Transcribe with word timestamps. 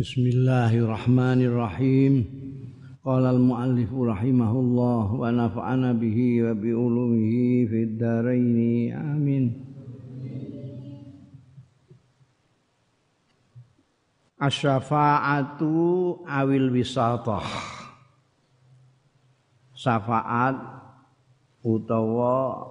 Bismillahirrahmanirrahim. 0.00 2.24
Qala 3.04 3.36
al-muallif 3.36 3.92
rahimahullah 3.92 5.12
wa 5.12 5.28
nafa'ana 5.28 5.92
bihi 5.92 6.40
wa 6.40 6.56
bi 6.56 6.72
ulumihi 6.72 7.68
fid 7.68 8.00
dharain. 8.00 8.96
Amin. 8.96 9.60
Asy-syafa'atu 14.40 15.68
awil 16.24 16.72
wisatah. 16.72 17.44
Syafaat 19.76 20.56
utawa 21.60 22.64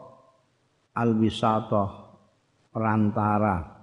al-wisatah 0.98 2.10
perantara. 2.74 3.79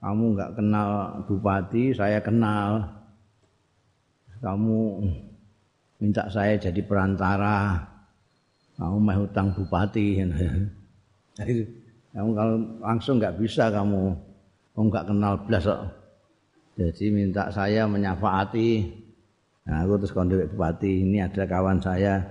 Kamu 0.00 0.32
nggak 0.32 0.56
kenal 0.56 1.20
bupati, 1.28 1.92
saya 1.92 2.24
kenal. 2.24 2.88
Kamu 4.40 5.04
minta 6.00 6.24
saya 6.32 6.56
jadi 6.56 6.80
perantara. 6.80 7.84
Kamu 8.80 8.96
mau 8.96 9.20
hutang 9.20 9.52
bupati. 9.52 10.16
kamu 12.16 12.30
kalau 12.32 12.56
langsung 12.80 13.20
nggak 13.20 13.36
bisa 13.36 13.68
kamu, 13.68 14.16
kamu 14.72 14.84
nggak 14.88 15.06
kenal 15.12 15.32
belas 15.44 15.68
Jadi 16.80 17.04
minta 17.12 17.52
saya 17.52 17.84
menyafaati. 17.84 18.96
Nah, 19.68 19.84
aku 19.84 20.00
terus 20.00 20.16
kondek 20.16 20.48
bupati 20.56 21.04
ini 21.04 21.20
ada 21.20 21.44
kawan 21.44 21.76
saya 21.76 22.24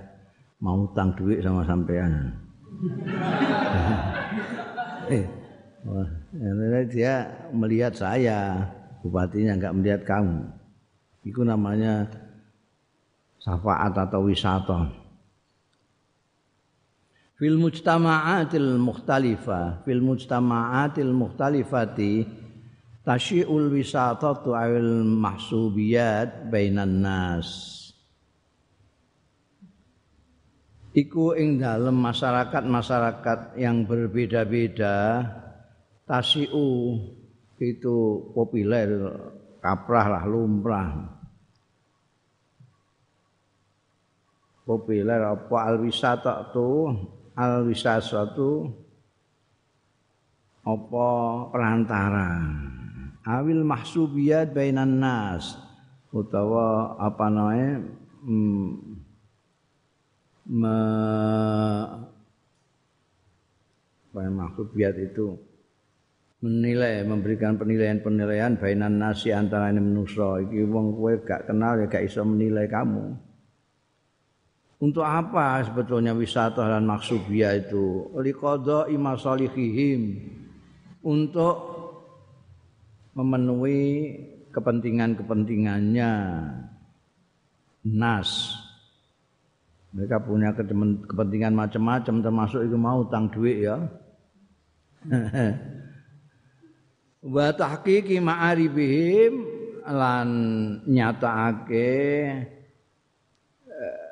mau 0.58 0.90
hutang 0.90 1.14
duit 1.14 1.38
sama 1.38 1.62
sampean. 1.62 2.34
eh, 5.14 5.24
Wah, 5.86 6.19
dia 6.86 7.26
melihat 7.50 7.94
saya, 7.94 8.70
bupatinya 9.02 9.58
nggak 9.58 9.74
melihat 9.74 10.02
kamu. 10.06 10.46
Itu 11.26 11.42
namanya 11.42 12.06
syafaat 13.42 13.98
atau 13.98 14.30
wisata. 14.30 14.80
Fil 17.34 17.56
mujtama'atil 17.56 18.76
mukhtalifah, 18.76 19.82
fil 19.82 20.04
mujtama'atil 20.04 21.10
mukhtalifati 21.10 22.28
tasyi'ul 23.00 23.72
wisatatu 23.72 24.52
awil 24.52 25.02
mahsubiyat 25.02 26.52
bainan 26.52 27.00
nas. 27.00 27.48
Iku 30.90 31.38
ing 31.38 31.62
dalam 31.62 31.96
masyarakat-masyarakat 32.02 33.56
yang 33.56 33.86
berbeda-beda 33.86 35.22
tasiu 36.10 36.98
itu 37.62 37.96
populer 38.34 38.90
kaprah 39.62 40.06
lah 40.10 40.24
lumrah. 40.26 40.90
Populer 44.66 45.22
apa? 45.22 45.56
Alwisata 45.70 46.50
tu 46.50 46.90
alwisasa 47.38 48.26
tu 48.34 48.66
apa? 50.66 51.06
Perantara. 51.54 52.30
Awil 53.20 53.62
mahsubiyat 53.62 54.50
bainan 54.50 54.98
nas 54.98 55.54
utawa 56.10 56.98
apa 56.98 57.30
namanya 57.30 57.86
hmm, 58.26 58.66
me, 60.50 60.76
apa 64.10 64.18
yang 64.24 64.34
mahsubiyat 64.34 64.96
itu 64.98 65.49
menilai 66.40 67.04
memberikan 67.04 67.60
penilaian-penilaian 67.60 68.56
bainan 68.56 68.96
nasi 68.96 69.28
antara 69.28 69.68
ini 69.68 69.80
manusia 69.84 70.40
iki 70.40 70.64
wong 70.64 70.96
kowe 70.96 71.12
gak 71.20 71.44
kenal 71.44 71.76
ya 71.76 71.86
gak 71.86 72.08
iso 72.08 72.24
menilai 72.24 72.64
kamu. 72.64 73.12
Untuk 74.80 75.04
apa 75.04 75.60
sebetulnya 75.60 76.16
wisata 76.16 76.64
dan 76.64 76.88
maksubia 76.88 77.52
itu? 77.52 78.08
Liqadha 78.16 78.88
imasalihihim. 78.88 80.16
Untuk 81.04 81.56
memenuhi 83.12 84.16
kepentingan-kepentingannya. 84.48 86.12
Nas. 87.92 88.56
Mereka 89.92 90.24
punya 90.24 90.56
kepentingan 90.56 91.52
macam-macam 91.52 92.14
termasuk 92.24 92.64
itu 92.64 92.76
mau 92.80 93.02
utang 93.02 93.26
duit 93.26 93.66
ya 93.66 93.74
wa 97.20 97.52
tahqiqi 97.52 98.16
ma'aribihim 98.20 99.32
lan 99.84 100.28
nyatakake 100.88 101.92
eh, 103.68 104.08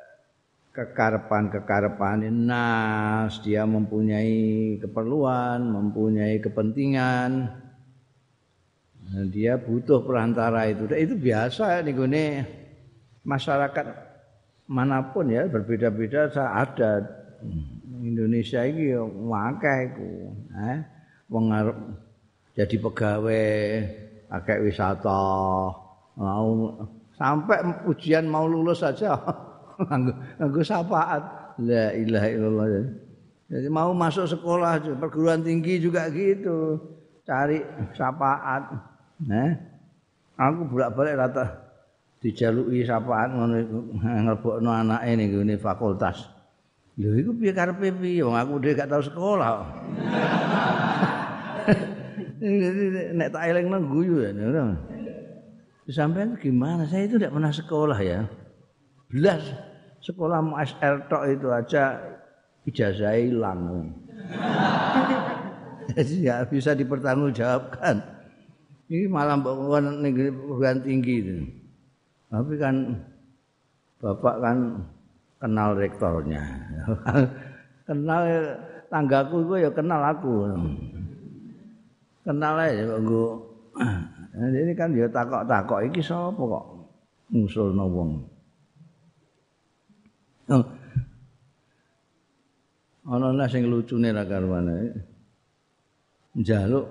kekarepan-kekarepan 0.73 2.29
nas 2.29 3.41
dia 3.41 3.65
mempunyai 3.65 4.77
keperluan, 4.81 5.59
mempunyai 5.61 6.37
kepentingan. 6.41 7.65
dia 9.33 9.57
butuh 9.57 10.05
perantara 10.05 10.69
itu. 10.69 10.85
Itu 10.93 11.17
biasa 11.17 11.81
nih 11.81 11.93
gue 11.97 12.45
masyarakat 13.25 13.85
mana 14.69 15.01
pun 15.09 15.33
ya 15.33 15.49
berbeda-beda 15.49 16.29
ada 16.29 17.01
Indonesia 18.05 18.61
ini 18.61 18.93
wakai 19.01 19.81
ku, 19.97 20.29
eh, 20.53 20.85
jadi 22.59 22.75
pegawai 22.75 23.47
pakai 24.27 24.59
wisata. 24.67 25.23
Mau 26.19 26.75
sampai 27.15 27.63
ujian 27.87 28.27
mau 28.27 28.43
lulus 28.43 28.83
saja 28.83 29.15
nganggo 29.79 30.59
syafaat. 30.59 31.55
La 31.63 31.95
ilaha 31.95 32.27
illallah. 32.27 32.67
Jadi 33.47 33.67
mau 33.71 33.95
masuk 33.95 34.27
sekolah 34.27 34.83
perguruan 34.99 35.39
tinggi 35.39 35.79
juga 35.79 36.11
gitu. 36.11 36.75
Cari 37.23 37.63
syafaat. 37.95 38.75
Nah 39.23 39.55
aku 40.35 40.67
bolak-balik 40.67 41.15
rata 41.15 41.63
dijalui 42.19 42.83
syafaat 42.83 43.39
ngono 43.39 43.55
nglebokno 44.27 44.67
anake 44.67 45.15
ning 45.15 45.31
ngene 45.31 45.55
fakultas. 45.55 46.27
Lho 46.99 47.15
iku 47.15 47.31
piye 47.39 47.55
karepe 47.55 47.95
piye? 47.95 48.19
Wong 48.19 48.35
aku 48.35 48.59
dhewe 48.59 48.75
gak 48.75 48.91
tau 48.91 48.99
sekolah 48.99 49.63
nek 52.39 53.29
tak 53.35 53.43
eling 53.51 53.67
nang 53.67 53.83
guyu 53.91 54.23
ya. 54.23 54.31
Sampai 55.89 56.29
gimana? 56.37 56.85
Saya 56.85 57.09
itu 57.09 57.17
tidak 57.17 57.33
pernah 57.33 57.51
sekolah 57.51 57.99
ya. 57.99 58.23
Belas 59.09 59.41
sekolah 60.05 60.39
SR 60.63 60.95
tok 61.09 61.23
itu 61.27 61.47
aja 61.49 61.97
ijazah 62.69 63.17
hilang. 63.17 63.89
Jadi 65.89 66.29
ya 66.29 66.45
bisa 66.45 66.77
dipertanggungjawabkan. 66.77 67.97
Ini 68.89 69.05
malah 69.09 69.37
bukan 69.37 70.01
negeri 70.01 70.29
perguruan 70.33 70.81
tinggi 70.81 71.15
itu. 71.21 71.35
Tapi 72.29 72.53
kan 72.61 72.75
bapak 73.97 74.35
kan 74.37 74.57
kenal 75.41 75.73
rektornya. 75.73 76.41
kenal 77.89 78.21
tanggaku 78.93 79.45
itu 79.49 79.55
ya 79.65 79.69
kenal 79.73 80.01
aku. 80.05 80.33
Kenal 82.23 82.55
aja 82.59 82.83
nggo 82.99 83.25
ini 84.39 84.73
kan 84.75 84.91
dia 84.95 85.07
takok-takok 85.07 85.79
iki 85.89 86.01
sapa 86.03 86.39
kok 86.39 86.65
ngusulno 87.29 87.85
wong? 87.85 88.11
Oh. 90.49 90.65
ana 93.09 93.45
sing 93.49 93.69
lucune 93.69 94.13
ra 94.13 94.25
karwane 94.25 94.93
njaluk 96.37 96.85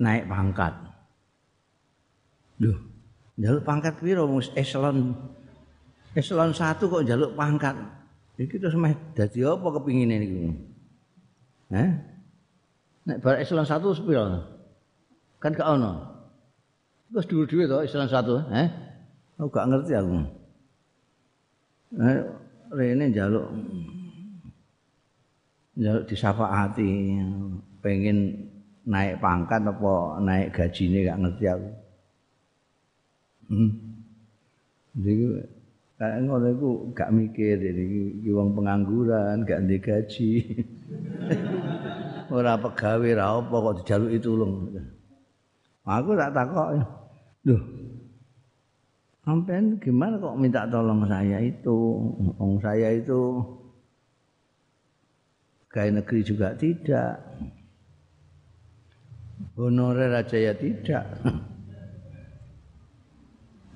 naik 0.00 0.24
pangkat. 0.28 0.74
Lho 2.60 2.74
njaluk 3.40 3.62
pangkat 3.64 3.94
piro 4.00 4.24
eselon? 4.56 5.16
Eselon 6.12 6.52
1 6.52 6.80
kok 6.80 7.04
njaluk 7.04 7.32
pangkat. 7.32 7.76
Iki 8.36 8.56
terus 8.60 8.76
meh 8.76 8.96
dadi 9.16 9.44
apa 9.44 9.66
kepingine 9.80 10.16
niku? 10.20 10.36
Hah? 11.72 12.11
Nek 13.02 13.18
bar 13.18 13.34
eselon 13.42 13.66
1 13.66 13.98
sepiro? 13.98 14.24
Kan 15.42 15.58
gak 15.58 15.66
ono. 15.66 15.92
Wis 17.10 17.26
dhuwur-dhuwur 17.26 17.66
to 17.66 17.76
eselon 17.82 18.06
1, 18.06 18.46
eh? 18.54 18.68
Aku 19.42 19.50
gak 19.50 19.66
ngerti 19.66 19.92
aku. 19.98 20.16
Eh, 21.98 22.20
rene 22.72 23.04
njaluk 23.12 23.46
njaluk 25.76 26.04
disafaati 26.08 27.20
pengen 27.84 28.48
naik 28.88 29.20
pangkat 29.20 29.60
apa 29.60 29.94
naik 30.22 30.48
gajine 30.54 31.04
gak 31.04 31.20
ngerti 31.20 31.44
aku. 31.50 31.70
Hmm. 33.50 33.70
Jadi 34.94 35.12
kayak 35.98 36.18
ngono 36.22 36.48
gak 36.94 37.10
mikir 37.10 37.58
iki 37.58 38.30
wong 38.30 38.54
pengangguran, 38.54 39.42
gak 39.42 39.60
ndek 39.66 39.90
gaji. 39.90 40.30
ora 42.32 42.56
pegawe 42.56 43.08
ra 43.12 43.36
apa 43.36 43.52
kok 43.52 43.76
dijaluki 43.84 44.18
tulung. 44.18 44.72
Aku 45.84 46.16
tak 46.16 46.32
takok. 46.32 46.68
Loh. 47.44 47.62
Sampean 49.22 49.78
gimana 49.78 50.18
kok 50.18 50.34
minta 50.34 50.66
tolong 50.66 51.06
saya 51.06 51.38
itu? 51.38 51.78
Wong 52.40 52.58
saya 52.58 52.90
itu 52.96 53.38
pegawai 55.68 56.02
negeri 56.02 56.20
juga 56.26 56.48
tidak. 56.58 57.22
Honorer 59.54 60.10
aja 60.16 60.38
ya 60.38 60.54
tidak. 60.56 61.06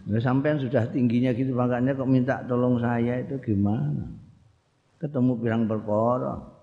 Ya 0.06 0.18
sampean 0.22 0.62
sudah 0.62 0.86
tingginya 0.90 1.34
gitu 1.34 1.50
makanya 1.54 1.94
kok 1.94 2.10
minta 2.10 2.42
tolong 2.46 2.78
saya 2.78 3.22
itu 3.22 3.38
gimana? 3.42 4.06
Ketemu 5.02 5.32
pirang 5.42 5.66
perkara. 5.66 6.55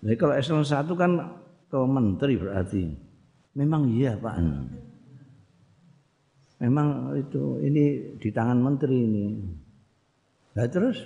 Jadi 0.00 0.16
kalau 0.16 0.32
eselon 0.32 0.64
satu 0.64 0.96
kan 0.96 1.16
ke 1.68 1.78
menteri 1.84 2.40
berarti. 2.40 2.88
Memang 3.52 3.84
iya 3.92 4.16
Pak. 4.16 4.34
Memang 6.60 7.16
itu 7.16 7.60
ini 7.64 8.16
di 8.16 8.28
tangan 8.32 8.60
menteri 8.60 8.96
ini. 9.04 9.26
Nah 10.56 10.66
terus 10.68 11.00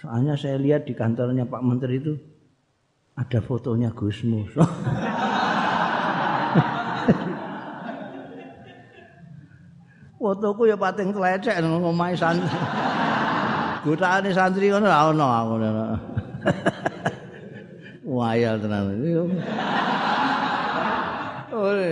soalnya 0.00 0.36
saya 0.36 0.60
lihat 0.60 0.84
di 0.88 0.92
kantornya 0.92 1.48
Pak 1.48 1.64
Menteri 1.64 1.96
itu 1.96 2.12
ada 3.16 3.40
fotonya 3.40 3.88
Gusmus. 3.92 4.52
fotoku 10.24 10.64
ya 10.64 10.76
pating 10.80 11.12
telecek 11.12 11.60
nang 11.60 11.84
omahe 11.84 12.16
santri. 12.16 12.48
Gotaane 13.84 14.32
santri 14.32 14.72
ngono 14.72 14.88
ora 14.88 15.12
ono 15.12 15.26
aku. 15.28 15.54
Wayal 18.14 18.62
tenan. 18.62 18.94
Ore 21.54 21.90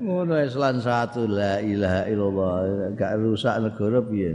ngono 0.00 0.34
Islam 0.40 0.80
satu 0.80 1.28
la 1.28 1.60
ilaha 1.60 2.08
illallah 2.08 2.54
gak 2.96 3.12
rusak 3.20 3.54
negara 3.62 4.00
piye. 4.02 4.32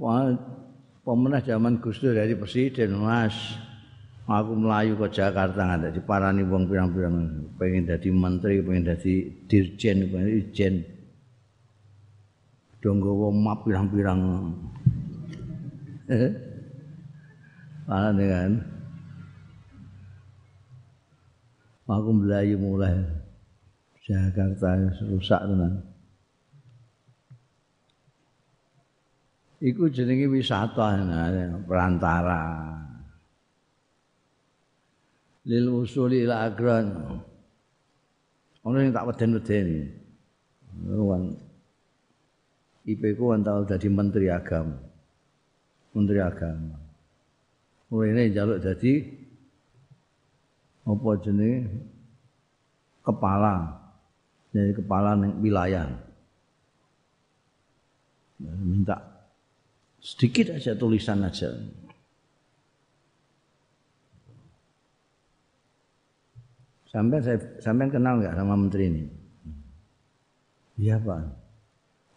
Wah, 0.00 0.32
pemenang 1.04 1.44
zaman 1.44 1.76
Gus 1.82 2.00
Dur 2.00 2.16
dari 2.16 2.32
presiden, 2.32 2.96
Mas. 2.96 3.36
aku 4.30 4.54
melayu 4.54 4.94
ke 4.94 5.10
Jakarta 5.10 5.58
nggak 5.58 5.90
di 5.90 6.02
parani 6.06 6.46
wong 6.46 6.70
pirang-pirang 6.70 7.50
pengen 7.58 7.90
jadi 7.90 8.08
menteri 8.14 8.62
pengen 8.62 8.94
jadi 8.94 9.14
dirjen 9.50 10.06
pengen 10.06 10.86
donggo 12.80 13.30
map 13.32 13.62
pirang-pirang. 13.62 14.20
Mana 17.86 18.08
dengan 18.16 18.50
aku 21.86 22.10
melayu 22.10 22.56
mulai. 22.58 22.96
Jakarta 24.00 24.74
rusak 25.06 25.38
tenan. 25.46 25.86
Iku 29.60 29.92
jenenge 29.92 30.26
wisata 30.26 31.04
nah, 31.04 31.28
perantara. 31.68 32.42
lil 35.50 35.66
usuli 35.72 36.28
ila 36.28 36.46
agran 36.46 36.86
ono 38.60 38.76
sing 38.76 38.92
tak 38.92 39.06
weden-wedeni 39.08 39.80
wan 41.00 41.32
IP 42.90 43.14
ku 43.14 43.30
tau 43.46 43.62
dadi 43.62 43.86
menteri 43.86 44.26
agama. 44.26 44.74
Menteri 45.94 46.18
agama. 46.18 46.78
Ini 47.90 48.34
jaluk 48.34 48.58
dadi 48.62 48.92
apa 50.86 51.08
jenenge? 51.22 51.70
Kepala. 53.06 53.54
Jadi 54.50 54.72
kepala 54.74 55.14
ning 55.14 55.38
wilayah. 55.38 55.86
Minta 58.40 58.98
sedikit 60.00 60.56
aja 60.56 60.74
tulisan 60.74 61.22
aja. 61.22 61.50
Sampai 66.90 67.22
saya 67.22 67.38
sampai 67.62 67.86
kenal 67.86 68.18
nggak 68.18 68.34
sama 68.34 68.54
menteri 68.58 68.84
ini? 68.90 69.04
Iya 70.80 70.98
pak. 70.98 71.39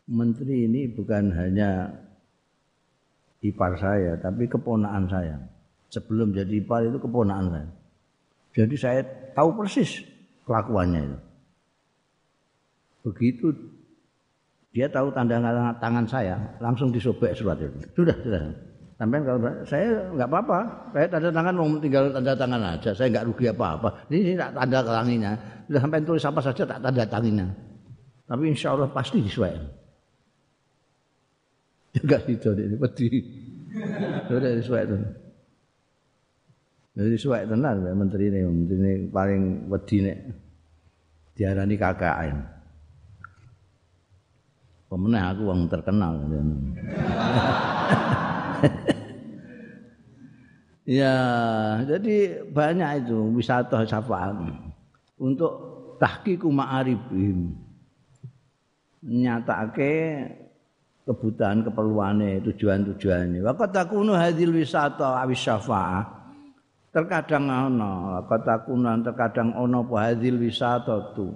Menteri 0.04 0.68
ini 0.68 0.92
bukan 0.92 1.32
hanya 1.32 1.88
ipar 3.40 3.80
saya, 3.80 4.20
tapi 4.20 4.48
keponaan 4.52 5.08
saya. 5.08 5.40
Sebelum 5.88 6.36
jadi 6.36 6.60
ipar 6.60 6.84
itu 6.84 7.00
keponaan 7.00 7.48
saya. 7.52 7.70
Jadi 8.54 8.76
saya 8.76 9.02
tahu 9.32 9.56
persis 9.56 10.04
kelakuannya 10.44 11.02
itu. 11.08 11.18
Begitu 13.04 13.48
dia 14.74 14.90
tahu 14.90 15.14
tanda 15.14 15.38
tangan 15.78 16.06
saya, 16.10 16.36
langsung 16.58 16.90
disobek 16.90 17.38
surat 17.38 17.62
itu. 17.62 17.78
Sudah, 17.94 18.18
sudah. 18.26 18.42
Sampai 18.98 19.20
kalau 19.26 19.40
saya 19.68 19.88
nggak 20.16 20.30
apa-apa, 20.30 20.60
saya 20.96 21.06
tanda 21.10 21.30
tangan 21.30 21.54
mau 21.58 21.68
tinggal 21.78 22.04
tanda 22.10 22.34
tangan 22.34 22.62
aja, 22.62 22.92
saya 22.96 23.08
nggak 23.12 23.26
rugi 23.30 23.46
apa-apa. 23.52 23.90
Ini 24.10 24.34
tak 24.38 24.52
tanda 24.58 24.80
tanginya, 24.82 25.32
sudah 25.68 25.82
sampai 25.82 26.00
tulis 26.04 26.26
apa 26.26 26.40
saja 26.42 26.64
tak 26.66 26.80
tanda 26.80 27.04
tanginya. 27.06 27.48
Tapi 28.24 28.44
insya 28.50 28.74
Allah 28.74 28.90
pasti 28.90 29.20
disesuaikan. 29.20 29.82
Juga 31.94 32.18
itu 32.25 32.50
ini 32.57 32.75
peti. 32.78 33.07
Sudah 34.25 34.51
disesuaikan. 34.57 35.01
Jadi 36.94 37.18
sesuai 37.18 37.50
tenan 37.50 37.81
menteri 37.98 38.30
ini, 38.30 38.45
menteri 38.45 38.78
ini 38.78 38.94
paling 39.10 39.66
wedi 39.69 40.06
nih 40.06 40.18
diarani 41.34 41.74
KKN. 41.78 42.38
Pemenang 44.94 45.25
aku 45.34 45.42
yang 45.50 45.66
terkenal. 45.66 46.13
ya, 51.01 51.18
jadi 51.81 52.45
banyak 52.45 52.90
itu 53.01 53.18
wisata 53.34 53.90
syafaat 53.90 54.38
untuk 55.18 55.54
tahqiqu 55.98 56.45
ma'arifim. 56.45 57.57
Nyatake 59.01 59.94
kebutuhan 61.04 61.64
keperluannya 61.68 62.44
tujuan-tujuannya. 62.48 63.44
Wa 63.44 63.54
qad 63.56 63.72
takunu 63.76 64.16
hadhil 64.16 64.56
wisata 64.56 65.20
awis 65.20 65.44
syafaah. 65.44 66.04
Terkadang 66.94 67.50
ana, 67.50 68.22
qad 68.30 68.42
takunu 68.48 68.90
terkadang 69.04 69.52
ana 69.56 69.83
apa 69.83 69.95
hadhil 70.12 70.40
wisata 70.40 71.16
tu. 71.16 71.36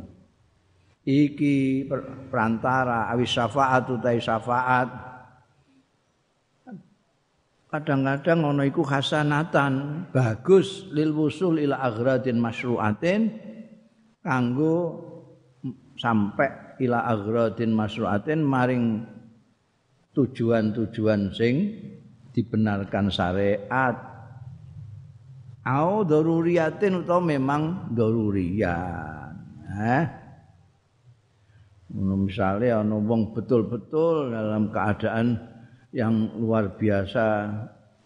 Iki 1.08 1.88
perantara 2.32 3.08
awis 3.12 3.32
syafaat 3.32 3.88
utai 3.92 4.20
syafaat 4.20 5.08
kadang-kadang 7.68 8.48
ono 8.48 8.64
iku 8.64 8.80
hasanatan 8.80 10.08
bagus 10.16 10.88
lil 10.96 11.12
wusul 11.12 11.60
ila 11.60 11.84
aghradin 11.84 12.40
masyru'atin 12.40 13.28
kanggo 14.24 15.04
sampai 16.00 16.80
ila 16.80 17.04
aghradin 17.12 17.76
masyru'atin 17.76 18.40
maring 18.40 19.04
tujuan-tujuan 20.18 21.30
sing 21.30 21.78
dibenarkan 22.34 23.14
syariat. 23.14 23.94
Au 25.62 26.02
daruriyatin 26.02 27.06
utawa 27.06 27.22
memang 27.22 27.92
daruriyat 27.94 29.36
eh? 29.78 30.06
Misalnya 31.98 32.84
ono 32.84 33.00
wong 33.00 33.32
betul-betul 33.32 34.32
dalam 34.32 34.72
keadaan 34.72 35.40
yang 35.96 36.36
luar 36.36 36.76
biasa 36.76 37.48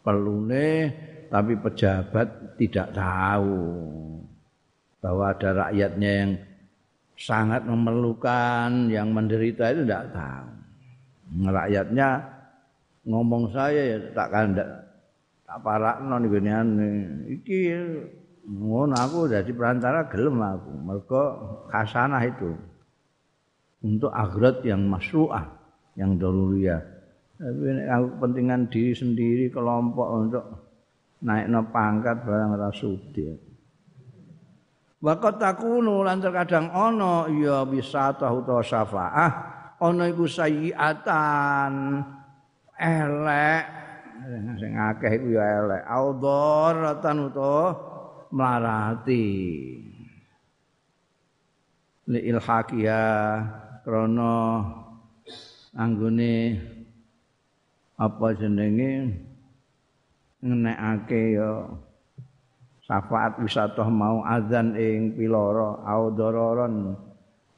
perlune 0.05 0.93
tapi 1.29 1.57
pejabat 1.57 2.57
tidak 2.61 2.93
tahu 2.93 3.61
bahwa 5.01 5.33
ada 5.33 5.69
rakyatnya 5.69 6.11
yang 6.13 6.31
sangat 7.17 7.65
memerlukan 7.65 8.89
yang 8.89 9.09
menderita 9.09 9.73
itu 9.73 9.81
tidak 9.85 10.13
tahu 10.13 10.60
rakyatnya 11.31 12.21
ngomong 13.07 13.49
saya 13.55 13.95
ya 13.95 13.97
tak 14.11 14.29
kandak 14.29 14.69
tak 15.47 15.57
parakno 15.63 16.15
niku 16.19 16.37
iki 17.27 17.59
ngono 18.47 18.97
aku 18.97 19.29
jadi 19.29 19.51
perantara 19.53 20.09
gelem 20.09 20.41
aku. 20.41 20.71
Mergo 20.81 21.23
khasanah 21.69 22.23
itu. 22.25 22.51
Untuk 23.81 24.13
agrat 24.13 24.61
yang 24.61 24.85
masyru'ah 24.85 25.45
yang 25.97 26.15
daruriyah. 26.21 26.81
Tapi 27.41 27.89
aku 27.89 28.07
kepentingan 28.17 28.69
diri 28.69 28.93
sendiri 28.93 29.45
kelompok 29.49 30.07
untuk 30.13 30.45
naik 31.25 31.49
no 31.49 31.65
pangkat 31.73 32.21
barang 32.21 32.53
rasudi. 32.61 33.25
Waktu 35.01 35.29
takunu 35.41 36.05
lan 36.05 36.21
terkadang 36.21 36.69
ono 36.69 37.25
ya 37.33 37.65
bisa 37.65 38.13
tahu 38.13 38.45
syafaah 38.61 39.60
ono 39.81 40.05
iku 40.05 40.29
sayiatan. 40.29 41.73
Elek. 42.77 43.63
Sing 44.61 44.73
akeh 44.77 45.11
iku 45.17 45.27
ya 45.33 45.45
elek. 45.65 45.81
Audharatan 45.89 47.17
utawa 47.29 47.65
mlarati. 48.29 49.27
Li 52.09 52.19
ilhaqiya 52.29 53.03
krana 53.81 54.65
anggone 55.77 56.57
apa 57.97 58.27
jenenge? 58.37 58.93
Ngenekake 60.41 61.37
ya 61.37 61.69
syafaat 62.81 63.37
wisata 63.37 63.85
mau 63.85 64.25
azan 64.25 64.73
ing 64.73 65.13
piloro 65.13 65.85
audororon 65.85 66.97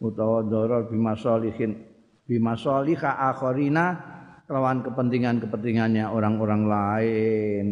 utawa 0.03 0.43
doror 0.43 0.91
bimasolihin 0.91 1.92
bimasolika 2.27 3.19
akhirina 3.19 4.13
lawan 4.47 4.83
kepentingan-kepentingannya 4.83 6.05
orang-orang 6.07 6.63
lain. 6.67 7.65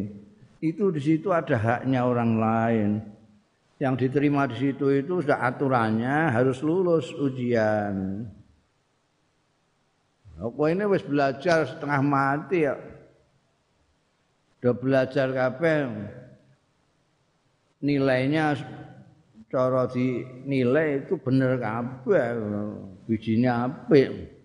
Itu 0.62 0.93
di 0.93 1.01
situ 1.01 1.34
ada 1.34 1.58
haknya 1.58 2.05
orang 2.05 2.31
lain. 2.38 2.89
Yang 3.81 4.08
diterima 4.08 4.46
di 4.46 4.58
situ 4.62 4.93
itu 4.93 5.25
sudah 5.25 5.41
aturannya 5.41 6.29
harus 6.29 6.62
lulus 6.62 7.10
ujian. 7.17 8.25
Aku 10.38 10.70
ini 10.70 10.86
wis 10.86 11.01
belajar 11.05 11.65
setengah 11.65 12.01
mati 12.01 12.65
ya. 12.65 12.77
Udah 14.62 14.74
belajar 14.77 15.34
kabeh. 15.34 15.89
Nilainya 17.81 18.53
cara 19.50 19.89
dinilai 19.89 21.01
itu 21.01 21.17
bener 21.17 21.58
kabeh. 21.58 22.25
Bijinya 23.10 23.65
apik 23.65 24.41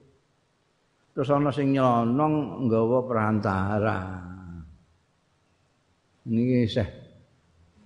terus 1.17 1.33
ana 1.33 1.49
sing 1.49 1.73
nyelonong 1.73 2.69
nggawa 2.69 2.99
perantara. 3.09 3.99
Ini 6.29 6.69
sih 6.69 6.89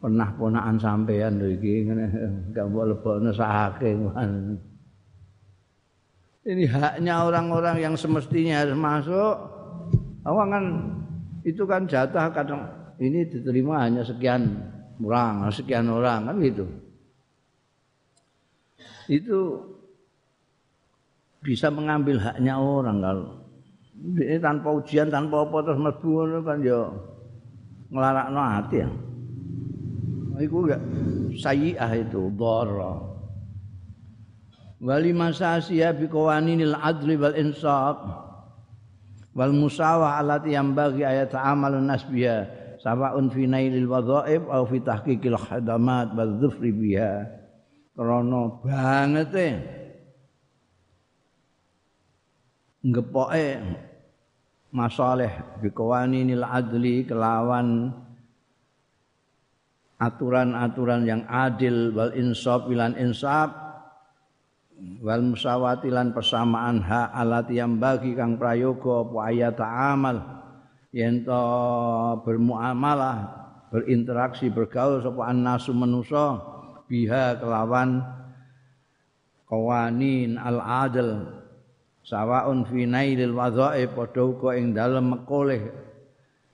pernah 0.03 0.35
ponakan 0.35 0.77
sampean 0.83 1.39
lho 1.39 1.55
iki 1.55 1.87
ngene. 1.87 2.07
Gak 2.51 2.67
mbok 2.67 2.85
lebokno 2.91 3.31
saking 3.31 4.11
ini 6.51 6.65
haknya 6.65 7.29
orang-orang 7.29 7.77
yang 7.79 7.95
semestinya 7.95 8.65
harus 8.65 8.77
masuk. 8.77 9.37
Awang 10.25 10.49
kan 10.51 10.65
itu 11.45 11.63
kan 11.65 11.85
jatah 11.85 12.33
kadang 12.33 12.65
ini 13.01 13.29
diterima 13.29 13.85
hanya 13.85 14.05
sekian 14.05 14.57
orang, 15.01 15.49
sekian 15.53 15.89
orang 15.89 16.29
kan 16.29 16.37
gitu. 16.41 16.65
Itu 19.09 19.39
bisa 21.41 21.73
mengambil 21.73 22.21
haknya 22.21 22.61
orang 22.61 23.01
kalau 23.01 23.41
ini 24.01 24.41
tanpa 24.41 24.69
ujian 24.73 25.13
tanpa 25.13 25.45
apa 25.45 25.57
terus 25.61 25.79
mlebu 25.81 26.11
kan 26.41 26.59
ya 26.65 26.81
nglarakno 27.93 28.41
hati 28.41 28.77
ya. 28.81 28.89
Iku 30.41 30.57
enggak 30.65 30.83
sayyi'ah 31.37 31.93
itu 32.01 32.33
dharra. 32.33 32.97
Wali 34.81 35.13
masasiya 35.13 35.93
bi 35.93 36.09
qawaninil 36.09 36.73
adli 36.81 37.21
wal 37.21 37.37
insaf 37.37 38.01
wal 39.37 39.53
musawah 39.53 40.17
allati 40.17 40.57
bagi 40.73 41.05
ayat 41.05 41.37
amalun 41.37 41.93
nasbiya 41.93 42.49
sawa'un 42.81 43.29
fi 43.29 43.45
nailil 43.45 43.85
wadhaib 43.85 44.49
au 44.49 44.65
fi 44.65 44.81
tahqiqil 44.81 45.37
khadamat 45.37 46.17
wa 46.17 46.25
dzufri 46.25 46.73
biha 46.73 47.29
krana 47.93 48.57
bangete 48.65 49.80
ngepoke 52.81 53.61
masalih 54.73 55.33
nil 56.09 56.45
adli 56.47 57.05
kelawan 57.05 57.93
aturan-aturan 60.01 61.05
yang 61.05 61.23
adil 61.29 61.93
wal 61.93 62.13
insaf 62.17 62.65
bilan 62.65 62.97
insaf 62.97 63.53
wal 65.05 65.21
musawatilan 65.21 66.17
persamaan 66.17 66.81
hak 66.81 67.13
alat 67.13 67.53
yang 67.53 67.77
bagi 67.77 68.17
kang 68.17 68.41
prayoga 68.41 69.05
apa 69.05 69.17
ayat 69.29 69.59
amal. 69.61 70.17
Yen 70.91 71.23
to 71.23 71.45
bermuamalah 72.27 73.31
berinteraksi 73.71 74.51
bergaul 74.51 74.99
sapa 74.99 75.31
annasu 75.31 75.71
manusa 75.71 76.43
biha 76.91 77.39
kelawan 77.39 78.03
qawanin 79.47 80.35
al 80.35 80.59
adl 80.59 81.40
sawaun 82.05 82.65
fi 82.67 82.89
nailil 82.89 83.37
wadha'i 83.37 83.89
padha 83.91 84.23
uga 84.25 84.57
ing 84.57 84.73
dalem 84.73 85.19
mekoleh 85.19 85.63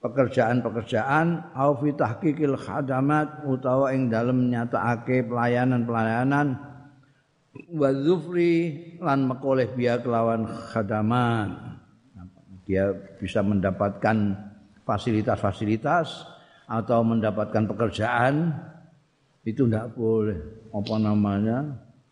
pekerjaan-pekerjaan 0.03 1.57
au 1.57 1.75
fi 1.81 1.91
tahqiqil 1.97 2.55
khadamat 2.55 3.43
utawa 3.49 3.91
ing 3.91 4.07
dalem 4.07 4.53
nyatakake 4.53 5.26
pelayanan-pelayanan 5.26 6.55
wa 7.73 7.91
lan 9.00 9.19
mekoleh 9.26 9.69
biha 9.73 9.99
kelawan 10.05 10.45
khadamat. 10.47 11.50
Dia 12.67 12.91
bisa 13.19 13.41
mendapatkan 13.41 14.35
fasilitas-fasilitas 14.83 16.26
atau 16.67 17.07
mendapatkan 17.07 17.65
pekerjaan 17.71 18.50
itu 19.47 19.71
tidak 19.71 19.95
boleh 19.95 20.35
apa 20.75 20.95
namanya 20.99 21.59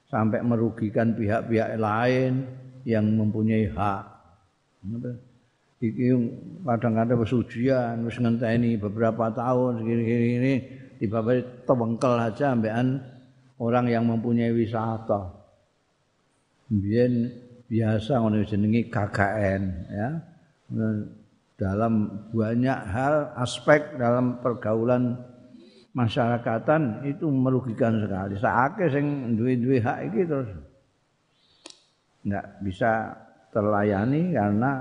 sampai 0.07 0.47
merugikan 0.47 1.11
pihak-pihak 1.19 1.75
lain 1.75 2.47
yang 2.85 3.05
mempunyai 3.09 3.69
hak. 3.73 4.05
Iki 5.85 6.07
kadang-kadang 6.65 7.21
wis 7.21 7.33
ujian, 7.33 8.05
wis 8.05 8.17
ngenteni 8.17 8.81
beberapa 8.81 9.29
tahun 9.33 9.85
segini-gini 9.85 10.29
ini 10.41 10.55
tiba-tiba 11.01 11.65
tewengkel 11.69 12.15
aja 12.17 12.57
ambekan 12.57 13.05
orang 13.61 13.89
yang 13.91 14.05
mempunyai 14.09 14.53
wisata. 14.53 15.33
Biyen 16.73 17.29
biasa 17.69 18.21
ngono 18.21 18.45
jenenge 18.45 18.89
KKN 18.93 19.63
ya 19.93 20.09
dalam 21.55 22.27
banyak 22.35 22.79
hal 22.91 23.31
aspek 23.39 23.95
dalam 24.01 24.43
pergaulan 24.43 25.17
masyarakatan 25.95 27.07
itu 27.07 27.31
merugikan 27.31 28.03
sekali. 28.03 28.35
Saake 28.41 28.91
sing 28.91 29.37
duwe-duwe 29.39 29.79
hak 29.79 29.99
iki 30.11 30.27
terus 30.27 30.51
enggak 32.25 32.47
bisa 32.65 32.93
terlayani 33.53 34.35
karena 34.35 34.73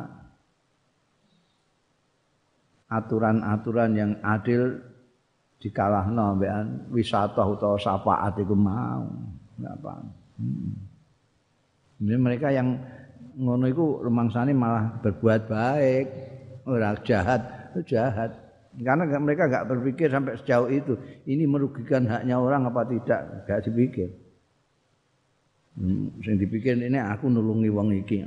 aturan-aturan 2.90 3.92
yang 3.94 4.12
adil 4.24 4.82
dikalahno 5.58 6.36
mbekan 6.36 6.68
wisata 6.92 7.42
utawa 7.44 7.78
syafaat 7.80 8.36
iku 8.42 8.56
mau. 8.56 9.08
Apa. 9.64 9.94
Hmm. 10.42 10.76
Ini 12.04 12.20
mereka 12.20 12.52
yang 12.52 12.76
ngono 13.38 13.66
iku 13.70 14.04
rumangsane 14.04 14.52
malah 14.52 15.00
berbuat 15.00 15.48
baik, 15.48 16.06
ora 16.68 16.98
jahat, 17.06 17.42
jahat. 17.88 18.32
Karena 18.74 19.06
mereka 19.22 19.46
enggak 19.48 19.70
berpikir 19.70 20.10
sampai 20.10 20.36
sejauh 20.42 20.68
itu. 20.74 20.98
Ini 21.30 21.46
merugikan 21.46 22.10
haknya 22.10 22.42
orang 22.42 22.68
apa 22.68 22.84
tidak, 22.90 23.46
enggak 23.46 23.62
dipikir. 23.70 24.10
Hmm, 25.74 26.14
sing 26.22 26.38
dipikir 26.38 26.78
ini 26.78 27.02
aku 27.02 27.30
nulungi 27.30 27.70
wong 27.74 27.90
iki. 27.98 28.22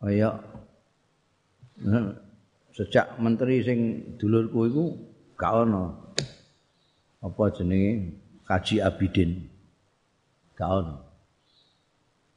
Kaya 0.00 0.30
sejak 2.72 3.18
menteri 3.18 3.60
sing 3.66 3.78
dulurku 4.16 4.60
iku 4.70 4.84
gak 5.36 5.52
ono. 5.66 6.14
Apa 7.20 7.50
jenenge? 7.52 8.16
Kaji 8.46 8.78
abidin. 8.78 9.50
Gak 10.54 10.70
ono. 10.70 10.94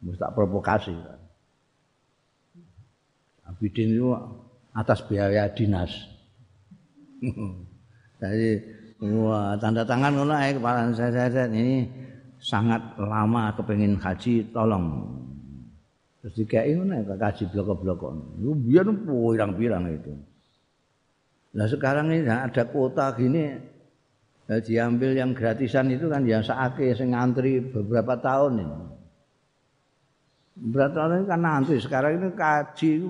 Mesti 0.02 0.20
tak 0.20 0.34
provokasi 0.34 0.96
abidin 3.50 3.98
itu 3.98 4.14
atas 4.72 5.02
biaya 5.10 5.50
dinas. 5.50 5.90
Jadi 8.22 8.50
wah 9.00 9.56
tanda 9.60 9.88
tangan 9.88 10.12
ngono 10.16 10.34
ae 10.36 10.56
kepala 10.56 10.92
saya, 10.92 11.32
saya 11.32 11.48
ini 11.52 11.88
sangat 12.40 13.00
lama 13.00 13.56
kepengin 13.56 14.00
haji 14.00 14.52
tolong 14.52 15.08
terus 16.20 16.36
dikai 16.36 16.76
ngono 16.76 16.94
ya 17.00 17.16
kaji 17.16 17.44
blok-blok 17.52 18.02
itu 18.40 18.52
biar 18.56 18.88
pirang-pirang 19.20 19.86
itu 19.92 20.14
Nah 21.50 21.66
sekarang 21.66 22.14
ini 22.14 22.30
ada 22.30 22.62
kuota 22.70 23.10
gini 23.18 23.58
Nah, 24.50 24.58
diambil 24.66 25.14
yang 25.14 25.38
gratisan 25.38 25.94
itu 25.94 26.10
kan 26.10 26.26
yang 26.26 26.42
saake 26.42 26.98
sing 26.98 27.14
ngantri 27.14 27.62
beberapa 27.62 28.18
tahun 28.18 28.66
ini. 28.66 28.78
Beberapa 30.58 30.92
tahun 30.98 31.12
ini 31.22 31.26
kan 31.30 31.42
ngantri. 31.46 31.78
Sekarang 31.78 32.12
ini 32.18 32.34
kaji 32.34 32.90
itu 32.98 33.10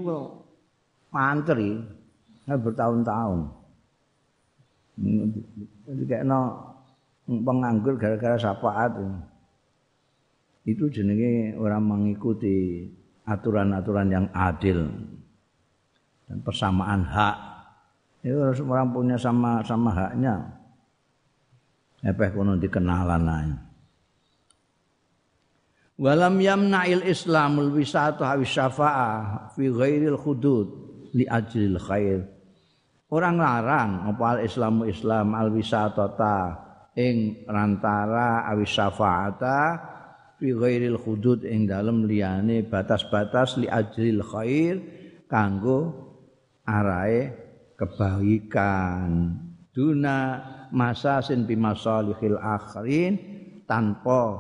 ngantri 1.15 1.79
nah, 2.43 2.59
bertahun-tahun. 2.59 3.39
Jadi 5.89 6.03
kayak 6.05 6.25
no 6.29 6.69
penganggur 7.25 7.97
gara-gara 7.97 8.37
syafaat 8.37 8.93
itu 10.69 10.85
jenenge 10.93 11.57
orang 11.57 11.81
mengikuti 11.81 12.85
aturan-aturan 13.25 14.09
yang 14.13 14.25
adil 14.29 14.85
dan 16.29 16.37
persamaan 16.45 17.01
hak. 17.09 17.37
Itu 18.21 18.37
harus 18.37 18.61
orang 18.61 18.93
punya 18.93 19.17
sama 19.17 19.65
sama 19.65 19.89
haknya. 19.89 20.45
Epeh 22.05 22.29
kono 22.37 22.53
dikenalan 22.53 23.25
ae. 23.25 23.51
Walam 25.99 26.39
yamna'il 26.39 27.03
Islamul 27.03 27.75
wisatu 27.75 28.23
hawi 28.23 28.47
syafa'ah 28.47 29.51
fi 29.51 29.67
ghairil 29.67 30.15
hudud 30.15 30.67
li 31.11 31.27
ajril 31.27 31.75
khair. 31.75 32.38
Orang 33.09 33.41
larang 33.41 34.05
apa 34.05 34.37
al 34.37 34.39
Islamu 34.45 34.85
Islam 34.85 35.33
al 35.33 35.49
wisatata 35.49 36.69
ing 36.93 37.41
rantara 37.49 38.45
awi 38.45 38.69
syafa'ata 38.69 39.57
fi 40.37 40.53
ghairil 40.53 41.01
hudud 41.01 41.41
ing 41.41 41.65
dalem 41.65 42.05
liyane 42.05 42.61
batas-batas 42.69 43.57
li 43.57 43.65
ajril 43.65 44.21
khair 44.21 44.77
kanggo 45.25 46.09
arahe 46.69 47.33
kebaikan 47.73 49.41
duna 49.73 50.17
masa 50.69 51.25
sin 51.25 51.49
bimasalihil 51.49 52.37
akhirin 52.37 53.17
tanpa 53.65 54.37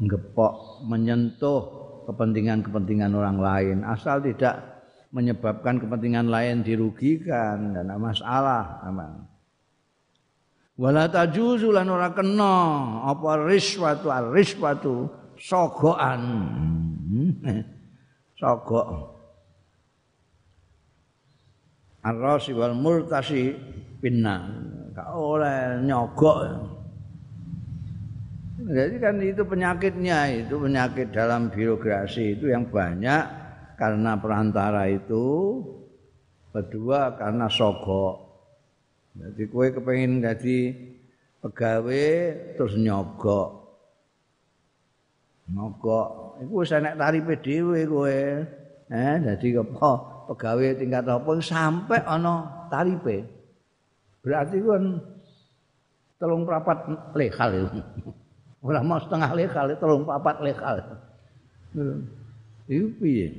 ngepok 0.00 0.84
menyentuh 0.88 1.60
kepentingan-kepentingan 2.08 3.12
orang 3.12 3.38
lain. 3.38 3.78
Asal 3.84 4.24
tidak 4.24 4.79
menyebabkan 5.10 5.78
kepentingan 5.82 6.30
lain 6.30 6.62
dirugikan. 6.62 7.74
Dan 7.74 7.90
masalah 7.98 8.82
aman 8.86 9.30
wala 10.80 11.04
tajuzu 11.12 11.68
lan 11.76 11.92
ora 11.92 12.08
kena 12.16 12.56
apa 13.04 13.44
riswatu 13.44 14.08
ar 14.08 14.32
riswatu 14.32 15.12
sogoan 15.36 16.22
sogok. 18.40 19.20
Arrasi 22.00 22.56
wal 22.56 22.72
murtasi 22.72 23.52
pinna. 24.00 24.48
Gak 24.96 25.12
oleh 25.12 25.84
nyogok. 25.84 26.40
Jadi 28.60 28.96
kan 28.96 29.20
itu 29.20 29.44
penyakitnya 29.44 30.18
itu 30.32 30.56
penyakit 30.56 31.12
dalam 31.12 31.52
birokrasi 31.52 32.40
itu 32.40 32.48
yang 32.48 32.64
banyak 32.64 33.39
karena 33.80 34.20
perantara 34.20 34.84
itu 34.92 35.56
kedua 36.52 37.16
karena 37.16 37.48
sogok 37.48 38.28
jadi 39.16 39.42
kue 39.48 39.66
kepengen 39.72 40.20
jadi 40.20 40.76
pegawai 41.40 42.12
terus 42.60 42.76
nyogok 42.76 43.60
Mogok 45.50 46.38
iku 46.46 46.62
wis 46.62 46.70
enek 46.70 46.94
tarife 46.94 47.34
dhewe 47.42 47.80
kowe. 47.90 48.20
Eh 48.90 49.14
dadi 49.22 49.54
apa 49.58 49.90
pegawai 50.30 50.78
tingkat 50.78 51.04
apa 51.10 51.30
sampai 51.42 52.00
ana 52.06 52.66
tarife. 52.70 53.26
Berarti 54.22 54.62
kan 54.62 54.84
telung 56.22 56.46
prapat 56.46 56.78
lekal 57.18 57.50
itu. 57.66 57.80
Ora 58.60 58.84
mau 58.84 59.00
setengah 59.00 59.32
lekal, 59.32 59.72
telung 59.80 60.04
papat 60.04 60.36
lekal. 60.44 60.76
Iku 62.68 62.86
piye? 63.00 63.32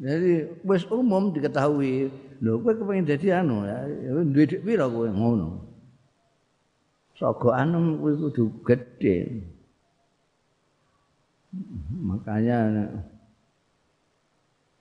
Jadi 0.00 0.48
wis 0.64 0.88
umum 0.88 1.28
diketahui. 1.28 2.08
Lho 2.40 2.56
kowe 2.64 2.72
kepengin 2.72 3.04
dadi 3.04 3.28
anu 3.36 3.68
ya, 3.68 3.84
duwe 4.24 4.48
dik 4.48 4.64
pira 4.64 4.88
kowe 4.88 5.04
ngono. 5.12 5.60
Sogokan 7.20 8.00
kuwi 8.00 8.16
kudu 8.16 8.44
gedhe. 8.64 9.44
Makanya 12.00 12.88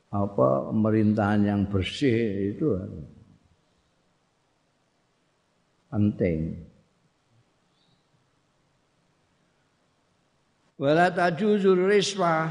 apa 0.07 0.71
pemerintahan 0.71 1.43
yang 1.43 1.61
bersih 1.67 2.55
itu 2.55 2.79
penting. 5.91 6.63
Wala 10.79 11.11
tajuzur 11.11 11.75
riswa 11.91 12.47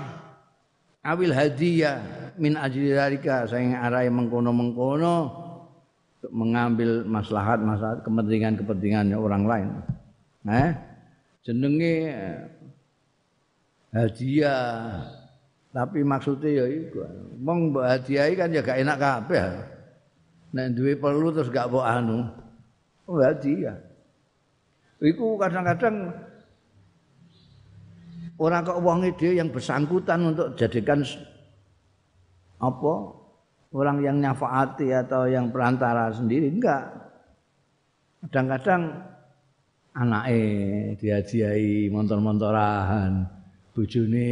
awil 1.00 1.32
hadiah 1.32 2.17
min 2.38 2.54
ajli 2.54 2.94
dalika 2.94 3.44
saing 3.44 3.74
arai 3.74 4.08
mengkono-mengkono 4.08 5.16
untuk 6.18 6.32
mengambil 6.34 7.06
maslahat 7.06 7.62
maslahat 7.62 8.02
kepentingan-kepentingannya 8.02 9.14
orang 9.14 9.44
lain. 9.46 9.68
Eh? 10.50 10.70
Jenenge 11.46 11.94
hadiah. 13.94 14.98
Tapi 15.68 16.02
maksudnya 16.02 16.64
ya 16.64 16.66
iku. 16.66 17.06
Mbok 17.38 17.84
hadiahi 17.86 18.32
kan 18.34 18.50
ya 18.50 18.64
gak 18.64 18.80
enak 18.82 18.98
kabeh. 18.98 19.46
Nek 20.56 20.74
duwe 20.74 20.96
perlu 20.98 21.28
terus 21.30 21.52
gak 21.52 21.70
mbok 21.70 21.86
anu. 21.86 22.26
Oh 23.06 23.20
hadiah. 23.22 23.78
Iku 24.98 25.38
kadang-kadang 25.38 26.10
orang 28.42 28.66
kok 28.66 28.82
wong 28.82 29.06
ide 29.06 29.38
yang 29.38 29.54
bersangkutan 29.54 30.34
untuk 30.34 30.58
jadikan 30.58 31.06
apa? 32.58 32.94
Orang 33.68 34.00
yang 34.00 34.16
nyafaati 34.18 34.90
atau 34.96 35.28
yang 35.28 35.52
perantara 35.52 36.08
sendiri 36.10 36.48
enggak. 36.48 36.88
Kadang-kadang 38.24 38.96
anake 39.92 40.42
dihadiahi 40.98 41.92
motor-motoran 41.92 43.28
bojone 43.76 44.30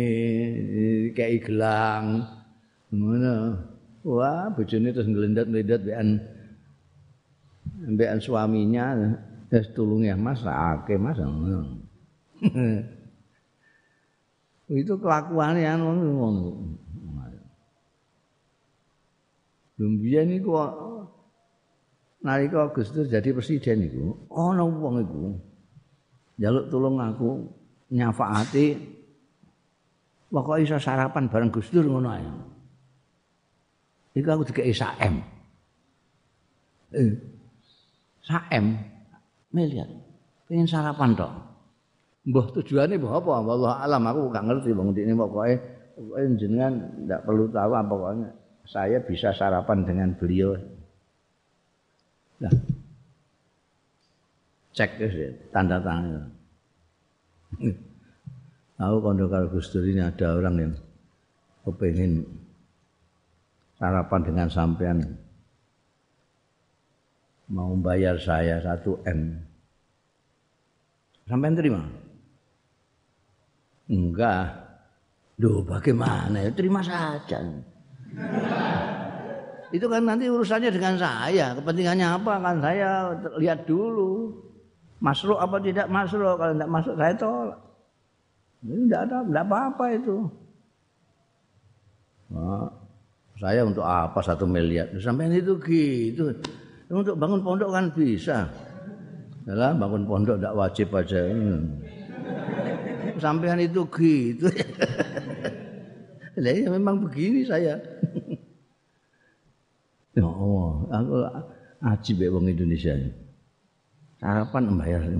kei 1.12 1.36
gelang 1.38 2.24
ngono. 2.90 3.60
Wah 4.06 4.48
bojone 4.54 4.94
terus 4.94 5.10
nglendat-nglendat 5.10 5.82
mbekan 5.84 6.08
mbekan 7.92 8.18
suaminya 8.22 8.94
terus 9.50 9.68
tulung 9.76 10.06
ya 10.06 10.16
Mas 10.16 10.40
akeh 10.46 10.96
Mas 10.96 11.18
itu 14.66 14.94
kelakuan 14.98 15.54
yang 15.58 15.78
ngono 15.82 16.58
Lumbia 19.76 20.24
ini 20.24 20.40
kok 20.40 20.70
nalika 22.24 22.72
Gus 22.72 22.90
jadi 22.96 23.28
presiden 23.36 23.86
iku 23.86 24.04
ana 24.32 24.64
wong 24.64 25.04
iku 25.04 25.22
njaluk 26.40 26.64
tulung 26.72 26.96
aku 26.96 27.44
nyafaati 27.92 28.96
Pokoknya 30.26 30.62
iso 30.66 30.76
sarapan 30.82 31.30
bareng 31.30 31.54
Gus 31.54 31.70
Dur 31.70 31.86
ngono 31.86 32.10
ae. 32.10 32.26
Iku 34.18 34.26
aku 34.26 34.42
dikei 34.50 34.74
saem. 34.74 35.22
Eh. 36.90 37.14
Saem 38.26 38.74
miliar. 39.54 39.86
Pengen 40.50 40.66
sarapan 40.66 41.14
tok. 41.14 41.30
Mbah 42.26 42.46
tujuane 42.58 42.98
mbah 42.98 43.22
apa? 43.22 43.30
Allah 43.38 43.72
alam 43.86 44.02
aku 44.10 44.20
gak 44.34 44.44
ngerti 44.50 44.74
wong 44.74 44.90
ndekne 44.90 45.14
pokoke 45.14 45.54
pokoke 45.94 46.22
jenengan 46.42 46.74
ndak 47.06 47.22
perlu 47.22 47.46
tahu 47.54 47.70
apa 47.70 47.86
pokoknya 47.86 48.28
saya 48.66 48.98
bisa 49.02 49.30
sarapan 49.32 49.86
dengan 49.86 50.10
beliau. 50.14 50.54
Nah. 52.42 52.52
Cek 54.76 55.00
tanda 55.54 55.80
tangan. 55.80 56.28
Aku 58.76 58.96
kondo 59.00 59.24
karo 59.32 59.48
Gus 59.48 59.72
ini 59.72 60.04
ada 60.04 60.36
orang 60.36 60.56
yang 60.60 60.72
kepengen 61.64 62.28
sarapan 63.80 64.20
dengan 64.20 64.48
sampean 64.52 64.98
mau 67.46 67.72
bayar 67.78 68.18
saya 68.20 68.60
satu 68.60 69.00
M. 69.06 69.38
Sampean 71.24 71.54
terima? 71.56 71.82
Enggak. 73.86 74.66
Duh, 75.38 75.62
bagaimana 75.62 76.42
ya? 76.42 76.50
Terima 76.54 76.82
saja. 76.82 77.38
Itu 79.74 79.86
kan 79.90 80.02
nanti 80.06 80.30
urusannya 80.30 80.70
dengan 80.72 80.94
saya. 80.96 81.52
Kepentingannya 81.58 82.06
apa 82.06 82.32
kan 82.40 82.56
saya 82.62 83.12
lihat 83.36 83.66
dulu. 83.68 84.32
Masuk 85.02 85.36
apa 85.36 85.60
tidak 85.60 85.90
masuk. 85.92 86.22
Kalau 86.22 86.52
tidak 86.56 86.70
masuk 86.70 86.94
saya 86.96 87.14
tolak. 87.18 87.58
Ini 88.66 88.82
tidak 88.88 89.00
ada, 89.06 89.18
tidak 89.22 89.44
apa-apa 89.46 89.84
itu. 89.94 90.16
Nah, 92.32 92.66
saya 93.38 93.62
untuk 93.62 93.84
apa 93.84 94.18
satu 94.24 94.48
miliar? 94.48 94.90
Sampai 94.98 95.30
itu 95.30 95.54
gitu. 95.60 96.34
Untuk 96.90 97.14
bangun 97.20 97.44
pondok 97.44 97.70
kan 97.70 97.86
bisa. 97.92 98.48
Yalah, 99.46 99.76
bangun 99.78 100.02
pondok 100.08 100.40
tidak 100.40 100.56
wajib 100.56 100.88
aja. 100.96 101.20
Hmm. 101.30 101.78
Sampean 103.16 103.62
itu 103.62 103.86
gitu. 103.94 104.50
ya 106.36 106.68
memang 106.68 107.00
begini 107.00 107.46
saya. 107.46 107.80
Ya 110.16 110.24
Allah, 110.24 110.72
aku 110.90 111.14
ajib 111.92 112.24
ya 112.24 112.32
wong 112.32 112.48
Indonesia. 112.48 112.96
Harapan 114.24 114.72
membayar. 114.72 115.04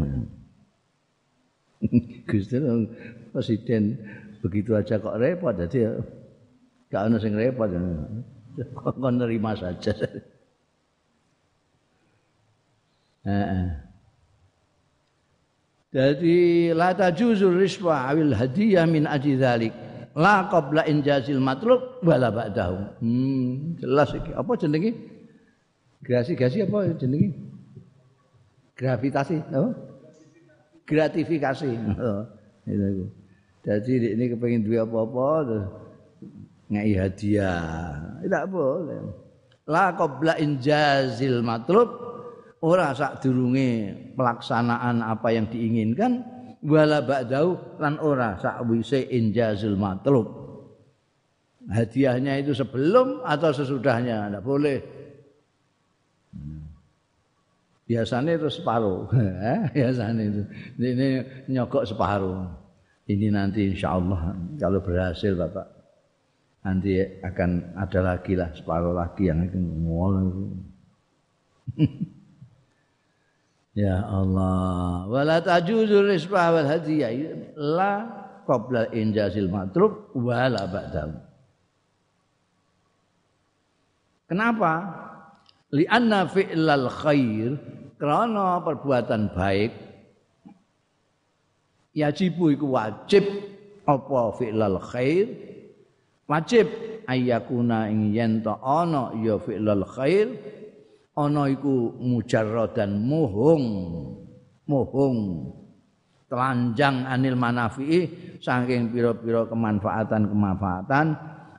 Gus 2.29 2.49
presiden 3.37 4.01
begitu 4.41 4.73
aja 4.73 4.97
kok 4.97 5.21
repot 5.21 5.53
jadi 5.53 5.77
ya 5.77 5.93
gak 6.89 7.13
ono 7.13 7.21
sing 7.21 7.37
repot 7.37 7.69
kok 8.57 9.13
nerima 9.13 9.53
saja 9.53 9.93
Jadi 15.97 16.69
la 16.77 16.93
tajuzur 16.93 17.57
riswa 17.57 18.13
awil 18.13 18.37
hadiyah 18.37 18.85
min 18.85 19.09
aji 19.09 19.41
dzalik. 19.41 19.73
La 20.17 20.49
qabla 20.49 20.89
injazil 20.89 21.45
matlub 21.45 22.01
wala 22.01 22.33
ba'dahu. 22.33 23.05
Hmm, 23.05 23.77
jelas 23.77 24.17
iki. 24.17 24.33
Apa 24.33 24.57
jenenge? 24.57 24.97
Grasi-grasi 26.01 26.65
apa 26.65 26.97
jenenge? 26.97 27.37
Gravitasi, 28.77 29.37
apa? 29.53 29.71
Gratifikasi. 30.89 31.71
Oh, 32.01 32.25
itu. 32.65 33.13
Jadi 33.67 34.15
ini 34.15 34.25
kepengen 34.31 34.63
duit 34.63 34.79
apa-apa 34.79 35.29
terus 35.43 35.67
ngai 36.71 36.93
hadiah. 36.95 37.99
Tidak 38.23 38.45
boleh. 38.49 39.01
La 39.67 39.91
qabla 39.99 40.39
injazil 40.39 41.43
matlub 41.43 41.91
ora 42.63 42.95
sak 42.95 43.27
durunge 43.27 43.93
pelaksanaan 44.15 45.03
apa 45.03 45.29
yang 45.35 45.51
diinginkan 45.51 46.23
wala 46.67 46.99
ba'dau 47.07 47.79
lan 47.79 48.03
ora 48.03 48.35
sakwise 48.43 49.07
injazul 49.15 49.79
matlub. 49.79 50.27
Hadiahnya 51.67 52.43
itu 52.43 52.55
sebelum 52.55 53.23
atau 53.27 53.51
sesudahnya? 53.51 54.31
Tidak 54.31 54.43
boleh. 54.43 54.79
Biasanya 57.87 58.35
itu 58.35 58.51
separuh. 58.51 59.07
Biasanya 59.77 60.23
itu. 60.27 60.43
Ini 60.79 61.09
nyokok 61.51 61.87
separuh. 61.87 62.47
Ini 63.07 63.31
nanti 63.31 63.71
insya 63.71 63.95
Allah 63.95 64.35
kalau 64.59 64.83
berhasil 64.83 65.35
bapak. 65.39 65.67
Nanti 66.67 66.99
akan 67.23 67.79
ada 67.79 68.01
lagi 68.03 68.35
lah 68.35 68.51
separuh 68.51 68.91
lagi 68.91 69.31
yang 69.31 69.47
akan 69.47 69.63
ngomong 69.63 70.27
Ya 73.77 74.01
Allah, 74.09 75.05
wala 75.05 75.37
tajuzul 75.45 76.09
risbah 76.09 76.49
wal 76.49 76.65
hadiyah 76.65 77.13
la 77.61 78.09
qabla 78.49 78.89
injazil 78.97 79.53
matrub 79.53 80.17
wala 80.17 80.65
ba'dahu. 80.65 81.13
Kenapa? 84.33 84.73
Lianna 85.77 86.25
fi'lal 86.25 86.89
khair 86.89 87.61
karena 88.01 88.65
perbuatan 88.65 89.37
baik 89.37 89.77
yajibu 91.93 92.57
iku 92.57 92.81
wajib 92.81 93.29
apa 93.85 94.21
fi'lal 94.41 94.81
khair 94.81 95.27
wajib 96.25 96.65
ayakuna 97.05 97.93
ing 97.93 98.17
yen 98.17 98.41
ana 98.47 99.13
ya 99.21 99.37
fi'lal 99.37 99.85
khair 99.85 100.33
ana 101.17 101.49
iku 101.49 101.97
mujarradan 101.97 103.01
muhung 103.01 103.65
muhung 104.69 105.49
telanjang 106.29 107.07
anil 107.09 107.39
manafi'i 107.39 108.11
saking 108.43 108.93
pira-pira 108.93 109.49
kemanfaatan-kemanfaatan 109.49 111.07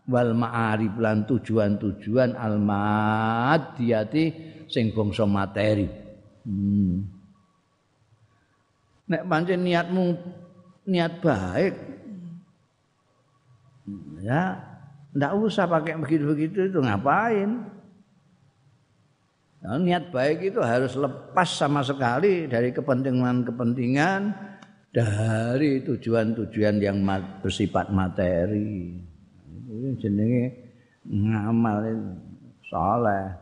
wal 0.07 0.31
ma'arif 0.37 0.93
lan 1.01 1.25
tujuan-tujuan 1.27 2.35
al 2.37 2.59
madiyati 2.59 4.25
sing 4.67 4.91
bangsa 4.91 5.23
materi. 5.27 5.87
Hmm. 6.47 6.95
Nek 9.07 9.23
pancen 9.23 9.63
niatmu 9.63 10.05
niat 10.87 11.23
baik 11.23 11.73
ya 14.19 14.59
ndak 15.15 15.31
usah 15.39 15.63
pakai 15.67 15.95
begitu-begitu 15.95 16.71
itu 16.71 16.79
ngapain? 16.83 17.76
Nah, 19.57 19.81
niat 19.81 20.13
baik 20.13 20.53
itu 20.53 20.61
harus 20.61 20.93
lepas 20.93 21.49
sama 21.49 21.81
sekali 21.81 22.45
dari 22.45 22.69
kepentingan-kepentingan 22.69 24.21
dari 24.93 25.81
tujuan-tujuan 25.81 26.77
yang 26.77 27.01
bersifat 27.41 27.89
materi. 27.89 29.01
Ini 29.65 29.89
jenenge 29.97 30.45
ngamal 31.09 31.89
soleh. 32.69 33.33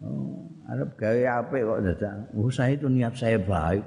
Oh, 0.00 0.46
Arab 0.70 0.94
gawe 0.94 1.22
apik 1.42 1.62
kok 1.66 1.80
dadak. 1.82 2.16
Oh, 2.38 2.48
saya 2.48 2.78
itu 2.78 2.86
niat 2.86 3.18
saya 3.18 3.36
baik. 3.42 3.84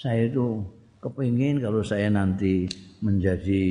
Saya 0.00 0.26
itu 0.26 0.64
kepingin 1.04 1.60
kalau 1.60 1.84
saya 1.84 2.08
nanti 2.08 2.64
menjadi 3.04 3.64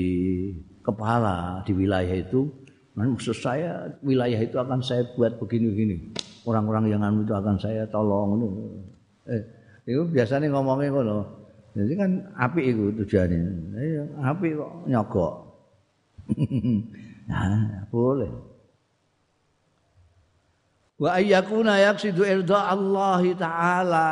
kepala 0.85 1.65
di 1.65 1.73
wilayah 1.75 2.13
itu, 2.13 2.47
maksud 2.93 3.35
saya 3.35 3.89
wilayah 4.05 4.37
itu 4.37 4.55
akan 4.55 4.79
saya 4.85 5.03
buat 5.17 5.35
begini-begini 5.41 6.22
orang-orang 6.43 6.91
yang 6.91 7.01
anu 7.03 7.23
itu 7.23 7.33
akan 7.33 7.55
saya 7.59 7.87
tolong 7.87 8.39
eh 9.27 9.43
itu 9.83 10.07
biasanya 10.07 10.47
ngomongnya 10.51 10.89
ngono. 10.95 11.17
Jadi 11.73 11.93
kan 11.97 12.11
api 12.37 12.61
itu 12.69 12.83
tujuannya. 13.01 13.41
Eh, 13.75 14.05
api 14.21 14.47
kok 14.55 14.71
nyogok. 14.87 15.33
Nah 17.23 17.87
boleh. 17.87 18.27
Wa 20.99 21.23
ayyakuna 21.23 21.79
yaqsidu 21.79 22.27
irda 22.27 22.75
Allah 22.75 23.23
taala. 23.39 24.09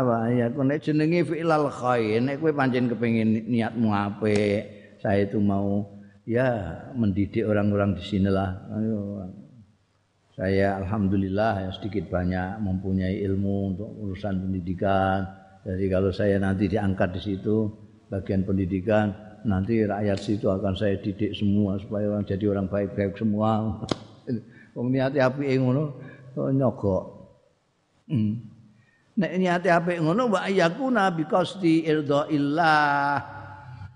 Wa 0.00 0.16
ayyakuna 0.24 0.80
jenenge 0.80 1.28
fi'lal 1.28 1.68
khair 1.68 2.24
nek 2.24 2.40
kowe 2.40 2.48
pancen 2.56 2.88
kepengin 2.88 3.44
niatmu 3.44 3.92
apik 3.92 4.72
saya 5.04 5.28
itu 5.28 5.36
mau 5.36 5.84
ya 6.24 6.80
mendidik 6.96 7.44
orang-orang 7.44 7.92
di 7.92 8.02
sinilah. 8.08 8.56
Ayo 8.72 9.28
saya 10.40 10.80
alhamdulillah 10.80 11.68
ya 11.68 11.70
sedikit 11.76 12.08
banyak 12.08 12.64
mempunyai 12.64 13.20
ilmu 13.28 13.76
untuk 13.76 13.92
urusan 13.92 14.40
pendidikan. 14.40 15.28
Jadi 15.68 15.84
kalau 15.92 16.08
saya 16.08 16.40
nanti 16.40 16.64
diangkat 16.64 17.12
di 17.12 17.20
situ 17.20 17.68
bagian 18.08 18.48
pendidikan, 18.48 19.12
nanti 19.44 19.84
rakyat 19.84 20.16
situ 20.16 20.48
akan 20.48 20.72
saya 20.72 20.96
didik 20.96 21.36
semua 21.36 21.76
supaya 21.76 22.08
orang 22.08 22.24
jadi 22.24 22.56
orang 22.56 22.72
baik-baik 22.72 23.20
semua. 23.20 23.84
Wong 24.80 24.88
niate 24.88 25.20
apike 25.20 25.60
ngono 25.60 26.00
nyogok. 26.32 27.04
Hmm. 28.08 28.40
Nek 29.20 29.32
niate 29.36 29.68
apik 29.68 30.00
ngono 30.00 30.32
wa 30.32 30.48
yakuna 30.48 31.12
bi 31.12 31.28
qasdi. 31.28 31.84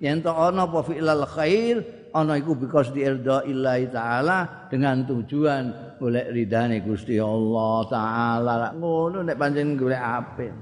Yen 0.05 0.21
to 0.21 0.29
ana 0.29 0.69
apa 0.69 0.85
fi'lal 0.85 1.25
khair 1.25 2.04
ana 2.15 2.39
iku 2.39 2.55
because 2.55 2.95
di 2.95 3.03
illahi 3.03 3.91
taala 3.91 4.71
dengan 4.71 5.03
tujuan 5.03 5.99
golek 5.99 6.31
ridane 6.31 6.79
Gusti 6.87 7.19
Allah 7.19 7.83
taala. 7.91 8.71
Ngono 8.79 9.27
nek 9.27 9.35
pancen 9.35 9.75
golek 9.75 9.99
apik. 9.99 10.53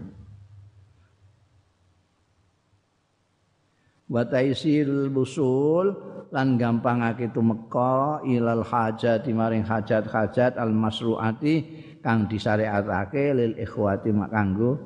Wa 4.13 4.25
taisirul 4.29 5.13
busul 5.13 5.87
lan 6.33 6.57
gampangake 6.57 7.29
tumeka 7.33 8.25
ilal 8.25 8.65
hajat 8.65 9.25
maring 9.29 9.65
hajat-hajat 9.65 10.57
al 10.57 10.73
masruati 10.73 11.65
kang 12.01 12.29
disyariatake 12.29 13.33
lil 13.37 13.53
ikhwati 13.61 14.13
kanggo 14.33 14.81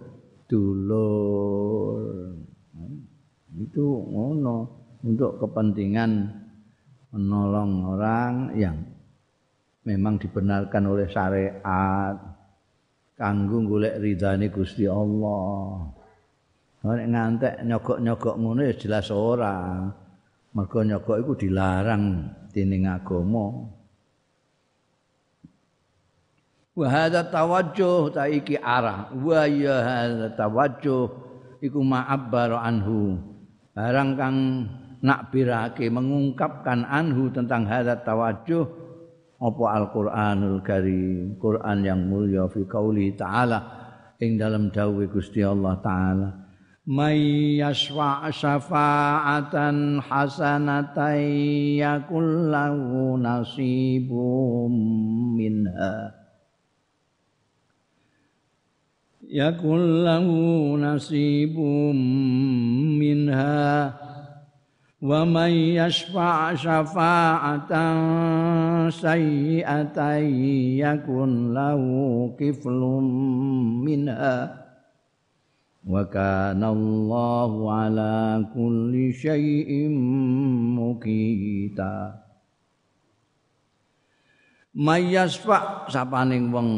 dulur. 0.50 2.35
Itu 3.57 3.87
ngono 4.11 4.57
untuk 5.02 5.42
kepentingan 5.42 6.46
menolong 7.16 7.72
orang 7.96 8.35
yang 8.52 8.76
memang 9.88 10.20
dibenarkan 10.20 10.85
oleh 10.85 11.09
syariat 11.09 12.12
kanggo 13.16 13.64
golek 13.64 13.96
ridane 13.96 14.52
Gusti 14.52 14.85
Allah. 14.85 15.88
Nek 16.87 17.09
ngantek 17.11 17.55
nyogok-nyogok 17.66 18.37
ngono 18.38 18.61
ya 18.62 18.74
jelas 18.76 19.11
ora. 19.11 19.83
Mergo 20.55 20.81
nyogok 20.87 21.18
iku 21.18 21.33
dilarang 21.35 22.31
dening 22.55 22.87
agama. 22.87 23.66
Wa 26.76 26.87
hadza 26.87 27.26
tawajjuh 27.26 28.14
ta 28.14 28.31
iki 28.31 28.55
arah. 28.61 29.11
Wa 29.16 29.48
ya 29.50 29.76
hadza 29.83 30.29
tawajjuh 30.37 31.05
iku 31.64 31.81
ma'abbar 31.83 32.55
anhu. 32.55 33.18
Barang 33.74 34.14
kang 34.14 34.37
nakbirake 35.07 35.87
mengungkapkan 35.87 36.83
anhu 36.83 37.31
tentang 37.31 37.62
hadat 37.71 38.03
tawajuh 38.03 38.66
apa 39.38 39.64
Al-Qur'anul 39.79 40.64
Karim 40.66 41.38
Quran 41.38 41.79
yang 41.87 42.03
mulia 42.11 42.51
fi 42.51 42.66
qauli 42.66 43.14
ta'ala 43.14 43.61
ing 44.19 44.40
dalam 44.40 44.73
dawuh 44.73 45.07
Gusti 45.07 45.45
Allah 45.45 45.77
taala. 45.85 46.29
May 46.87 47.59
yashfa 47.59 48.31
syafa'atan 48.31 49.99
hasanatan 50.07 51.19
yakul 51.75 52.47
lahu 52.49 53.19
nasibum 53.19 54.71
minha. 55.35 56.14
Yakul 59.27 60.07
lahu 60.07 60.79
nasibum 60.79 61.99
minha 62.95 63.90
wa 65.03 65.25
may 65.29 65.77
yashfa' 65.77 66.57
syafa'atan 66.57 67.99
sayyi'atan 68.89 70.25
yakun 70.81 71.53
lahu 71.53 72.33
kiflum 72.37 73.05
minha. 73.85 74.67
Wa 75.87 76.03
kana 76.11 76.75
Allahu 76.75 77.71
ala 77.71 78.43
kulli 78.51 79.15
syai'in 79.15 79.95
mukita 80.75 82.27
Mayasfa 84.77 85.89
sapaning 85.89 86.53
wong 86.53 86.69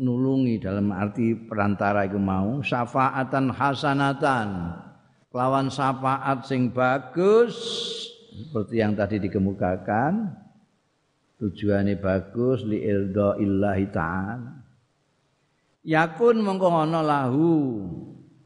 nulungi 0.00 0.56
dalam 0.56 0.88
arti 0.88 1.36
perantara 1.36 2.08
iku 2.08 2.16
mau 2.16 2.64
syafaatan 2.64 3.52
hasanatan 3.52 4.72
lawan 5.32 5.72
syafaat 5.72 6.44
sing 6.46 6.70
bagus 6.70 7.56
seperti 8.32 8.80
yang 8.80 8.92
tadi 8.96 9.20
dikemukakan 9.20 10.32
tujuannya 11.40 11.98
bagus 11.98 12.64
li 12.64 12.84
ildo 12.86 13.36
illahi 13.40 13.86
ta'ala. 13.90 14.52
Yakun 15.82 16.46
mongko 16.46 16.68
lahu 17.02 17.50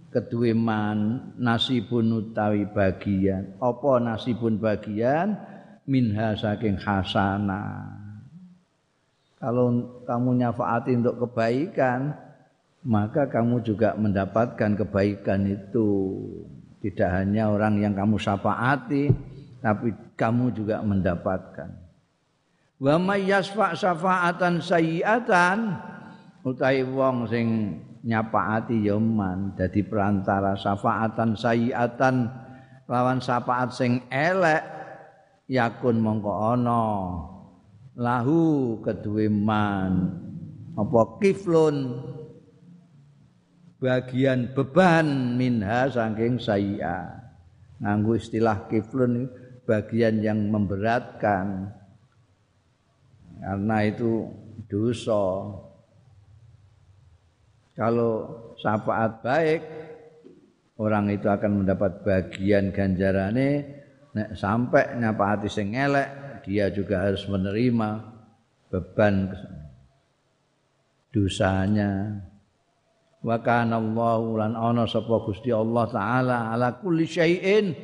kedue 0.09 0.57
man 0.57 1.31
nasibun 1.37 2.09
utawi 2.25 2.64
bagian. 2.64 3.61
Apa 3.61 4.01
nasibun 4.01 4.57
bagian? 4.57 5.37
Minha 5.87 6.35
saking 6.35 6.81
hasanah 6.83 8.07
kalau 9.37 9.85
kamu 10.09 10.42
nyafaati 10.42 10.96
untuk 10.96 11.29
kebaikan 11.29 12.16
maka 12.87 13.29
kamu 13.29 13.61
juga 13.66 13.92
mendapatkan 13.99 14.79
kebaikan 14.79 15.44
itu 15.44 15.90
tidak 16.87 17.11
hanya 17.18 17.51
orang 17.51 17.83
yang 17.83 17.99
kamu 17.99 18.14
syafaati 18.14 19.11
tapi 19.59 19.90
kamu 20.14 20.55
juga 20.55 20.79
mendapatkan. 20.87 21.66
Wa 22.79 22.94
may 23.03 23.27
yasfa 23.27 23.75
syafaatan 23.75 24.62
sayyiatan 24.62 25.75
utahe 26.46 26.87
wong 26.87 27.27
sing 27.27 27.75
nyapaati 28.07 28.87
ya 28.87 28.94
man 29.03 29.59
dadi 29.59 29.83
perantara 29.83 30.55
syafaatan 30.55 31.35
sayyiatan 31.35 32.31
lawan 32.87 33.18
syafaat 33.18 33.75
sing 33.75 34.07
elek 34.07 34.62
yakun 35.51 35.99
mongko 35.99 36.55
ana. 36.55 36.87
Lahu 37.96 38.79
kedue 38.85 39.27
man 39.27 40.22
apa 40.79 41.01
kiflun 41.18 41.99
bagian 43.77 44.53
beban 44.57 45.37
minha 45.37 45.89
saking 45.93 46.41
saya 46.41 47.27
nganggo 47.81 48.17
istilah 48.17 48.65
kiflun 48.69 49.29
bagian 49.67 50.23
yang 50.23 50.39
memberatkan. 50.49 51.75
Karena 53.37 53.77
itu 53.85 54.33
dosa. 54.65 55.53
Kalau 57.77 58.12
syafaat 58.57 59.21
baik 59.21 59.61
orang 60.81 61.12
itu 61.12 61.29
akan 61.29 61.61
mendapat 61.61 62.01
bagian 62.01 62.73
ganjarane. 62.73 63.77
Nek 64.17 64.33
sampai 64.33 64.97
nyapaati 64.97 65.53
sing 65.53 65.77
elek 65.77 66.41
dia 66.49 66.73
juga 66.73 67.05
harus 67.05 67.29
menerima 67.29 68.01
beban 68.73 69.29
dosanya 71.12 72.25
wa 73.27 73.43
kana 73.43 73.83
Allahu 73.83 74.39
lan 74.39 74.55
ana 74.55 74.87
sapa 74.87 75.19
Gusti 75.27 75.51
Allah 75.51 75.91
taala 75.91 76.55
ala 76.55 76.79
kulli 76.79 77.11
syai'in. 77.11 77.75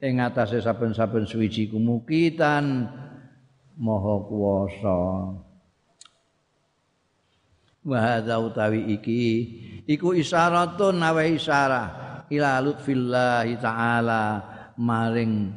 Ing 0.00 0.16
atase 0.18 0.58
saben-saben 0.64 1.28
suwiji 1.28 1.70
kumukitan 1.70 2.88
maha 3.78 4.14
kuwasa. 4.26 4.98
Wa 7.86 7.98
hadza 8.00 8.40
utawi 8.40 8.96
iki 8.98 9.22
iku 9.86 10.16
isyaratun 10.16 10.98
nawa 10.98 11.22
isyarah 11.28 11.86
ila 12.32 12.58
lutfillahi 12.64 13.60
taala 13.60 14.22
maring 14.80 15.52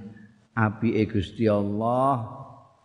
apike 0.53 1.07
Gusti 1.09 1.47
Allah 1.47 2.27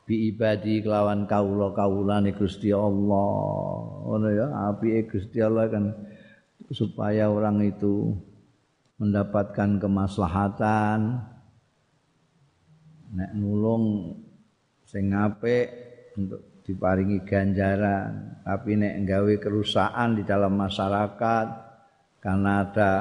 bi 0.09 0.31
ibadi 0.33 0.81
kelawan 0.81 1.27
kawula-kawulane 1.27 2.33
Gusti 2.39 2.71
Allah. 2.71 3.35
Ngono 4.07 4.29
ya 4.31 4.47
apike 4.73 5.11
Gusti 5.11 5.43
Allah 5.43 5.67
kan 5.69 5.85
supaya 6.73 7.33
orang 7.33 7.65
itu 7.65 8.13
mendapatkan 9.01 9.79
kemaslahatan. 9.81 11.23
Nek 13.09 13.31
nulung 13.41 14.15
sing 14.85 15.17
apik 15.17 15.69
untuk 16.21 16.65
diparingi 16.69 17.25
ganjaran 17.25 18.45
tapi 18.45 18.77
nek 18.77 19.01
nggawe 19.01 19.35
kerusakan 19.41 20.21
di 20.21 20.23
dalam 20.29 20.53
masyarakat 20.53 21.47
karena 22.21 22.69
ada 22.69 22.93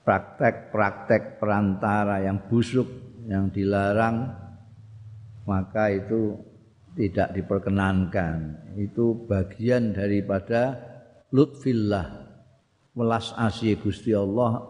praktek-praktek 0.00 1.36
perantara 1.36 2.24
yang 2.24 2.40
busuk 2.48 2.88
yang 3.28 3.52
dilarang 3.52 4.32
maka 5.44 5.92
itu 5.92 6.40
tidak 6.96 7.36
diperkenankan. 7.36 8.64
Itu 8.80 9.28
bagian 9.28 9.92
daripada 9.92 10.80
lutfillah 11.28 12.23
welas 12.94 13.34
asih 13.34 13.78
Gusti 13.78 14.14
Allah 14.14 14.62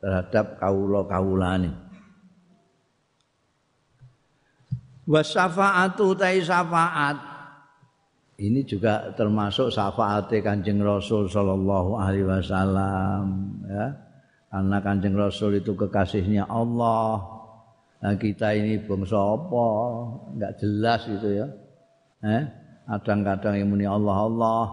terhadap 0.00 0.60
kawula-kawulane. 0.60 1.72
Wa 5.08 5.20
syafa'atu 5.24 6.06
ta 6.14 6.30
syafaat. 6.30 7.16
Ini 8.40 8.64
juga 8.64 9.12
termasuk 9.12 9.68
syafaat 9.68 10.32
Kanjeng 10.40 10.80
Rasul 10.80 11.28
sallallahu 11.28 12.00
alaihi 12.00 12.24
wasallam 12.24 13.24
ya. 13.68 13.86
Karena 14.48 14.78
Kanjeng 14.80 15.16
Rasul 15.16 15.60
itu 15.60 15.76
kekasihnya 15.76 16.48
Allah. 16.48 17.20
Nah, 18.00 18.16
kita 18.16 18.56
ini 18.56 18.80
bangsa 18.80 19.20
apa? 19.20 19.66
Enggak 20.32 20.52
jelas 20.56 21.00
gitu 21.04 21.28
ya. 21.28 21.46
Eh, 22.24 22.42
kadang-kadang 22.88 23.60
yang 23.60 23.68
muni 23.68 23.84
Allah 23.84 24.16
Allah 24.24 24.64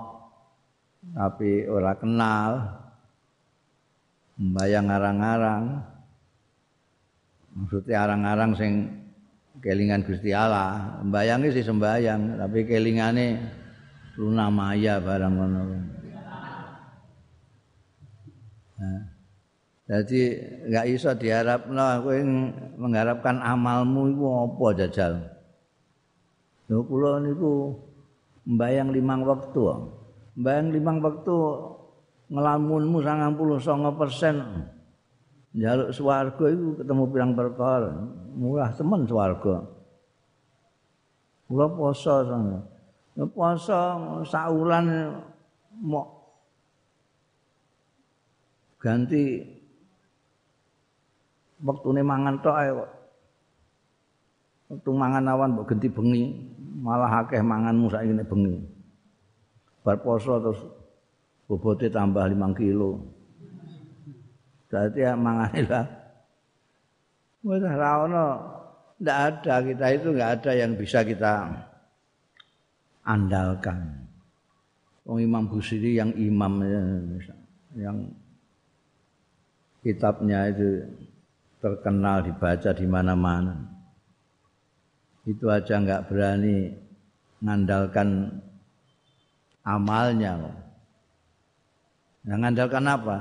tapi 1.15 1.63
ora 1.70 1.96
kenal 1.96 2.52
mbayang 4.38 4.88
arang-arang. 4.88 5.63
Maksudnya 7.58 8.06
arang-arang 8.06 8.54
sing 8.54 8.73
kelingan 9.60 10.06
Gusti 10.06 10.30
Allah. 10.32 11.02
Mbayangi 11.02 11.50
sih 11.54 11.65
sembayang 11.65 12.38
tapi 12.38 12.63
kelingane 12.69 13.41
luna 14.17 14.50
maya 14.54 15.02
barang 15.02 15.34
ngono. 15.34 15.62
Nah, 18.78 19.02
jadi 19.89 20.21
nggak 20.69 20.86
iso 20.93 21.10
diharap 21.17 21.65
aku 21.65 22.10
yang 22.13 22.54
mengharapkan 22.78 23.41
amalmu 23.41 24.13
itu 24.13 24.26
apa 24.30 24.65
jajal? 24.78 25.13
Lho 26.69 26.84
kula 26.86 27.23
niku 27.23 27.73
mbayang 28.45 28.93
limang 28.93 29.26
waktu. 29.26 29.89
Mbayang 30.38 30.69
limang 30.76 31.02
waktu 31.02 31.38
ngelamunmu 32.28 33.00
sangang 33.04 33.36
puluh 33.36 33.60
songo 33.60 33.96
persen. 33.96 34.68
Jaluk 35.58 35.90
swarga 35.90 36.46
itu 36.54 36.78
ketemu 36.78 37.04
pirang 37.10 37.32
perkara. 37.34 37.92
Murah 38.38 38.70
temen 38.76 39.08
swarga. 39.10 39.66
Kula 41.48 41.66
poso 41.72 42.28
sana 42.28 42.60
poso 43.34 43.80
saulan 44.28 45.16
mau 45.82 46.06
ganti 48.78 49.42
waktune 51.63 52.06
mangan 52.06 52.38
tok 52.44 52.58
ae 52.62 52.72
waktu 54.70 54.92
mangan 54.94 55.26
awan 55.34 55.58
mbok 55.58 55.74
ganti 55.74 55.88
bengi 55.90 56.24
malah 56.78 57.26
akeh 57.26 57.42
manganmu 57.42 57.90
saiki 57.90 58.13
bengi. 58.28 58.62
Bar 59.82 59.98
poso 60.04 60.38
terus 60.44 60.62
bobotnya 61.48 61.90
tambah 61.90 62.28
5 62.28 62.60
kilo. 62.60 63.02
Berarti 64.68 65.00
ya 65.00 65.16
mangane 65.16 65.64
lah. 65.64 65.88
Wes 67.48 67.64
ora 67.64 67.92
ono 68.04 68.26
ndak 69.00 69.18
ada 69.40 69.56
kita 69.64 69.86
itu 69.96 70.08
enggak 70.12 70.32
ada 70.44 70.52
yang 70.52 70.76
bisa 70.76 71.08
kita 71.08 71.48
andalkan. 73.08 74.04
Wong 75.08 75.24
Imam 75.24 75.48
Busiri 75.48 75.96
yang 75.96 76.12
imam 76.20 76.60
yang 77.80 78.12
kitabnya 79.80 80.52
itu 80.52 80.84
terkenal 81.64 82.28
dibaca 82.28 82.76
di 82.76 82.84
mana-mana. 82.84 83.56
Itu 85.24 85.48
aja 85.48 85.80
enggak 85.80 86.12
berani 86.12 86.76
mengandalkan 87.40 88.36
amalnya. 89.64 90.66
Yang 92.28 92.40
ngandalkan 92.44 92.86
apa? 92.86 93.18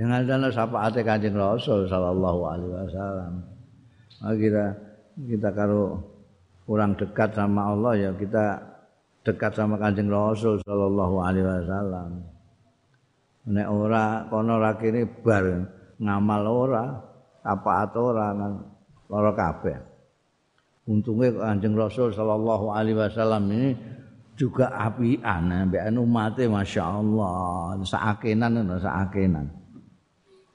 Yang 0.00 0.08
ngandalkan 0.08 0.52
syafaat 0.56 0.96
Kanjeng 1.04 1.36
Rasul 1.36 1.80
sallallahu 1.84 2.40
alaihi 2.48 2.72
wasallam. 2.72 3.32
Akhirnya 4.24 4.68
kita 5.28 5.48
kalau 5.52 6.00
kurang 6.64 6.96
dekat 6.96 7.36
sama 7.36 7.76
Allah 7.76 7.92
ya 8.00 8.10
kita 8.16 8.58
dekat 9.28 9.52
sama 9.52 9.76
Kanjeng 9.76 10.08
Rasul 10.08 10.56
sallallahu 10.64 11.16
alaihi 11.20 11.44
wasallam. 11.44 12.24
Nek 13.46 13.68
ora 13.68 14.24
kono 14.26 14.58
ora 14.58 14.72
kene 14.74 15.04
bar 15.04 15.44
ngamal 16.00 16.42
ora, 16.48 16.84
tapaat 17.44 17.92
ora 17.94 18.26
kan 18.32 18.52
lara 19.12 19.32
kabeh. 19.36 19.78
Untunge 20.88 21.28
Kanjeng 21.36 21.76
Rasul 21.76 22.16
sallallahu 22.16 22.72
alaihi 22.72 23.04
wasallam 23.04 23.52
ini 23.52 23.70
juga 24.36 24.68
apian 24.68 25.48
ambek 25.48 25.88
umate 25.96 26.44
masyaallah 26.44 27.80
saakenan 27.88 28.52
ngono 28.60 28.76
saakenan. 28.76 29.48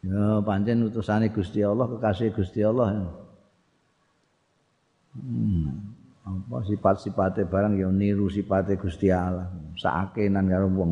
Ya 0.01 0.41
pancen 0.41 0.85
utusane 0.85 1.29
Gusti 1.33 1.61
Allah 1.65 1.85
kekasih 1.89 2.33
Gusti 2.33 2.61
Allah. 2.61 3.09
Hmm. 5.17 5.93
Apa 6.21 6.61
sifat-sifate 6.65 7.49
barang 7.49 7.77
ya 7.77 7.89
niru 7.89 8.29
sifate 8.29 8.77
Gusti 8.77 9.09
Allah. 9.09 9.49
Saakenan 9.77 10.45
karo 10.45 10.69
wong. 10.69 10.91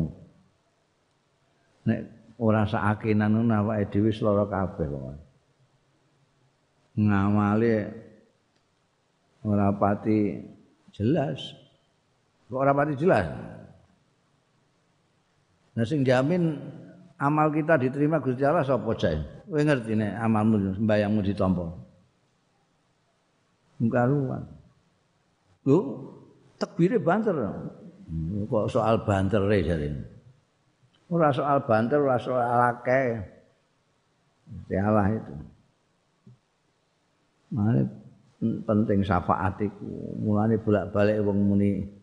Nek 1.86 2.00
ora 2.38 2.66
saakenan 2.66 3.50
awake 3.50 3.90
dhewe 3.94 4.10
lara 4.22 4.46
kabeh 4.46 4.86
kok. 4.86 5.02
Ngamale 6.98 7.76
ora 9.46 9.74
pati 9.74 10.38
jelas. 10.94 11.38
Kok 12.50 12.58
ora 12.58 12.74
pati 12.74 12.98
jelas? 12.98 13.30
Nah 15.78 15.86
sing 15.86 16.02
jamin 16.02 16.58
amal 17.14 17.54
kita 17.54 17.78
diterima 17.78 18.18
Gusti 18.18 18.42
Allah 18.42 18.66
sapa 18.66 18.90
jae? 18.98 19.22
Kowe 19.46 19.62
ngerti 19.62 19.94
nek 19.94 20.18
amalmu 20.18 20.74
sembayangmu 20.74 21.20
ditampa. 21.22 21.66
Engkaruan. 23.78 24.42
Lho, 25.62 25.78
tekbire 26.58 26.98
banter. 26.98 27.38
Kok 28.50 28.66
soal 28.66 29.06
banter 29.06 29.46
jarene. 29.46 30.02
Ora 31.10 31.30
soal 31.30 31.62
banter, 31.62 31.98
ora 32.02 32.18
soal 32.18 32.60
akeh. 32.74 33.18
Allah 34.74 35.06
itu. 35.14 35.34
Mane 37.54 37.82
penting 38.66 39.06
syafaat 39.06 39.58
iku. 39.62 40.18
Mulane 40.18 40.58
bolak-balik 40.58 41.22
wong 41.22 41.38
muni 41.50 41.99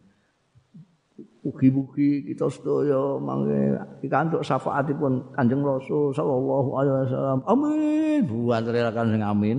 ugi-ugi 1.48 2.28
kita 2.28 2.52
sedaya 2.52 3.16
mangke 3.24 3.80
pikantuk 4.04 4.44
syafaatipun 4.44 5.32
Kanjeng 5.32 5.64
Rasul 5.64 6.12
sallallahu 6.12 6.70
alaihi 6.76 6.96
wasallam. 7.08 7.40
Amin. 7.48 8.20
Buat 8.28 8.68
relakan 8.68 9.16
sing 9.16 9.24
amin. 9.24 9.58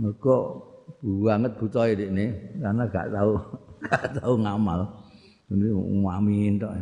Mergo 0.00 0.64
banget 1.04 1.52
buta 1.60 1.88
ini 1.92 2.32
karena 2.56 2.82
gak 2.88 3.12
tahu 3.12 3.32
gak 3.92 4.06
tahu 4.16 4.34
ngamal. 4.40 4.80
Ini 5.52 5.68
amin 6.08 6.52
tok. 6.58 6.74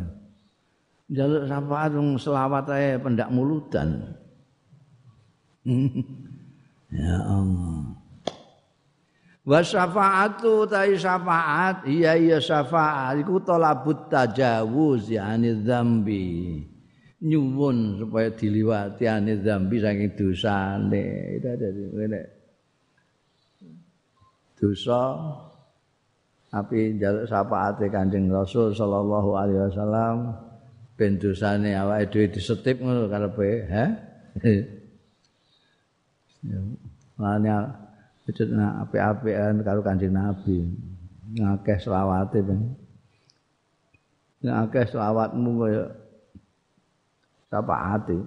jaluk 1.05 1.45
syafaat 1.45 1.91
wong 1.93 2.17
selawat 2.17 2.65
ae 2.71 2.97
pendak 2.97 3.29
muludan. 3.29 4.15
ya 6.95 7.17
Allah. 7.21 7.94
Wa 9.45 9.61
syafaatu 9.61 10.65
ta 10.65 10.89
syafaat 10.89 11.85
iya 11.85 12.17
iya 12.17 12.41
syafaat 12.41 13.21
iku 13.21 13.37
talabut 13.45 14.09
tajawuz 14.09 15.05
yani 15.13 15.61
dzambi. 15.61 16.65
Nyuwun 17.21 18.01
supaya 18.01 18.33
diliwati 18.33 19.05
ane 19.05 19.37
dzambi 19.37 19.77
saking 19.77 20.17
dosane. 20.17 21.37
Itu 21.37 21.49
dari 21.61 21.83
ngene. 21.93 22.21
Dosa 24.57 25.13
tapi 26.49 26.97
jaluk 26.97 27.29
syafaate 27.29 27.85
Kanjeng 27.93 28.31
Rasul 28.31 28.73
sallallahu 28.73 29.29
alaihi 29.35 29.61
wasallam 29.69 30.33
ben 30.95 31.19
dosane 31.19 31.75
awake 31.75 32.07
dhewe 32.09 32.31
disetip 32.31 32.79
ngono 32.79 33.11
karepe 33.11 33.67
ha 33.69 33.85
Mane 38.25 38.33
wujud 38.33 38.49
apik-apikan 38.57 39.61
karo 39.61 39.85
Kanjeng 39.85 40.17
Nabi. 40.17 40.65
Ngakeh 41.37 41.77
selawate 41.77 42.41
ben. 42.41 42.73
Ngakeh 44.41 44.85
selawatmu 44.89 45.51
kaya 45.61 45.83
syafaate. 47.53 48.17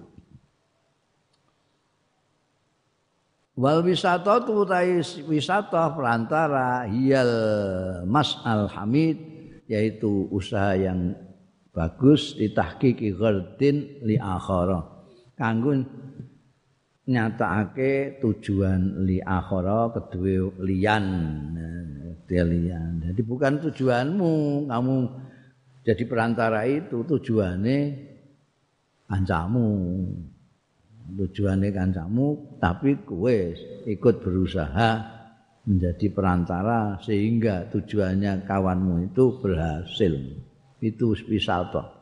Wal 3.59 3.83
wisata 3.83 4.39
tu 4.47 4.63
wisata 5.27 5.91
perantara 5.91 6.87
hiyal 6.87 7.35
mas'al 8.07 8.71
hamid 8.71 9.19
yaitu 9.67 10.31
usaha 10.31 10.79
yang 10.79 11.19
bagus 11.75 12.39
ditahqiqi 12.39 13.19
ghardin 13.19 13.99
li 14.07 14.15
akhara 14.15 14.87
kanggo 15.35 15.75
nyatakake 17.09 18.21
tujuan 18.21 19.09
li 19.09 19.19
akhara 19.25 19.89
kedue 19.97 20.53
liyan 20.61 21.07
liyan 22.29 23.01
jadi 23.01 23.21
bukan 23.25 23.65
tujuanmu 23.65 24.69
kamu 24.69 24.97
jadi 25.89 26.05
perantara 26.05 26.69
itu 26.69 27.01
tujuane 27.09 27.77
kancamu 29.09 29.69
tujuane 31.17 31.73
kancamu 31.73 32.61
tapi 32.61 33.01
kowe 33.09 33.39
ikut 33.89 34.15
berusaha 34.21 35.19
menjadi 35.69 36.07
perantara 36.13 36.97
sehingga 37.05 37.69
tujuannya 37.69 38.49
kawanmu 38.49 39.13
itu 39.13 39.37
berhasil. 39.37 40.17
itu 40.81 41.07
wisata. 41.27 41.98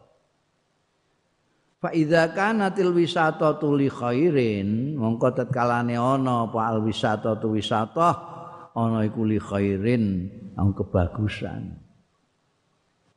Fa 1.86 1.94
idza 1.94 2.34
kanatil 2.34 2.90
wisata 2.90 3.54
li 3.78 3.86
khairin, 3.86 4.98
mongko 4.98 5.30
tetkalane 5.38 5.94
ana 5.94 6.50
apa 6.50 6.74
al 6.74 6.82
wisata 6.82 7.38
tu 7.38 7.54
wisata 7.54 8.10
ana 8.74 9.06
iku 9.06 9.22
li 9.22 9.38
khairin, 9.38 10.26
ang 10.58 10.74
kebagusan. 10.74 11.78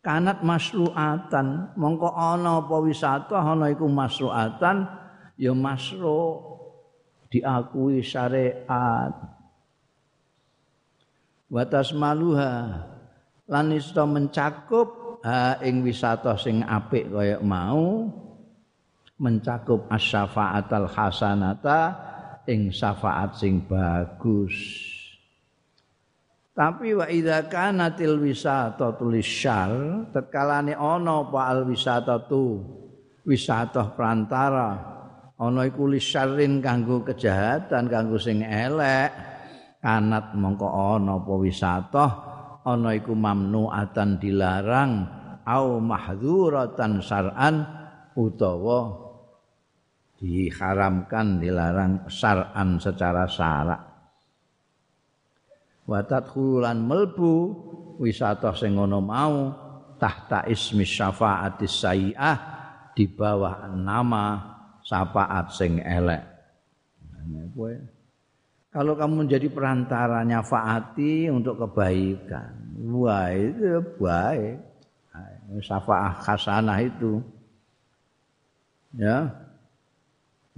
Kanat 0.06 0.46
masruatan, 0.46 1.74
mongko 1.82 2.14
ana 2.14 2.62
apa 2.62 2.78
wisata 2.78 3.42
ana 3.42 3.74
iku 3.74 3.90
masruatan 3.90 4.86
ya 5.34 5.50
masru 5.58 6.38
diakui 7.34 8.06
syariat. 8.06 9.18
Watas 11.50 11.90
maluha 11.90 12.86
lan 13.50 13.74
mencakup 14.14 15.18
ha 15.26 15.58
ing 15.66 15.82
wisata 15.82 16.38
sing 16.38 16.62
apik 16.62 17.10
kaya 17.10 17.42
mau 17.42 18.06
mencakup 19.20 19.92
asyafaatal 19.92 20.88
hasanata 20.88 21.80
ing 22.48 22.72
syafaat 22.72 23.36
sing 23.36 23.62
bagus. 23.68 24.56
Tapi 26.56 26.92
wa 26.92 27.08
idza 27.08 27.48
kanatil 27.48 28.20
wisata 28.20 28.96
tulisyal 29.00 30.04
tetkalane 30.12 30.76
ana 30.76 31.24
apa 31.24 31.40
al 31.56 31.64
wisata 31.64 32.28
tu 32.28 32.60
wisata 33.24 33.96
perantara. 33.96 35.00
Ana 35.40 35.64
iku 35.64 35.88
lisyarrin 35.88 36.60
kanggo 36.60 37.00
kejahatan 37.08 37.88
kanggo 37.88 38.20
sing 38.20 38.44
elek. 38.44 39.12
Kanat 39.80 40.36
mongko 40.36 40.68
ana 41.00 41.16
apa 41.16 41.34
wisata 41.40 42.06
ana 42.68 42.92
iku 42.92 43.16
mamnuatan 43.16 44.20
dilarang 44.20 45.08
au 45.48 45.80
mahdzuratan 45.80 47.00
syar'an 47.00 47.64
utawa 48.20 49.09
diharamkan 50.20 51.40
dilarang 51.40 52.12
syar'an 52.12 52.76
secara 52.76 53.24
syarak 53.26 53.82
wa 55.90 56.00
tadkhululan 56.06 56.78
melbu 56.78 57.36
wisata 57.98 58.54
sing 58.54 58.78
mau 58.78 59.36
tahta 59.98 60.46
ismi 60.46 60.86
syafaatis 60.86 61.82
sayyi'ah 61.82 62.38
di 62.94 63.10
bawah 63.10 63.72
nama 63.74 64.26
syafaat 64.84 65.56
sing 65.56 65.80
elek. 65.84 66.24
Nah, 67.30 67.48
kalau 68.70 68.94
kamu 68.94 69.26
menjadi 69.26 69.50
perantaranya 69.50 70.46
faati 70.46 71.26
untuk 71.28 71.58
kebaikan, 71.58 72.54
wah 72.94 73.34
itu 73.34 73.82
baik. 73.98 74.58
Syafaah 75.66 76.14
khasanah 76.22 76.78
itu. 76.86 77.18
Ya. 78.94 79.49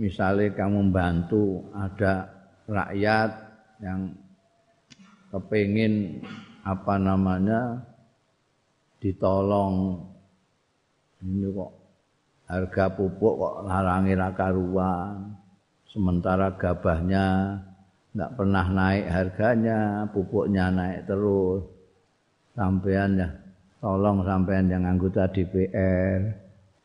Misalnya 0.02 0.49
kamu 0.58 0.89
membantu 0.89 1.62
ada 1.78 2.26
rakyat 2.66 3.30
yang 3.86 4.18
kepingin 5.30 6.26
apa 6.66 6.97
namanya 6.97 7.86
ditolong. 8.97 10.02
Ini 11.22 11.54
kok 11.54 11.72
harga 12.49 12.86
pupuk 12.97 13.34
kok 13.38 13.56
larangi 13.70 14.18
raka 14.18 14.49
ruang 14.49 15.38
sementara 15.86 16.49
gabahnya 16.58 17.62
Enggak 18.12 18.32
pernah 18.36 18.66
naik 18.68 19.06
harganya, 19.08 19.80
pupuknya 20.12 20.68
naik 20.68 21.08
terus. 21.08 21.64
Sampean 22.52 23.16
ya, 23.16 23.32
tolong 23.80 24.28
sampean 24.28 24.68
yang 24.68 24.84
anggota 24.84 25.32
DPR 25.32 26.20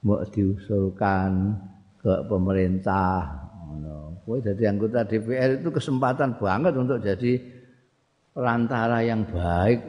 mau 0.07 0.23
diusulkan 0.23 1.59
ke 2.07 2.15
pemerintah. 2.31 3.43
Kowe 4.23 4.39
jadi 4.43 4.71
anggota 4.75 5.03
DPR 5.07 5.59
itu 5.59 5.71
kesempatan 5.71 6.39
banget 6.39 6.75
untuk 6.75 7.03
jadi 7.03 7.39
perantara 8.31 9.03
yang 9.03 9.27
baik 9.27 9.83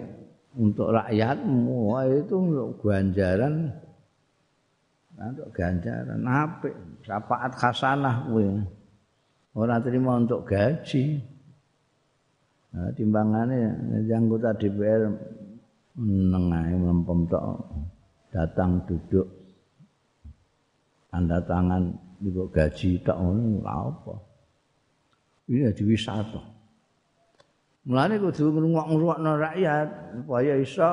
untuk 0.58 0.94
rakyatmu. 0.94 1.94
Wah, 1.94 2.06
itu 2.10 2.36
untuk 2.38 2.82
ganjaran 2.82 3.70
untuk 5.18 5.50
ganjaran 5.50 6.22
apik, 6.26 6.74
syafaat 7.06 7.54
hasanah 7.58 8.30
kowe. 8.30 8.46
Ora 9.58 9.82
terima 9.82 10.22
untuk 10.22 10.46
gaji. 10.46 11.18
Nah, 12.78 12.94
timbangannya 12.94 14.06
anggota 14.10 14.54
DPR 14.54 15.10
menengahi 15.98 16.78
melempem 16.78 17.26
tok 17.26 17.74
datang 18.30 18.86
duduk 18.86 19.26
tanda 21.10 21.42
tangan 21.42 21.90
juga 22.22 22.44
gaji 22.64 23.02
tak 23.02 23.18
ngono 23.18 23.62
apa 23.66 24.16
ini 25.48 25.70
di 25.72 25.84
wisata 25.86 26.42
mulane 27.88 28.20
kudu 28.20 28.52
ngrungok-ngrungokno 28.52 29.32
rakyat 29.40 29.88
supaya 30.22 30.54
iso 30.60 30.92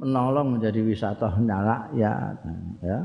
menolong 0.00 0.58
menjadi 0.58 0.80
wisata 0.82 1.28
rakyat 1.38 2.36
ya 2.82 3.00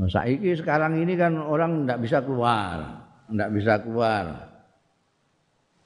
Nah, 0.00 0.08
saiki 0.08 0.56
sekarang 0.56 0.96
ini 0.96 1.12
kan 1.12 1.36
orang 1.36 1.84
tidak 1.84 2.00
bisa 2.00 2.18
keluar, 2.24 3.04
tidak 3.28 3.50
bisa 3.52 3.74
keluar. 3.84 4.24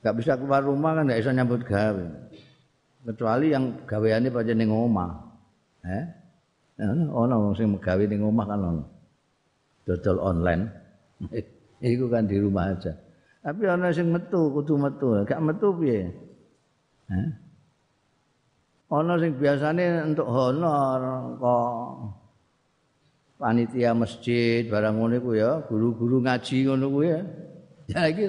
Gak 0.07 0.15
bisa 0.21 0.33
keluar 0.39 0.63
rumah 0.63 0.95
kan 0.95 1.11
gak 1.11 1.19
bisa 1.19 1.35
nyambut 1.35 1.67
gawe. 1.67 2.07
Kecuali 3.11 3.47
yang 3.51 3.75
gaweane 3.89 4.31
pancen 4.31 4.63
ning. 4.63 4.71
Eh? 5.83 6.05
Ono 6.83 7.35
wong 7.39 7.55
sing 7.55 7.71
gawe 7.79 8.03
ning 8.03 8.27
omah 8.27 8.47
kan 8.51 8.61
ono. 8.61 8.85
Dodol 9.87 10.19
online. 10.19 10.65
Iku 11.85 12.09
kan 12.11 12.27
di 12.27 12.41
rumah 12.41 12.75
aja. 12.75 12.91
Tapi 13.45 13.69
ana 13.69 13.93
sing 13.93 14.09
metu, 14.09 14.49
kudu 14.51 14.75
metu. 14.81 15.21
Gak 15.29 15.43
metu 15.45 15.69
piye? 15.77 16.09
Eh? 17.13 17.29
Ana 18.89 19.15
sing 19.21 19.37
biasane 19.37 19.85
untuk 20.09 20.27
honor 20.27 21.01
kok 21.37 21.71
panitia 23.37 23.93
masjid 23.93 24.65
barang 24.71 24.95
ngono 24.97 25.15
iku 25.21 25.31
ya, 25.37 25.61
guru-guru 25.69 26.25
ngaji 26.25 26.57
ngono 26.65 26.87
kuwi 26.91 27.09
ya. 27.13 27.21
Ya 27.93 28.09
iki 28.09 28.25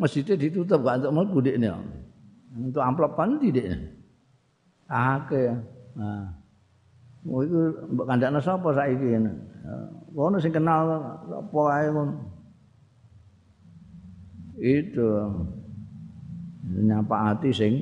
masjidnya 0.00 0.40
ditutup 0.40 0.80
gak 0.80 1.04
untuk 1.04 1.12
mlebu 1.12 1.38
dekne. 1.44 1.68
Untuk 2.56 2.80
amplop 2.80 3.12
kan 3.12 3.36
tidak. 3.36 3.92
Akeh. 4.88 5.52
Nah. 5.92 6.32
Oh 7.26 7.42
iku 7.42 7.58
mbok 7.90 8.06
kandakno 8.06 8.38
sapa 8.38 8.70
saiki 8.70 9.02
ngene. 9.02 9.32
Ono 10.14 10.38
sing 10.38 10.54
kenal 10.54 10.86
apa 11.26 11.60
ae 11.74 11.86
ngono. 11.90 12.14
Itu 14.56 15.06
nyapa 16.86 17.16
hati 17.34 17.50
sing 17.50 17.74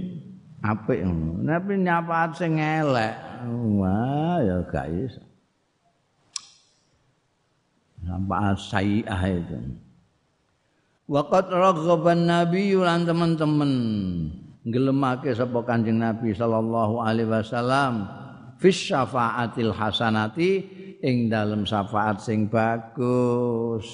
apik 0.64 1.04
ngono. 1.04 1.44
Tapi 1.44 1.72
nyapa 1.76 2.12
hati 2.24 2.36
sing 2.40 2.56
elek. 2.56 3.14
Wah, 3.76 4.40
ya 4.40 4.64
gak 4.64 4.88
iso. 4.88 5.20
Nyapa 8.08 8.56
sayi'ah 8.56 9.22
itu. 9.28 9.56
Waqat 11.04 11.52
raghaban 11.52 12.24
nabi 12.24 12.72
lan 12.72 13.04
teman-teman 13.04 13.72
ngelemake 14.64 15.36
sapa 15.36 15.60
Kanjeng 15.68 16.00
Nabi 16.00 16.32
sallallahu 16.32 17.04
alaihi 17.04 17.28
wasallam 17.28 18.08
fis 18.64 18.88
syafaatil 18.88 19.76
hasanati 19.76 20.64
ing 21.04 21.28
dalem 21.28 21.68
syafaat 21.68 22.24
sing 22.24 22.48
bagus. 22.48 23.84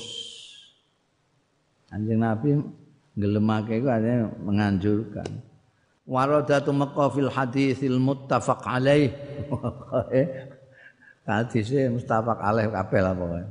Kanjeng 1.91 2.23
Nabi 2.23 2.55
ngelemake 3.19 3.83
iku 3.83 3.91
artinya 3.91 4.31
menganjurkan. 4.47 5.27
Waradatu 6.07 6.71
maqafil 6.71 7.27
hadisil 7.27 7.99
muttafaq 7.99 8.63
alaih. 8.63 9.11
Hadisnya 11.27 11.91
muttafaq 11.91 12.39
alaih 12.39 12.71
kabeh 12.71 13.01
lah 13.03 13.15
pokoknya. 13.19 13.47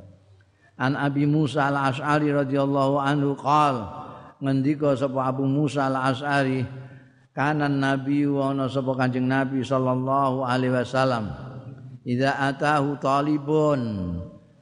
An 0.80 0.96
Abi 0.96 1.28
Musa 1.28 1.68
al-As'ari 1.68 2.32
radhiyallahu 2.32 2.96
anhu 2.96 3.36
qal 3.36 3.84
ngendika 4.40 4.96
sapa 4.96 5.28
Abu 5.28 5.44
Musa 5.44 5.92
al-As'ari 5.92 6.64
kanan 7.40 7.80
nabi 7.80 8.28
wa 8.28 8.52
ana 8.52 8.68
sapa 8.68 8.92
Kanjeng 9.00 9.32
Nabi 9.32 9.64
sallallahu 9.64 10.44
alaihi 10.44 10.76
wasallam. 10.76 11.32
Idza 12.04 12.36
atahu 12.36 13.00
talibun. 13.00 13.82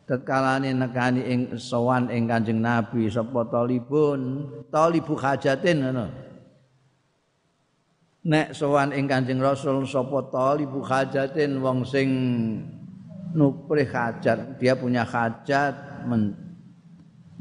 Tetkalane 0.06 0.72
nekani 0.78 1.26
ing 1.26 1.42
sowan 1.58 2.14
ing 2.14 2.30
Kanjeng 2.30 2.62
Nabi 2.62 3.10
sapa 3.10 3.50
talibun. 3.50 4.46
Talibu 4.70 5.18
hajatin 5.18 5.90
ngono. 5.90 6.06
Nek 8.30 8.54
sowan 8.54 8.94
ing 8.94 9.10
Kanjeng 9.10 9.42
Rasul 9.42 9.82
sapa 9.90 10.30
talibu 10.30 10.86
hajatin 10.86 11.58
wong 11.58 11.82
sing 11.82 12.10
nuprih 13.34 13.90
hajat 13.90 14.62
dia 14.62 14.78
punya 14.78 15.02
hajat 15.02 16.06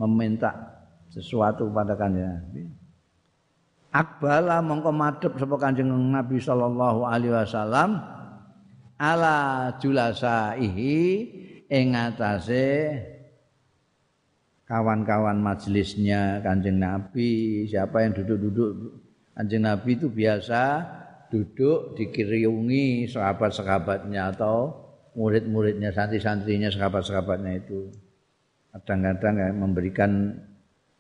meminta 0.01 0.51
sesuatu 1.13 1.69
kepada 1.69 1.93
kanjeng 1.93 2.25
Nabi. 2.25 2.76
Akbala 3.97 4.61
mongko 4.61 4.93
madhep 4.93 5.33
sapa 5.41 5.57
kanjeng 5.57 5.89
Nabi 5.89 6.37
sallallahu 6.37 7.09
alaihi 7.09 7.33
wasallam 7.33 7.97
ala 9.01 9.73
julasaihi 9.81 11.01
ing 11.73 11.97
atase 11.97 12.93
kawan-kawan 14.69 15.41
majelisnya 15.41 16.45
kanjeng 16.45 16.77
Nabi. 16.77 17.65
Siapa 17.65 18.05
yang 18.05 18.13
duduk-duduk? 18.21 19.01
Kanjeng 19.33 19.65
Nabi 19.65 19.97
itu 19.97 20.13
biasa 20.13 20.85
duduk 21.33 21.97
dikiriungi 21.97 23.09
sahabat-sahabatnya 23.09 24.37
atau 24.37 24.77
murid-muridnya 25.17 25.89
santri-santrinya 25.97 26.69
sahabat-sahabatnya 26.69 27.53
itu. 27.65 27.89
Kadang-kadang 28.77 29.57
memberikan 29.57 30.37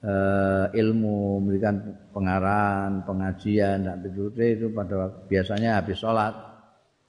uh, 0.02 0.66
ilmu, 0.74 1.40
memberikan 1.40 1.80
pengarahan, 2.12 3.04
pengajian 3.06 3.86
dan 3.86 4.02
itu 4.02 4.68
pada 4.74 5.08
biasanya 5.30 5.80
habis 5.80 6.00
sholat. 6.02 6.34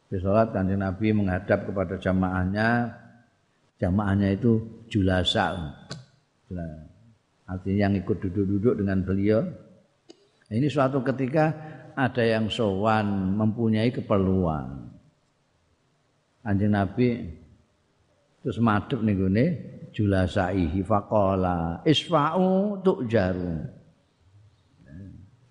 Habis 0.07 0.21
sholat 0.23 0.47
kanjeng 0.55 0.79
Nabi 0.79 1.11
menghadap 1.11 1.67
kepada 1.67 1.99
jamaahnya, 1.99 2.95
jamaahnya 3.81 4.37
itu 4.39 4.85
julasa. 4.87 5.75
Artinya 7.47 7.91
yang 7.91 7.93
ikut 7.99 8.17
duduk-duduk 8.23 8.79
dengan 8.79 9.03
beliau. 9.03 9.43
Ini 10.47 10.67
suatu 10.71 11.03
ketika 11.03 11.51
ada 11.91 12.23
yang 12.23 12.47
sowan 12.47 13.35
mempunyai 13.35 13.91
keperluan. 13.91 14.87
Kanjeng 16.39 16.71
Nabi 16.71 17.27
terus 18.39 18.63
madhep 18.63 19.03
nih 19.03 19.15
julasaihi 19.97 20.85
faqala 20.85 21.81
isfa'u 21.81 22.77
tu'jaru. 22.85 23.65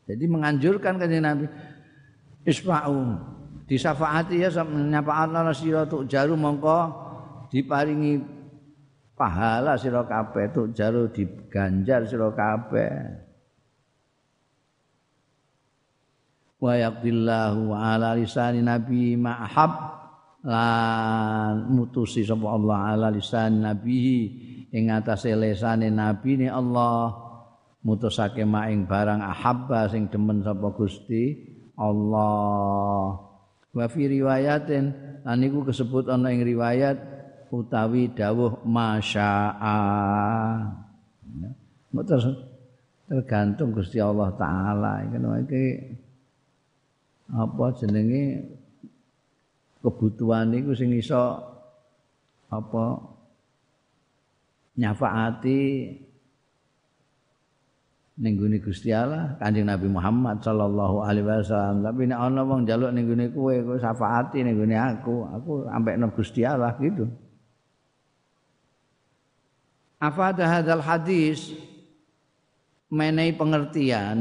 Jadi 0.07 0.24
menganjurkan 0.30 1.03
kanjeng 1.03 1.26
Nabi 1.26 1.51
isfa'u. 2.47 3.34
Disafaati 3.66 4.38
ya 4.38 4.62
nyafaatna 4.62 5.51
sira 5.51 5.82
tu'jaru 5.90 6.38
mongko 6.38 6.78
diparingi 7.51 8.22
pahala 9.18 9.74
sira 9.74 10.07
kabeh 10.07 10.55
tu'jaru 10.55 11.11
diganjar 11.11 12.07
sira 12.07 12.30
kabeh. 12.30 12.94
Wa 16.62 16.78
yaqdillahu 16.78 17.74
ala 17.74 18.14
lisani 18.14 18.62
nabi 18.62 19.18
ma'hab 19.18 20.06
lan 20.47 21.74
mutusi 21.74 22.22
sapa 22.22 22.55
Allah 22.55 22.94
ala 22.94 23.09
lisan 23.11 23.66
nabi 23.66 24.30
ing 24.70 24.94
atase 24.94 25.34
lesane 25.34 25.90
nabi 25.90 26.38
ni 26.38 26.47
Allah 26.47 27.11
mutusake 27.82 28.47
maing 28.47 28.86
barang 28.86 29.22
ahabba 29.22 29.90
sing 29.90 30.07
demen 30.07 30.47
sapa 30.47 30.70
Gusti 30.70 31.55
Allah. 31.78 33.14
Wa 33.76 33.86
fi 33.92 34.09
riwayatin 34.09 34.84
lan 35.22 35.38
iku 35.42 35.66
kesebut 35.66 36.09
ana 36.09 36.32
ing 36.32 36.42
riwayat 36.42 36.97
utawi 37.53 38.11
dawuh 38.11 38.62
masya'a. 38.66 39.78
Ya. 41.42 41.51
tergantung 43.07 43.70
Gusti 43.70 44.03
Allah 44.03 44.34
taala. 44.34 45.07
Iki 45.07 45.62
apa 47.26 47.64
jenenge 47.78 48.47
kebutuhan 49.87 50.51
niku 50.51 50.74
sing 50.74 50.91
iso 50.91 51.39
apa 52.51 52.99
nyafaati 54.74 55.62
ning 58.16 58.32
gune 58.41 58.57
Gusti 58.64 58.97
Allah, 58.97 59.37
Kanjeng 59.37 59.68
Nabi 59.68 59.93
Muhammad 59.93 60.41
sallallahu 60.41 61.05
alaihi 61.05 61.28
wasallam. 61.28 61.84
Tapi 61.84 62.09
nek 62.09 62.16
ana 62.16 62.41
wong 62.49 62.64
njaluk 62.64 62.91
ning 62.97 63.05
gune 63.05 63.28
kowe, 63.28 63.53
kowe 63.53 63.76
syafaati 63.76 64.41
ning 64.41 64.57
gune 64.57 64.72
aku, 64.72 65.28
aku 65.28 65.53
sampai 65.68 65.93
nang 66.01 66.12
Gusti 66.16 66.41
Allah 66.43 66.72
gitu. 66.80 67.05
Afada 70.01 70.49
hadzal 70.49 70.80
hadis 70.80 71.53
menai 72.89 73.37
pengertian 73.37 74.16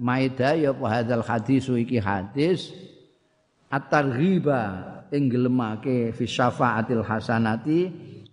maida 0.00 0.56
ya 0.56 0.72
apa 0.72 0.86
hadzal 0.88 1.24
hadis 1.24 1.68
iki 1.68 2.00
hadis 2.00 2.72
at-targhiba 3.70 4.62
ing 5.14 5.30
gelemake 5.30 6.10
fi 6.10 6.24
syafaatil 6.26 7.06
hasanati 7.06 7.80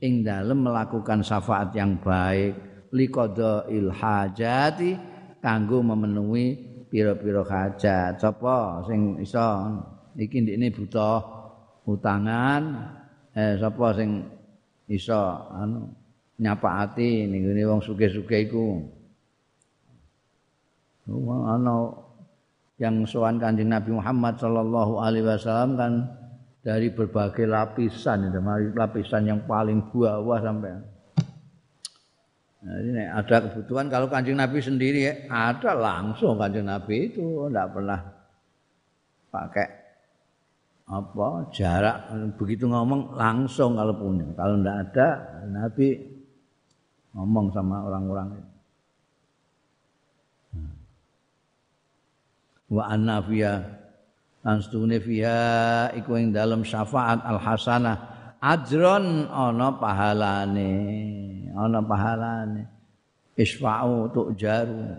ing 0.02 0.26
dalem 0.26 0.66
melakukan 0.66 1.22
syafaat 1.22 1.74
yang 1.78 1.98
baik. 2.02 2.58
Liqada 2.94 3.68
il 3.70 3.92
hajati 3.92 4.96
kanggo 5.44 5.84
memenuhi 5.86 6.58
pira-pira 6.88 7.44
hajat. 7.46 8.18
Sapa 8.18 8.82
sing 8.88 9.22
iso? 9.22 9.46
Iki 10.18 10.38
ndekne 10.42 10.68
butuh 10.74 11.20
utangan. 11.86 12.64
Eh 13.38 13.54
sapa 13.62 13.94
sing 13.94 14.26
iso 14.90 15.22
anu 15.54 15.94
nyapaati 16.42 17.28
ning 17.30 17.46
wong 17.68 17.84
sugih-sugih 17.84 18.50
iku? 18.50 18.68
Ana 21.28 22.07
yang 22.78 23.06
sowan 23.10 23.42
Kanjeng 23.42 23.74
Nabi 23.74 23.94
Muhammad 23.94 24.38
sallallahu 24.38 25.02
alaihi 25.02 25.26
wasallam 25.26 25.74
kan 25.78 25.94
dari 26.62 26.94
berbagai 26.94 27.50
lapisan 27.50 28.30
lapisan 28.78 29.24
yang 29.26 29.42
paling 29.50 29.82
bawah 29.90 30.38
sampai 30.42 30.98
Nah, 32.58 32.74
ini 32.84 33.06
ada 33.06 33.48
kebutuhan 33.48 33.88
kalau 33.88 34.10
kanjeng 34.10 34.36
Nabi 34.36 34.60
sendiri 34.60 35.00
ya, 35.06 35.14
ada 35.30 35.72
langsung 35.78 36.36
kanjeng 36.36 36.68
Nabi 36.68 37.14
itu 37.14 37.48
tidak 37.48 37.70
pernah 37.72 38.00
pakai 39.30 39.68
apa 40.88 41.28
jarak 41.52 41.98
begitu 42.40 42.68
ngomong 42.68 43.16
langsung 43.16 43.76
kalau 43.76 43.96
punya 43.96 44.28
kalau 44.36 44.60
tidak 44.60 44.78
ada 44.90 45.08
Nabi 45.48 45.88
ngomong 47.16 47.56
sama 47.56 47.88
orang-orang 47.88 48.36
itu. 48.36 48.57
Wa 52.68 52.92
anna 52.92 53.24
fiya 53.24 53.64
anstune 54.44 55.00
fiha 55.00 55.92
iku 55.96 56.20
ing 56.20 56.36
dalam 56.36 56.68
syafaat 56.68 57.24
al 57.24 57.40
hasanah 57.40 57.98
ajron 58.44 59.28
ana 59.32 59.72
pahalane 59.80 60.72
ana 61.56 61.80
pahalane. 61.80 62.64
Isfa'u 63.38 64.10
tujaru 64.12 64.98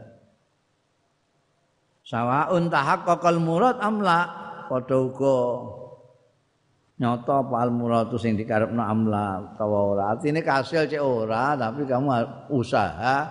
sawaun 2.06 2.70
tahaqqaqal 2.70 3.42
murad 3.42 3.82
amla 3.82 4.18
padha 4.70 4.96
uga 4.96 5.38
nyata 6.98 7.44
pal 7.46 7.70
murad 7.74 8.14
sing 8.16 8.38
dikarepno 8.38 8.80
amla 8.80 9.54
utawa 9.54 9.78
ora. 9.92 10.02
Artine 10.16 10.40
kasil 10.40 10.86
cek 10.88 11.02
ora 11.02 11.52
tapi 11.58 11.84
kamu 11.84 12.08
usaha 12.54 13.28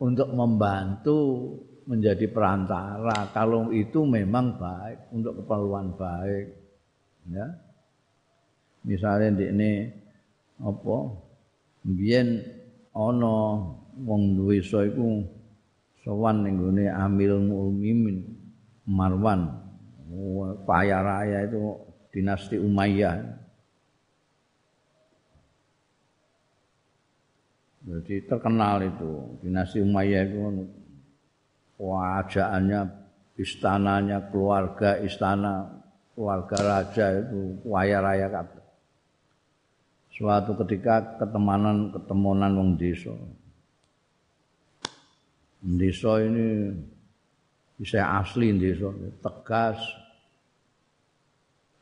untuk 0.00 0.30
membantu 0.32 1.18
menjadi 1.84 2.26
perantara. 2.28 3.28
Kalau 3.32 3.68
itu 3.72 4.04
memang 4.04 4.56
baik 4.56 5.12
untuk 5.12 5.44
keperluan 5.44 5.96
baik 5.96 6.46
ya. 7.28 7.46
Misalnya 8.84 9.28
di 9.32 9.44
ini 9.48 9.72
apa 10.60 10.96
mbiyen 11.88 12.44
ana 12.92 13.36
wong 13.96 14.36
duwe 14.36 14.60
iso 14.60 14.84
iku 14.84 15.24
sowan 16.04 16.44
ning 16.44 16.60
gone 16.60 16.84
Amirul 16.92 17.44
Mukminin 17.48 18.28
Marwan. 18.84 19.64
Paya 20.68 21.00
Raya 21.00 21.48
itu 21.48 21.80
dinasti 22.12 22.60
Umayyah. 22.60 23.18
Jadi 27.84 28.14
terkenal 28.24 28.80
itu 28.84 29.40
dinasti 29.42 29.82
Umayyah 29.82 30.22
itu 30.28 30.38
wajahannya 31.78 32.90
istananya 33.34 34.30
keluarga 34.30 34.98
istana 35.02 35.66
keluarga 36.14 36.56
raja 36.62 37.06
itu 37.18 37.58
kaya 37.66 37.98
raya 37.98 38.28
kabeh. 38.30 38.64
Suatu 40.14 40.54
ketika 40.62 41.18
ketemanan 41.18 41.90
ketemuan 41.90 42.46
wong 42.54 42.78
desa. 42.78 43.10
Desa 45.64 46.22
ini 46.22 46.70
bisa 47.74 48.22
asli 48.22 48.54
desa, 48.54 48.94
tegas, 49.18 49.82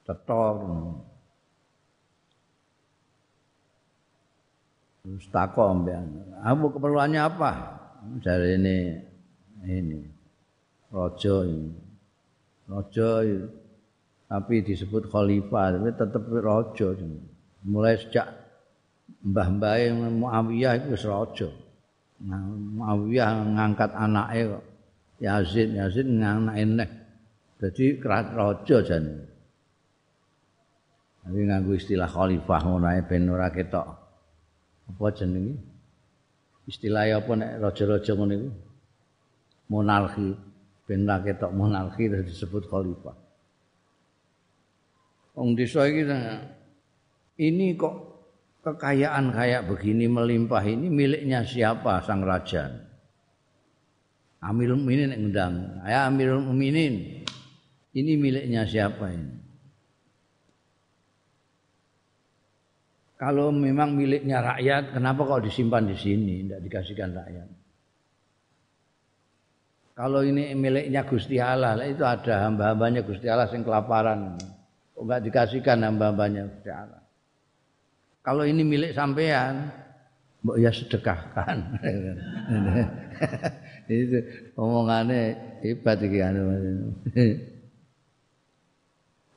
cetor 0.03 0.55
terus 5.03 5.26
takon 5.34 5.82
mbian 5.82 6.07
kamu 6.47 6.66
keperluannya 6.78 7.20
apa 7.22 7.53
dari 8.22 8.59
ini 8.59 8.76
ini 9.66 10.02
rojo 10.90 11.46
ini 11.46 11.70
rojo 12.66 13.08
tapi 14.26 14.54
disebut 14.64 15.08
khalifah 15.12 15.78
tapi 15.78 15.90
tetap 15.94 16.22
rojo 16.28 16.88
mulai 17.66 17.98
sejak 18.00 18.26
mbah-mbah 19.22 19.92
Muawiyah 20.18 20.72
itu 20.82 20.96
rojo 21.06 21.48
nah, 22.22 22.42
Muawiyah 22.42 23.30
ngangkat 23.54 23.90
anaknya 23.94 24.42
kok 24.58 24.64
Yazid 25.22 25.68
Yazid 25.78 26.06
ngangkat 26.10 26.56
enek 26.58 26.90
jadi 27.62 27.84
kerat 28.02 28.26
rojo 28.34 28.82
jadi 28.82 29.32
Tapi 31.22 31.38
nganggo 31.46 31.78
istilah 31.78 32.10
khalifah 32.10 32.60
ngono 32.66 32.86
ae 32.90 33.00
ben 33.06 33.30
ora 33.30 33.46
ketok. 33.54 33.86
Apa 34.90 35.14
jenenge? 35.14 35.54
Istilah 36.66 37.06
apa 37.14 37.32
nek 37.38 37.50
raja-raja 37.62 38.12
ngono 38.18 38.32
iku? 38.34 38.50
Monarki. 39.70 40.32
Ben 40.82 41.06
ora 41.06 41.22
ketok 41.22 41.54
monarki 41.54 42.10
disebut 42.10 42.66
khalifah. 42.66 43.16
Wong 45.38 45.56
desa 45.56 45.88
iki 45.88 46.04
ini 47.40 47.72
kok 47.78 47.94
kekayaan 48.60 49.32
kayak 49.32 49.64
begini 49.70 50.04
melimpah 50.10 50.60
ini 50.66 50.92
miliknya 50.92 51.46
siapa 51.46 52.04
sang 52.04 52.20
raja? 52.20 52.68
Amirul 54.42 54.82
Mukminin 54.82 55.14
ngundang. 55.14 55.86
Ya 55.86 56.10
Amirul 56.10 56.42
Mukminin. 56.42 57.24
Ini 57.92 58.12
miliknya 58.18 58.66
siapa 58.66 59.06
ini? 59.12 59.38
Kalau 63.22 63.54
memang 63.54 63.94
miliknya 63.94 64.42
rakyat, 64.42 64.98
kenapa 64.98 65.22
kok 65.22 65.46
disimpan 65.46 65.86
di 65.86 65.94
sini, 65.94 66.42
tidak 66.42 66.58
dikasihkan 66.66 67.14
rakyat? 67.14 67.61
Kalau 69.93 70.24
ini 70.24 70.57
miliknya 70.57 71.05
Gusti 71.05 71.36
Allah, 71.36 71.76
itu 71.84 72.01
ada 72.01 72.49
hamba-hambanya 72.49 73.05
Gusti 73.05 73.28
Allah 73.28 73.45
yang 73.53 73.61
kelaparan. 73.61 74.40
Kok 74.97 75.05
enggak 75.05 75.22
dikasihkan 75.28 75.84
hamba-hambanya 75.84 76.49
Gusti 76.49 76.72
Allah? 76.72 77.05
Kalau 78.24 78.49
ini 78.49 78.64
milik 78.64 78.97
sampean, 78.97 79.68
mbok 80.40 80.57
ya 80.57 80.72
sedekahkan. 80.72 81.59
itu 83.93 84.18
omongannya 84.57 85.36
hebat 85.61 86.01
iki 86.01 86.18
anu. 86.24 86.40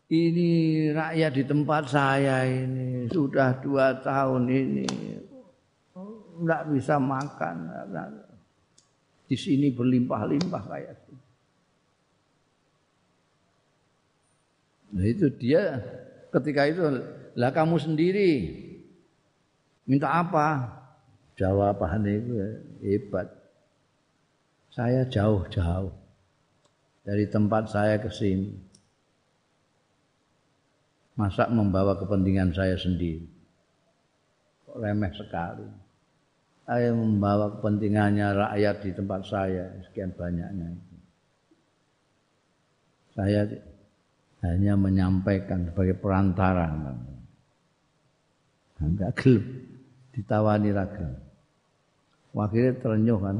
ini 0.06 0.50
rakyat 0.94 1.32
di 1.34 1.44
tempat 1.44 1.84
saya 1.90 2.46
ini 2.46 3.10
sudah 3.10 3.58
dua 3.60 4.00
tahun 4.06 4.48
ini 4.48 4.88
tidak 5.96 6.62
bisa 6.70 7.02
makan 7.02 7.74
di 9.26 9.38
sini 9.38 9.74
berlimpah-limpah 9.74 10.64
kayak 10.70 10.94
itu. 10.94 11.14
Nah 14.96 15.06
itu 15.06 15.28
dia 15.36 15.82
ketika 16.32 16.62
itu 16.70 16.82
lah 17.36 17.52
kamu 17.52 17.76
sendiri 17.82 18.32
minta 19.90 20.08
apa? 20.10 20.72
Jawabannya 21.36 22.12
itu 22.16 22.34
hebat. 22.80 23.28
Saya 24.72 25.08
jauh-jauh 25.08 25.92
dari 27.06 27.30
tempat 27.30 27.70
saya 27.70 28.02
ke 28.02 28.10
sini 28.10 28.56
masa 31.16 31.48
membawa 31.48 31.96
kepentingan 31.96 32.52
saya 32.52 32.76
sendiri 32.76 33.24
kok 34.68 34.76
remeh 34.84 35.14
sekali 35.16 35.64
saya 36.66 36.90
membawa 36.98 37.54
kepentingannya 37.58 38.34
rakyat 38.34 38.76
di 38.82 38.92
tempat 38.98 39.22
saya. 39.30 39.70
Sekian 39.86 40.10
banyaknya 40.18 40.74
itu. 40.74 40.96
Saya 43.14 43.42
hanya 44.44 44.74
menyampaikan 44.74 45.70
sebagai 45.70 45.96
perantara 46.02 46.68
enggak 48.82 49.14
gelap. 49.16 49.46
Ditawani 50.16 50.70
raga 50.72 51.26
akhirnya 52.44 52.74
terenyuh 52.82 53.20
kan. 53.22 53.38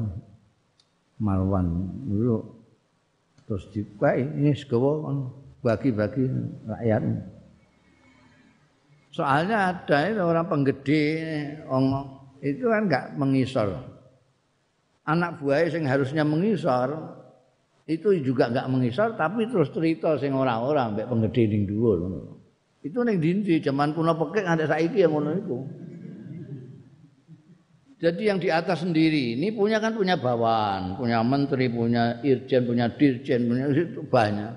Marwan 1.16 1.68
dulu. 2.04 2.44
Terus 3.48 3.64
dikai 3.72 4.26
ini 4.26 4.52
segawa 4.52 5.12
bagi-bagi 5.64 6.28
rakyat. 6.68 7.02
Soalnya 9.16 9.72
ada 9.72 10.12
orang 10.20 10.44
penggede 10.44 11.00
itu 12.42 12.66
kan 12.68 12.88
nggak 12.88 13.16
mengisor. 13.16 13.72
Anak 15.06 15.38
buahnya 15.38 15.78
yang 15.78 15.84
harusnya 15.86 16.24
mengisor 16.26 16.88
itu 17.86 18.18
juga 18.18 18.50
nggak 18.50 18.66
mengisor 18.66 19.14
tapi 19.14 19.46
terus 19.46 19.70
cerita 19.70 20.18
sing 20.18 20.34
orang-orang 20.34 20.98
mbek 20.98 21.06
penggede 21.06 21.42
ning 21.46 21.62
dhuwur 21.70 22.02
Itu 22.82 23.06
ning 23.06 23.22
dindi 23.22 23.62
zaman 23.62 23.94
kuno 23.94 24.18
pekek 24.18 24.42
ada 24.42 24.66
saiki 24.66 25.06
yang 25.06 25.14
ngono 25.14 25.30
iku. 25.38 25.58
Jadi 27.96 28.28
yang 28.28 28.36
di 28.36 28.52
atas 28.52 28.84
sendiri 28.84 29.40
ini 29.40 29.48
punya 29.56 29.80
kan 29.80 29.96
punya 29.96 30.20
bawahan, 30.20 31.00
punya 31.00 31.24
menteri, 31.24 31.72
punya 31.72 32.20
irjen, 32.20 32.68
punya 32.68 32.92
dirjen, 32.92 33.48
punya 33.48 33.64
itu 33.72 34.04
banyak. 34.04 34.52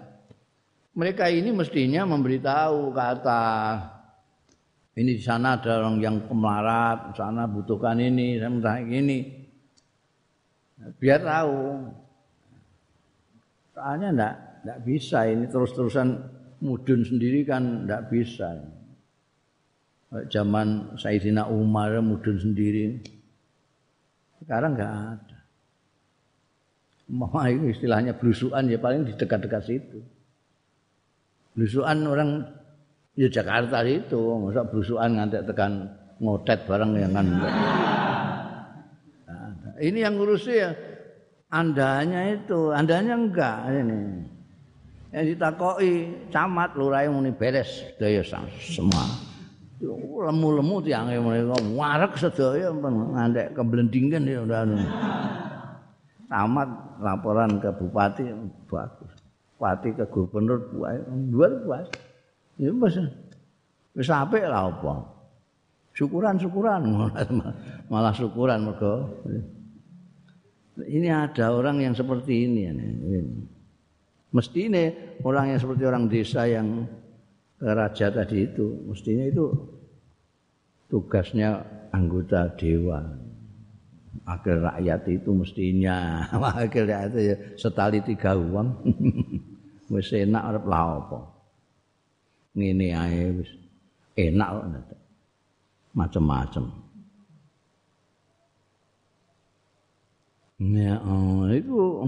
Mereka 0.92 1.32
ini 1.32 1.56
mestinya 1.56 2.04
memberitahu 2.04 2.92
ke 2.92 3.00
atas. 3.02 3.99
Ini 5.00 5.16
di 5.16 5.24
sana 5.24 5.56
ada 5.56 5.80
orang 5.80 6.04
yang 6.04 6.28
pemelarat, 6.28 7.16
di 7.16 7.24
sana 7.24 7.48
butuhkan 7.48 8.04
ini, 8.04 8.36
saya 8.36 8.52
minta 8.52 8.76
ini. 8.84 9.32
Biar 11.00 11.24
tahu. 11.24 11.88
Soalnya 13.80 14.08
enggak, 14.12 14.34
enggak 14.60 14.80
bisa 14.84 15.24
ini 15.24 15.48
terus-terusan 15.48 16.20
mudun 16.60 17.08
sendiri 17.08 17.48
kan 17.48 17.88
enggak 17.88 18.12
bisa. 18.12 18.60
Zaman 20.28 21.00
Sayyidina 21.00 21.48
Umar 21.48 21.96
mudun 22.04 22.36
sendiri. 22.36 23.00
Sekarang 24.44 24.76
nggak 24.76 24.94
ada. 25.16 25.40
Mau 27.08 27.32
itu 27.48 27.72
istilahnya 27.72 28.20
belusuan 28.20 28.68
ya 28.68 28.76
paling 28.76 29.08
di 29.08 29.16
dekat-dekat 29.16 29.64
situ. 29.64 30.04
Belusuan 31.56 32.04
orang 32.04 32.59
ya 33.20 33.28
Jakarta 33.28 33.84
itu, 33.84 34.40
masa 34.40 34.64
belusuan 34.64 35.20
ngantek 35.20 35.44
tekan 35.52 35.92
ngotet 36.24 36.64
bareng 36.64 36.96
yang 36.96 37.12
kan. 37.12 37.28
ini 39.84 40.00
yang 40.00 40.16
ngurusi 40.16 40.54
ya 40.56 40.72
andanya 41.52 42.32
itu, 42.32 42.72
andanya 42.72 43.20
enggak 43.20 43.58
ini. 43.76 44.00
Yang 45.12 45.26
ditakoi 45.36 45.92
camat 46.32 46.80
lurah 46.80 47.04
muni 47.12 47.36
beres 47.36 47.84
daya 48.00 48.24
semua. 48.64 49.28
lemu-lemu 50.20 50.84
tiange 50.84 51.16
mereka 51.24 51.56
warek 51.72 52.20
sedaya 52.20 52.68
ngantek 52.76 53.56
keblendingan 53.56 54.28
ya 54.28 54.44
tamat 56.30 56.70
laporan 57.02 57.58
ke 57.64 57.72
bupati 57.80 58.28
bagus 58.68 59.12
bupati 59.56 59.90
ke 59.96 60.06
gubernur 60.12 60.60
luar 61.32 61.52
puas 61.64 61.88
ya 62.60 62.70
wis. 62.76 62.96
Wis 63.96 64.10
apik 64.12 64.46
lah 64.46 64.70
apa? 64.70 65.02
Syukuran-syukuran 65.98 66.82
malah 67.92 68.14
syukuran 68.14 68.68
mergo. 68.68 69.10
Ini 70.80 71.12
ada 71.12 71.52
orang 71.52 71.84
yang 71.84 71.92
seperti 71.92 72.48
ini 72.48 72.72
mesti 74.32 74.60
ini. 74.72 74.86
Orang 75.26 75.52
yang 75.52 75.60
seperti 75.60 75.84
orang 75.84 76.08
desa 76.08 76.48
yang 76.48 76.88
raja 77.60 78.08
tadi 78.08 78.48
itu 78.48 78.88
mestinya 78.88 79.28
itu 79.28 79.52
tugasnya 80.88 81.60
anggota 81.92 82.48
dewan 82.56 83.20
wakil 84.24 84.64
rakyat 84.64 85.02
itu 85.12 85.30
mestinya 85.36 86.24
wakil 86.40 86.88
rakyat 86.88 87.12
itu 87.12 87.20
ya 87.34 87.36
setali 87.60 88.00
tiga 88.06 88.40
uang. 88.40 88.68
Wis 89.92 90.14
enak 90.14 90.44
arep 90.54 90.66
lah 90.70 91.02
apa 91.02 91.39
ngene 92.60 92.88
ae 92.92 93.24
wis 93.40 93.52
enak 94.20 94.50
kok 94.52 95.00
macam-macam 95.96 96.64
ya 100.60 101.00
oh, 101.08 101.48
itu 101.48 102.04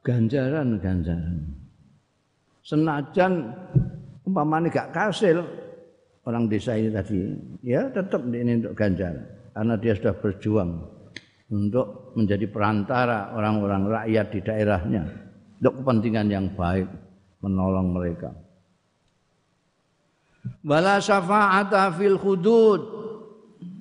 ganjaran 0.00 0.78
ganjaran. 0.78 1.38
Senajan 2.66 3.46
umpamanya 4.26 4.70
gak 4.70 4.90
kasil 4.94 5.42
orang 6.26 6.50
desa 6.50 6.74
ini 6.74 6.90
tadi 6.90 7.18
ya 7.62 7.86
tetap 7.90 8.26
ini 8.26 8.58
untuk 8.58 8.74
ganjar 8.74 9.14
karena 9.54 9.74
dia 9.78 9.94
sudah 9.94 10.14
berjuang 10.18 10.70
untuk 11.46 12.16
menjadi 12.18 12.46
perantara 12.50 13.34
orang-orang 13.34 13.86
rakyat 13.86 14.26
di 14.34 14.40
daerahnya. 14.42 15.04
Untuk 15.56 15.82
kepentingan 15.82 16.26
yang 16.28 16.46
baik 16.52 16.90
menolong 17.46 17.94
mereka. 17.94 18.34
Wala 20.66 20.98
syafa'ata 20.98 21.94
fil 21.94 22.18
hudud 22.18 22.82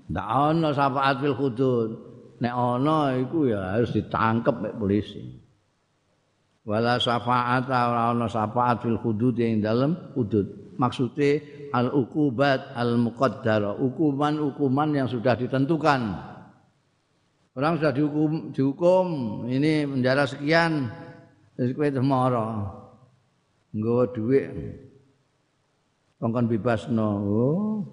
ndak 0.06 0.28
ana 0.30 0.70
syafaat 0.70 1.18
fil 1.18 1.34
hudud 1.34 1.90
nek 2.38 2.54
ana 2.54 3.18
iku 3.18 3.50
ya 3.50 3.74
harus 3.74 3.90
ditangkep 3.90 4.54
oleh 4.62 4.74
polisi. 4.78 5.22
Wala 6.66 7.02
syafaat 7.02 7.66
ora 7.70 8.14
ana 8.14 8.30
syafaat 8.30 8.86
fil 8.86 9.02
hudud 9.02 9.34
yang 9.34 9.66
dalam 9.66 9.98
hudud 10.14 10.78
maksudnya 10.78 11.42
al 11.74 11.90
ukubat 11.94 12.74
al 12.78 13.02
muqaddar 13.02 13.82
hukuman-hukuman 13.82 14.90
yang 14.94 15.08
sudah 15.10 15.34
ditentukan. 15.34 16.02
Orang 17.56 17.80
sudah 17.80 17.94
dihukum 17.96 18.52
dihukum 18.52 19.06
ini 19.48 19.88
penjara 19.88 20.28
sekian. 20.28 20.92
Terus 21.56 21.72
kowe 21.72 21.88
temara 21.88 22.68
nggawa 23.76 24.04
dhuwit. 24.16 24.48
Kongkon 26.16 26.48
bebasno 26.48 27.10
oh 27.28 27.84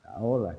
ya 0.00 0.12
oleh. 0.24 0.56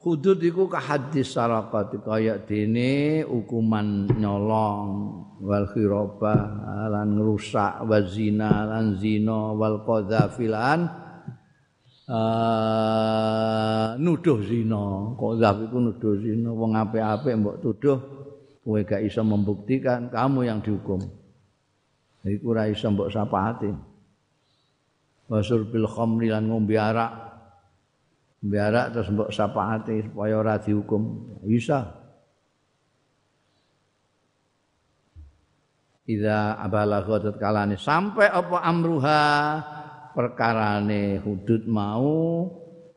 Hudud 0.00 0.40
iku 0.40 0.64
ka 0.64 0.80
hadis 0.80 1.36
sarakat 1.36 1.92
kaya 2.00 2.40
dene 2.40 3.20
hukuman 3.24 4.08
nyolong 4.16 4.88
wal 5.44 5.68
khirabah 5.68 6.40
lan 6.88 7.20
ngrusak 7.20 7.84
wa 7.84 8.00
zina 8.04 8.64
lan 8.64 8.96
zina 8.96 9.52
wal 9.52 9.84
qadzafilan 9.84 10.88
uh, 12.08 14.00
nuduh 14.00 14.40
zina. 14.40 15.12
Qadzaf 15.20 15.68
iku 15.68 15.76
nuduh 15.76 16.16
zina 16.16 16.48
wong 16.48 16.80
apik-apik 16.80 17.36
mbok 17.36 17.56
tuduh 17.60 17.98
kowe 18.64 18.80
gak 18.80 19.04
iso 19.04 19.20
membuktikan 19.20 20.08
kamu 20.08 20.48
yang 20.48 20.64
dihukum 20.64 21.19
iku 22.28 22.52
ora 22.52 22.68
iso 22.68 22.90
mbok 22.92 23.08
sapati. 23.08 23.70
Wasul 25.30 25.70
bil 25.70 25.86
khamri 25.86 26.28
lan 26.28 26.50
ngombe 26.50 26.76
arak. 26.76 27.12
Biarak 28.40 28.96
terus 28.96 29.08
mbok 29.12 29.30
sapaati 29.30 30.10
supaya 30.10 30.34
ora 30.40 30.56
dihukum. 30.56 31.02
Bisa. 31.44 31.86
Ida 36.10 36.58
abalagha 36.58 37.30
tatkalane 37.30 37.78
sampai 37.78 38.26
apa 38.26 38.58
amruha? 38.64 39.22
Perkarane 40.10 41.22
hudud 41.22 41.70
mau 41.70 42.42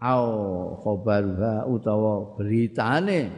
au 0.04 0.28
khabaruha 0.84 1.70
utawa 1.70 2.36
beritane 2.36 3.32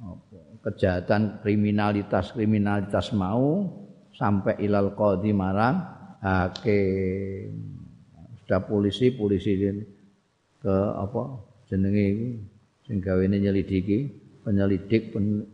apa 0.00 0.55
kejahatan 0.66 1.38
kriminalitas 1.46 2.34
kriminalitas 2.34 3.14
mau 3.14 3.70
sampai 4.18 4.58
ilal 4.66 4.98
qadi 4.98 5.30
marang 5.30 5.78
hakim. 6.18 7.54
Sudah 8.42 8.62
polisi 8.66 9.14
polisi 9.14 9.54
ke 10.58 10.76
apa 10.98 11.22
jenenge 11.70 12.02
iku 12.10 12.26
sing 12.86 12.96
gawene 13.02 13.42
nyelidiki 13.42 14.10
penyelidik 14.42 15.14
pen 15.14 15.46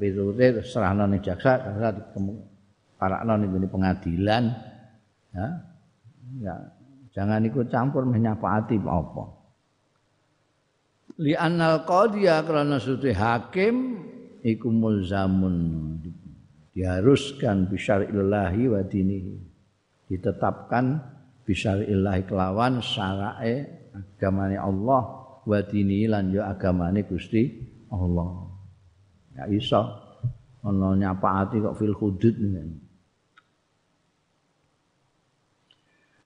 itu 0.00 0.32
serahno 0.64 1.08
ning 1.08 1.20
jaksa 1.24 1.60
jaksa 1.60 1.88
parakno 3.00 3.32
ning 3.40 3.64
pengadilan. 3.68 4.44
Ya 5.32 5.46
ya 6.40 6.54
jangan 7.16 7.44
ikut 7.48 7.72
campur 7.72 8.04
menyapaati 8.04 8.76
apa 8.84 9.39
li 11.20 11.36
annal 11.36 11.84
qadhiya 11.84 12.40
karena 12.48 12.80
suti 12.80 13.12
hakim 13.12 14.00
iku 14.40 14.72
mulzamun. 14.72 15.56
Diharuskan 16.72 17.68
bisyarillahi 17.68 18.62
wa 18.72 18.80
dinihi. 18.80 19.36
Ditetapkan 20.08 20.98
bisyarillahi 21.44 22.24
kelawan 22.24 22.80
syarae 22.80 23.68
agamane 23.92 24.56
Allah 24.56 25.02
wa 25.44 25.60
dini 25.60 26.08
lan 26.08 26.32
yo 26.32 26.40
agamane 26.40 27.04
Gusti 27.04 27.52
Allah. 27.92 28.48
Ya 29.36 29.44
iso. 29.52 29.82
Ana 30.60 30.92
nyapaati 30.92 31.56
kok 31.60 31.76
fil 31.80 31.96
hudud 31.96 32.36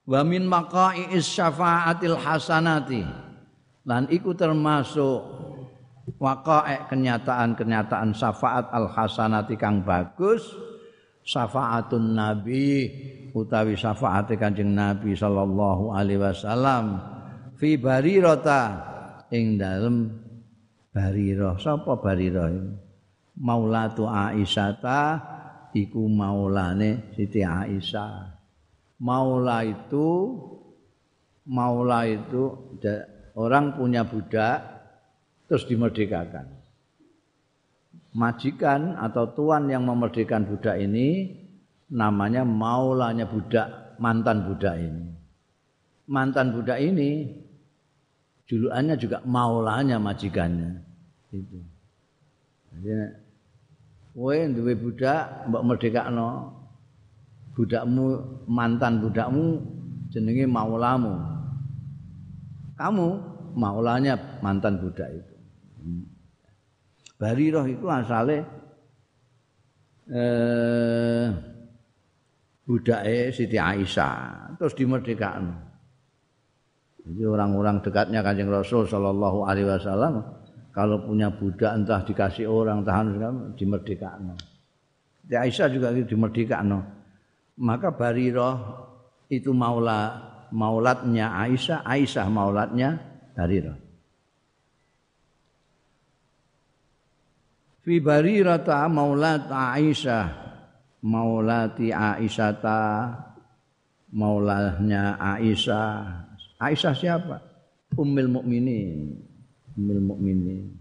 wa 0.05 0.21
min 0.21 0.45
maqai'is 0.45 1.25
syafaatil 1.25 2.19
hasanati 2.21 3.24
lan 3.85 4.09
iku 4.09 4.33
termasuk 4.33 5.21
waqa'i 6.21 6.89
kenyataan-kenyataan 6.89 8.13
syafaat 8.13 8.69
al 8.73 8.89
hasanati 8.93 9.57
kang 9.57 9.85
bagus 9.85 10.53
syafaatun 11.25 12.13
nabi 12.17 12.93
utawi 13.33 13.77
syafaat 13.77 14.29
kanjeng 14.37 14.77
nabi 14.77 15.17
sallallahu 15.17 15.97
alaihi 15.97 16.21
wasallam 16.21 17.01
fi 17.57 17.81
barirata 17.81 18.63
ing 19.33 19.57
dalem 19.57 20.25
barirah. 20.95 21.59
Sapa 21.59 21.99
barirah 21.99 22.55
maulatu 23.35 24.07
aisyata 24.07 25.19
iku 25.75 26.07
maulane 26.07 27.11
Siti 27.19 27.43
Aisyah. 27.43 28.31
Maula 29.03 29.67
itu 29.67 30.39
maula 31.51 32.07
itu 32.07 32.79
orang 33.35 33.75
punya 33.75 34.07
budak 34.07 34.63
terus 35.51 35.67
dimerdekakan. 35.67 36.51
Majikan 38.15 38.95
atau 38.95 39.35
tuan 39.35 39.67
yang 39.67 39.83
memerdekakan 39.91 40.47
budak 40.47 40.79
ini 40.79 41.35
namanya 41.91 42.47
maulanya 42.47 43.27
budak, 43.27 43.99
mantan 43.99 44.47
budak 44.47 44.79
ini. 44.79 45.11
Mantan 46.07 46.55
budak 46.55 46.79
ini 46.79 47.27
julukannya 48.47 48.95
juga 48.95 49.19
maulanya 49.27 49.99
majikannya. 49.99 50.79
Itu. 51.35 51.59
Jadi 52.71 53.07
kowe 54.15 54.39
duwe 54.55 54.79
budak 54.79 55.51
mbok 55.51 55.63
merdekakno 55.67 56.55
budakmu 57.55 58.07
mantan 58.47 59.03
budakmu 59.03 59.59
jenenge 60.15 60.47
maulamu 60.47 61.34
kamu 62.75 63.09
maulanya 63.55 64.19
mantan 64.43 64.83
budak 64.83 65.11
itu 65.11 65.35
Bariroh 67.15 67.65
itu 67.71 67.87
asale 67.87 68.43
eh 70.11 71.31
budake 72.65 73.31
Siti 73.31 73.61
Aisyah 73.61 74.57
terus 74.57 74.75
dimerdekakan. 74.75 75.53
Jadi 77.05 77.23
orang-orang 77.29 77.85
dekatnya 77.85 78.25
Kanjeng 78.25 78.49
Rasul 78.49 78.89
sallallahu 78.89 79.45
alaihi 79.45 79.69
wasallam 79.69 80.25
kalau 80.73 81.05
punya 81.05 81.29
budak 81.29 81.77
entah 81.77 82.01
dikasih 82.03 82.49
orang 82.49 82.83
tahan 82.83 83.15
dimerdekakan. 83.55 84.35
Siti 85.23 85.37
Aisyah 85.37 85.69
juga 85.71 85.93
dimerdekakan 85.95 86.83
maka 87.61 87.95
Bariroh 87.95 88.57
itu 89.31 89.55
maula 89.55 90.34
maulatnya 90.51 91.33
Aisyah, 91.33 91.87
Aisyah 91.87 92.27
maulatnya 92.29 93.01
Bariroh. 93.33 93.79
Fi 97.85 98.01
Barirata 98.01 98.89
maulat 98.89 99.49
Aisyah, 99.53 100.27
maulati 101.05 101.93
Aisyah 101.93 102.53
ta 102.61 102.81
maulahnya 104.09 105.21
Aisyah. 105.21 106.25
Aisyah 106.57 106.95
siapa? 106.97 107.37
Ummul 107.99 108.31
Mukminin. 108.41 109.21
Ummul 109.77 110.01
Mukminin. 110.01 110.81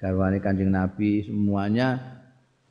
Garwane 0.00 0.40
Kanjeng 0.40 0.72
Nabi 0.72 1.28
semuanya 1.28 2.00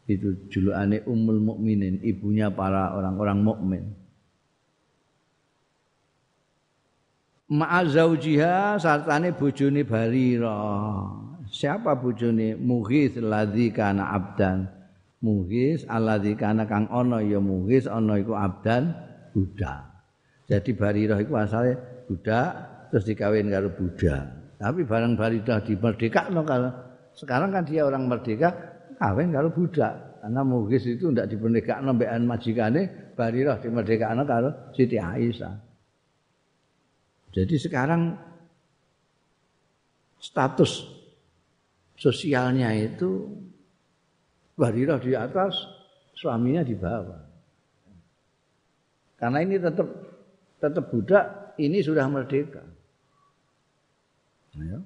itu 0.10 0.50
julukane 0.50 1.06
Ummul 1.06 1.40
Mukminin, 1.40 2.02
ibunya 2.02 2.50
para 2.50 2.98
orang-orang 2.98 3.40
mukmin. 3.40 3.84
Ma'a 7.52 7.84
zaujiha 7.84 8.80
sartane 8.80 9.36
bojone 9.36 9.84
Barira. 9.84 10.56
Siapa 11.52 12.00
bojone? 12.00 12.56
Mughis 12.56 13.20
ladzi 13.20 13.68
kana 13.76 14.16
abdan. 14.16 14.64
Mughis 15.20 15.84
alladzi 15.88 16.36
kana 16.40 16.64
kang 16.68 16.88
ana 16.88 17.20
ya 17.20 17.44
Mughis 17.44 17.88
ana 17.88 18.16
iku 18.16 18.36
abdan 18.36 18.96
budak. 19.36 19.92
Jadi 20.48 20.72
Barirah 20.76 21.20
iku 21.20 21.40
asale 21.40 21.76
budak 22.08 22.52
terus 22.92 23.08
dikawin 23.08 23.52
karo 23.52 23.72
budak. 23.76 24.24
Tapi 24.60 24.88
barang 24.88 25.14
Barirah 25.20 25.60
dimerdekakno 25.64 26.42
kalau 26.48 26.72
sekarang 27.16 27.52
kan 27.52 27.64
dia 27.68 27.84
orang 27.84 28.08
merdeka 28.08 28.56
kawin 29.00 29.36
karo 29.36 29.52
budak. 29.52 30.16
Karena 30.24 30.42
Mugis 30.48 30.88
itu 30.88 31.12
ndak 31.12 31.28
dipernikahan 31.28 31.84
mbekan 31.84 32.24
majikane, 32.24 33.12
Barirah 33.20 33.60
dimerdekakno 33.60 34.24
karo 34.24 34.50
Siti 34.72 34.96
Aisyah. 34.96 35.73
Jadi 37.34 37.56
sekarang 37.58 38.14
status 40.22 40.86
sosialnya 41.98 42.72
itu 42.78 43.28
Barirah 44.54 45.02
di 45.02 45.18
atas, 45.18 45.66
suaminya 46.14 46.62
di 46.62 46.78
bawah. 46.78 47.26
Karena 49.18 49.42
ini 49.42 49.58
tetap 49.58 49.90
tetap 50.62 50.94
budak, 50.94 51.58
ini 51.58 51.82
sudah 51.82 52.06
merdeka. 52.06 52.62
Ya. 54.54 54.78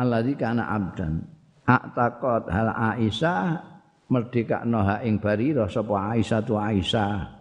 alladzi 0.00 0.34
kana 0.40 0.64
abdan 0.64 1.20
aqtaqat 1.68 2.48
hal 2.48 2.72
Aisyah 2.72 3.60
merdekakno 4.08 4.80
ha 4.80 4.96
ing 5.04 5.20
barira 5.20 5.68
sapa 5.68 6.16
Aisyah 6.16 6.40
tu 6.40 6.56
Aisyah 6.56 7.39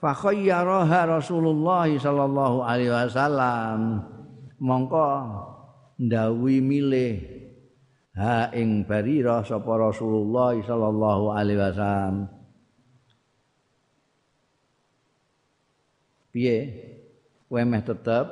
fa 0.00 0.12
khayyaraha 0.12 1.20
Rasulullah 1.20 1.88
sallallahu 1.88 2.64
alaihi 2.64 2.92
wasallam. 2.92 4.04
Mongko 4.56 5.08
ndawi 6.00 6.64
milih 6.64 7.16
ha 8.16 8.48
ing 8.56 8.88
barira 8.88 9.44
sapa 9.44 9.68
Rasulullah 9.76 10.56
sallallahu 10.56 11.24
alaihi 11.32 11.60
wasallam. 11.60 12.14
Piye? 16.32 16.58
Kowe 17.48 17.62
meh 17.64 17.80
tetep? 17.80 18.26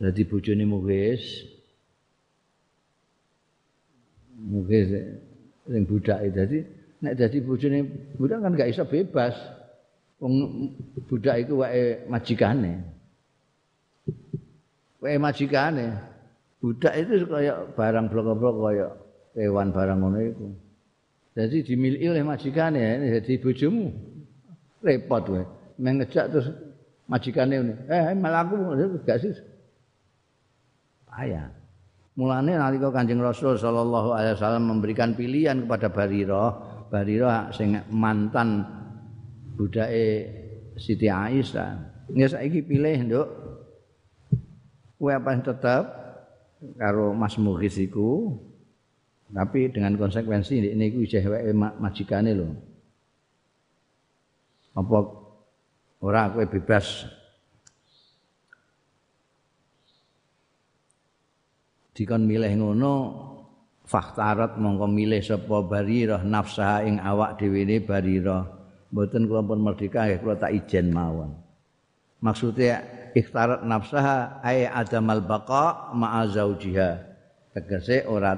Dadi 0.00 0.22
bojone 0.28 0.64
Mughis. 0.68 1.24
Mungkin 4.40 4.82
sing 5.68 5.84
budak 5.84 6.24
jadi 6.32 6.64
nek 7.04 7.14
dadi 7.16 7.38
bojone 7.44 7.78
budak 8.16 8.40
kan 8.40 8.56
gak 8.56 8.72
iso 8.72 8.88
bebas 8.88 9.36
wong 10.20 10.32
budak 11.08 11.42
iku 11.42 11.64
wae 11.64 12.04
majikane. 12.06 12.72
Wae 15.00 15.16
majikane. 15.16 15.86
Budak 16.60 16.92
itu 16.92 17.24
kaya 17.24 17.64
barang 17.72 18.06
blok-blok 18.12 18.56
kaya 18.60 18.88
hewan 19.34 19.72
barang 19.72 19.98
ngono 19.98 20.18
iku. 20.20 20.46
Jadi 21.32 21.56
dimiliki 21.64 22.06
oleh 22.12 22.22
majikane 22.22 23.00
jadi 23.20 23.32
bojomu. 23.40 23.88
Repot 24.84 25.24
wae. 25.32 25.44
Mengejak 25.80 26.28
terus 26.28 26.52
majikane 27.08 27.54
ini 27.56 27.74
eh 27.88 28.12
malah 28.12 28.44
aku 28.44 29.00
gak 29.08 29.24
sih? 29.24 29.32
Ayah 31.10 31.48
Mulane 32.20 32.52
nalika 32.52 32.92
Kanjeng 32.92 33.22
Rasul 33.22 33.56
sallallahu 33.56 34.12
alaihi 34.12 34.36
wasallam 34.36 34.76
memberikan 34.76 35.16
pilihan 35.16 35.64
kepada 35.64 35.88
Barira, 35.88 36.52
Barira 36.92 37.48
sing 37.54 37.80
mantan 37.88 38.66
budake 39.60 40.04
Siti 40.80 41.12
Aisyah. 41.12 41.76
Ya 42.16 42.26
saiki 42.32 42.64
pilih, 42.64 43.04
Nduk. 43.04 43.28
Kowe 44.96 45.12
apa 45.12 45.36
tetap 45.36 45.84
karo 46.76 47.12
Mas 47.16 47.36
Mughis 47.40 47.80
iku 47.80 48.36
tapi 49.32 49.72
dengan 49.72 49.96
konsekuensi 49.96 50.60
ini 50.60 50.92
iku 50.92 51.00
isih 51.04 51.24
wae 51.24 51.52
majikane 51.56 52.36
lho. 52.36 52.52
Apa 54.76 54.98
ora 56.04 56.28
kowe 56.36 56.44
bebas 56.44 57.08
dikon 61.96 62.28
milih 62.28 62.52
ngono 62.60 62.94
faktarat 63.88 64.60
mongko 64.60 64.84
milih 64.84 65.24
sapa 65.24 65.64
barirah 65.64 66.20
nafsa 66.28 66.84
ing 66.84 67.00
awak 67.00 67.40
dhewe 67.40 67.64
ne 67.64 67.80
barirah 67.80 68.59
mboten 68.90 69.26
kula 69.30 69.42
pun 69.46 69.62
merdeka 69.62 70.10
ya 70.10 70.18
kula 70.18 70.36
tak 70.38 70.54
ijen 70.54 70.90
mawon. 70.90 71.34
Maksudnya 72.20 72.84
ikhtarat 73.16 73.64
nafsaha 73.64 74.44
ay 74.44 74.68
adamal 74.68 75.24
baqa 75.24 75.94
ma'a 75.96 76.28
zaujiha 76.28 76.90
tegese 77.56 78.04
ora 78.04 78.36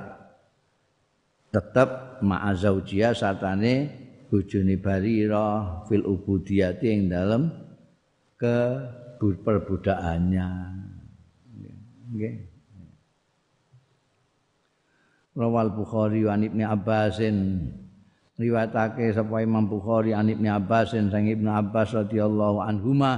tetep 1.52 2.22
ma'a 2.24 2.54
zaujiha 2.56 3.12
satane 3.12 3.90
bojone 4.30 4.78
barirah 4.80 5.84
fil 5.90 6.06
ubudiyati 6.06 6.86
ing 6.88 7.10
dalem 7.12 7.52
ke 8.40 8.56
perbudakaannya 9.20 10.48
nggih. 12.12 12.34
Rawal 15.32 15.72
Bukhari 15.72 16.28
wa 16.28 16.36
Ibnu 16.36 16.60
Abbasin 16.60 17.36
riwayatake 18.40 19.12
sapa 19.12 19.44
Imam 19.44 19.68
Bukhari 19.68 20.16
an 20.16 20.32
Ibnu 20.32 20.48
Abbas 20.48 20.96
sang 20.96 21.28
Ibnu 21.28 21.52
Abbas 21.52 21.92
radhiyallahu 21.92 22.64
anhuma 22.64 23.12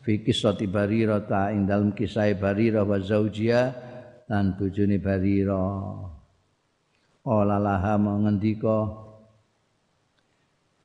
fi 0.00 0.24
kisati 0.24 0.64
Barirah 0.64 1.28
ta 1.28 1.52
ing 1.52 1.68
dalem 1.68 1.92
kisah 1.92 2.32
Barirah 2.40 2.88
wa 2.88 2.96
zaujia 2.96 3.72
lan 4.32 4.56
bojone 4.56 4.96
Barirah 4.96 6.08
Ola 7.20 7.60
laha 7.60 8.00
mengendika 8.00 8.88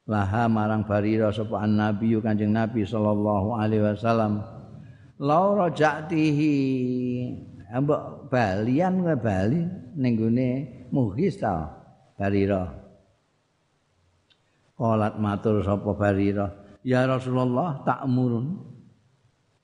laha 0.04 0.52
marang 0.52 0.84
Barirah 0.84 1.32
sapa 1.32 1.64
Nabi 1.64 2.20
Kanjeng 2.20 2.52
Nabi 2.52 2.84
sallallahu 2.84 3.56
alaihi 3.56 3.88
wasallam 3.88 4.44
Laura 5.16 5.72
jatihi 5.72 6.52
ambek 7.72 8.28
balian 8.28 9.00
bali 9.16 9.64
ning 9.96 10.20
gone 10.20 10.50
muhis 10.92 11.40
ta 11.40 11.72
Barirah 12.20 12.85
Qalat 14.76 15.16
matur 15.24 15.64
sapa 15.64 15.96
Barirah, 15.96 16.52
"Ya 16.84 17.08
Rasulullah, 17.08 17.80
ta'murun." 17.88 18.76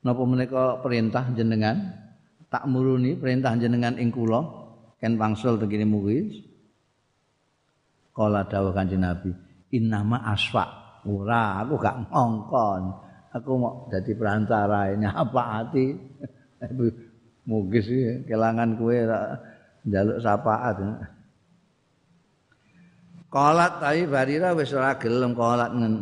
Napa 0.01 0.23
menika 0.25 0.81
perintah 0.81 1.27
jenengan? 1.35 1.77
Ta'muruni 2.51 3.15
perintah 3.15 3.55
jenengan 3.55 3.95
ing 3.95 4.11
kula 4.11 4.43
ken 4.99 5.15
wangsul 5.15 5.55
tegene 5.59 5.87
muwis. 5.87 6.35
Qala 8.11 8.43
dawuh 8.43 8.75
Kanjeng 8.75 9.03
Nabi, 9.03 9.31
"Innama 9.75 10.19
asfa." 10.27 10.81
Ora, 11.07 11.65
aku 11.65 11.81
gak 11.81 11.97
ngongkon. 12.11 12.83
Aku 13.31 13.57
mau 13.57 13.87
dadi 13.89 14.11
perantara 14.13 14.91
ini 14.91 15.07
apa 15.07 15.41
hati. 15.59 15.95
Mugis 17.49 17.89
kelangan 18.29 18.77
kue 18.77 19.01
njaluk 19.87 20.21
syafaat. 20.21 20.77
Kolat 23.31 23.79
tapi 23.79 24.11
Barira 24.11 24.51
wis 24.51 24.75
ora 24.75 24.99
gelem 24.99 25.31
kolat 25.31 25.71
ngen 25.71 25.93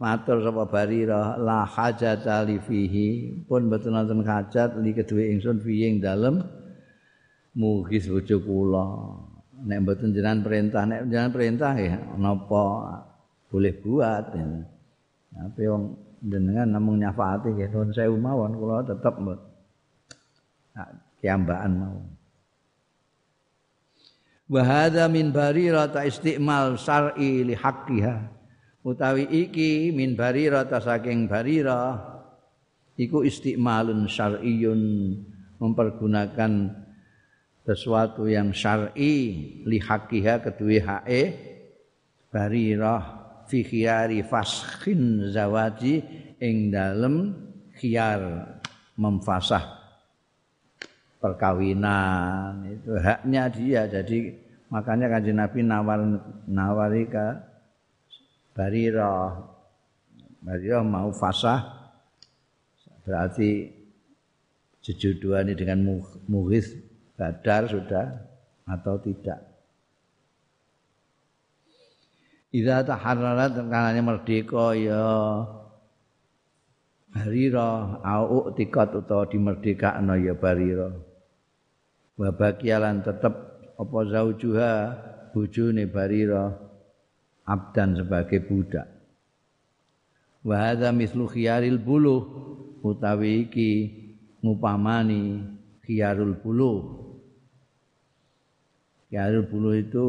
matur 0.00 0.40
sapa 0.40 0.64
Barira 0.64 1.36
la 1.36 1.68
hajat 1.68 2.24
ali 2.24 2.56
fihi. 2.56 3.44
Pun 3.44 3.68
betul 3.68 3.92
nonton 3.92 4.24
hajat 4.24 4.80
li 4.80 4.96
kedue 4.96 5.36
ingsun 5.36 5.60
fi 5.60 5.84
ing 5.84 6.00
dalem 6.00 6.40
mugis 7.60 8.08
bojo 8.08 8.40
kula. 8.40 8.88
Nek 9.68 9.84
mboten 9.84 10.16
jenengan 10.16 10.40
perintah 10.40 10.88
nek 10.88 11.12
jenengan 11.12 11.32
perintah 11.36 11.72
ya 11.76 12.00
napa 12.16 12.64
boleh 13.52 13.72
buat 13.84 14.24
ya. 14.32 14.48
tapi 15.36 15.62
wong 15.68 15.84
jenengan 16.24 16.72
namung 16.72 16.96
nyafaati 16.96 17.52
ya 17.52 17.68
nuwun 17.68 17.92
sewu 17.92 18.16
mawon 18.16 18.56
kula 18.56 18.80
tetep 18.88 19.14
kiambaan 21.20 21.72
mawon 21.76 22.15
wa 24.46 24.62
hadza 24.62 25.10
min 25.10 25.34
barirata 25.34 26.06
istimal 26.06 26.78
syar'i 26.78 27.42
li 27.42 27.54
haqqiha. 27.54 28.16
Utawi 28.86 29.26
iki 29.26 29.90
min 29.90 30.14
barirata 30.14 30.78
saking 30.78 31.26
barira 31.26 31.98
iku 32.94 33.26
istimalun 33.26 34.06
syar'iyun 34.06 34.82
mempergunakan 35.58 36.70
sesuatu 37.66 38.30
yang 38.30 38.54
syar'i 38.54 39.14
li 39.66 39.78
haqqiha 39.82 40.38
kedue 40.46 40.78
hae 40.78 41.22
barirah 42.30 43.02
fi 43.50 43.66
khiyari 43.66 44.22
faskhin 44.22 45.34
zawaji 45.34 46.06
ing 46.38 46.70
dalem 46.70 47.34
khiyar 47.74 48.54
memfasah 48.94 49.85
perkawinan 51.26 52.62
itu 52.70 52.94
haknya 53.02 53.50
dia. 53.50 53.82
Jadi 53.90 54.30
makanya 54.70 55.10
kanjeng 55.10 55.42
Nabi 55.42 55.58
nawar 55.66 55.98
nawari 56.46 57.10
ke 57.10 57.26
Barira. 58.54 59.34
Barira 60.38 60.86
mau 60.86 61.10
fasah. 61.10 61.90
Berarti 63.02 63.74
ini 64.86 65.52
dengan 65.58 65.82
muhis 66.30 66.70
badar 67.18 67.66
sudah 67.66 68.06
atau 68.62 68.94
tidak. 69.02 69.42
Idza 72.54 72.86
taharrarat 72.86 73.58
kanane 73.66 74.00
merdeka 74.06 74.78
ya. 74.78 75.02
Barira 77.10 77.98
au 78.06 78.54
tikat 78.54 78.94
utawa 78.94 79.26
dimerdekakno 79.26 80.14
ya 80.20 80.36
Barira 80.38 81.15
wa 82.16 82.32
baqiyalan 82.32 83.04
tetep 83.04 83.34
apa 83.76 83.98
zaujuha 84.08 84.72
bojone 85.36 85.84
Barira 85.84 86.56
abdan 87.44 88.00
sebagai 88.00 88.40
budak. 88.48 88.88
Wa 90.40 90.56
hadza 90.72 90.90
mislu 90.96 91.28
khiyaril 91.28 91.76
buluh 91.76 92.24
utawi 92.80 93.46
iki 93.46 93.70
ngupamani 94.40 95.44
khiyarul 95.84 96.40
buluh. 96.40 97.04
Khiyarul 99.12 99.46
buluh 99.46 99.74
itu 99.76 100.06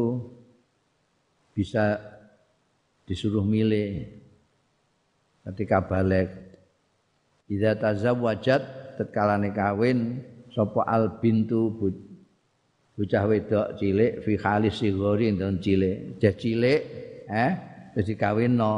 bisa 1.52 2.00
disuruh 3.04 3.44
milih 3.44 4.08
ketika 5.44 5.84
balik. 5.84 6.32
Idza 7.48 7.76
tazawwajat 7.76 8.96
tatkala 9.00 9.40
kawin 9.52 10.20
sapa 10.58 10.82
al 10.90 11.22
bintu 11.22 11.70
bocah 12.98 13.24
wedok 13.30 13.78
cilik 13.78 14.26
fi 14.26 14.34
khalis 14.34 14.74
sigori 14.82 15.30
ndon 15.30 15.62
cilik. 15.62 16.18
Jah 16.18 16.34
cilik 16.34 16.82
eh 17.30 17.52
wis 17.94 18.10
dikawinno. 18.10 18.74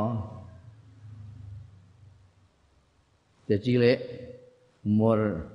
Jah 3.49 3.61
cilik 3.65 3.99
umur 4.85 5.49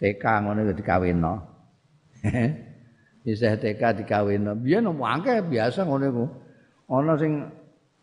TK 0.00 0.24
ngono 0.24 0.64
wis 0.64 0.80
dikawinno. 0.80 1.34
Isih 3.28 3.60
TK 3.60 3.82
dikawinno. 4.00 4.56
Biyen 4.56 4.88
akeh? 4.88 5.44
Biasa 5.44 5.84
ngono 5.84 6.04
iku. 6.08 6.24
Ana 6.88 7.20
sing 7.20 7.44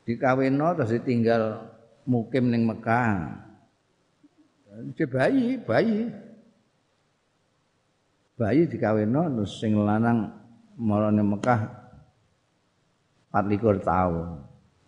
dikawinno 0.05 0.77
terus 0.77 0.93
ditinggal 0.93 1.73
mukim 2.05 2.53
ning 2.53 2.69
Mekah. 2.69 3.41
Bayi 5.09 5.57
bayi 5.65 6.24
bayi 8.35 8.67
dikawinno 8.67 9.31
terus 9.31 9.63
sing 9.63 9.79
lanang 9.79 10.27
marane 10.75 11.23
Mekah 11.23 11.59
24 13.31 13.83
tahun. 13.83 14.27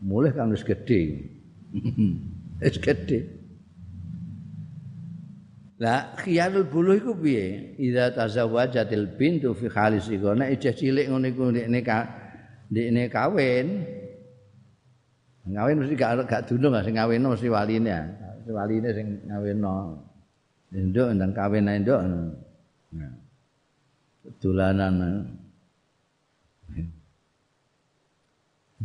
Mulih 0.03 0.31
kan 0.35 0.51
wis 0.53 0.63
gedhe. 0.63 1.25
Wis 2.63 2.77
gedhe. 2.79 3.19
Lah 5.77 6.15
khiyarul 6.17 6.65
buluh 6.65 6.97
iku 6.97 7.13
piye? 7.13 7.75
Idza 7.77 8.13
tazawwajatil 8.15 9.13
bintu 9.19 9.53
fi 9.53 9.67
khalis 9.69 10.09
iku 10.09 10.33
nek 10.33 10.57
ijeh 10.57 10.73
cilik 10.73 11.05
ngono 11.05 11.27
iku 11.27 11.43
ndekne 11.53 11.79
ka 11.85 11.97
ndekne 12.71 13.03
kawin. 13.11 13.67
Ngawin 15.47 15.75
mesti 15.79 15.95
gak 15.95 16.27
gak 16.27 16.43
dunung 16.49 16.75
sing 16.81 16.97
ngawinno 16.97 17.27
mesti 17.35 17.49
waline. 17.51 17.97
Waline 18.47 18.89
sing 18.95 19.07
ngawinno. 19.27 19.75
Nduk 20.71 21.09
ndang 21.13 21.31
kawin 21.35 21.69
ae 21.69 21.79
nduk. 21.83 21.99
Nah. 22.95 23.26
Dolanan. 24.39 25.25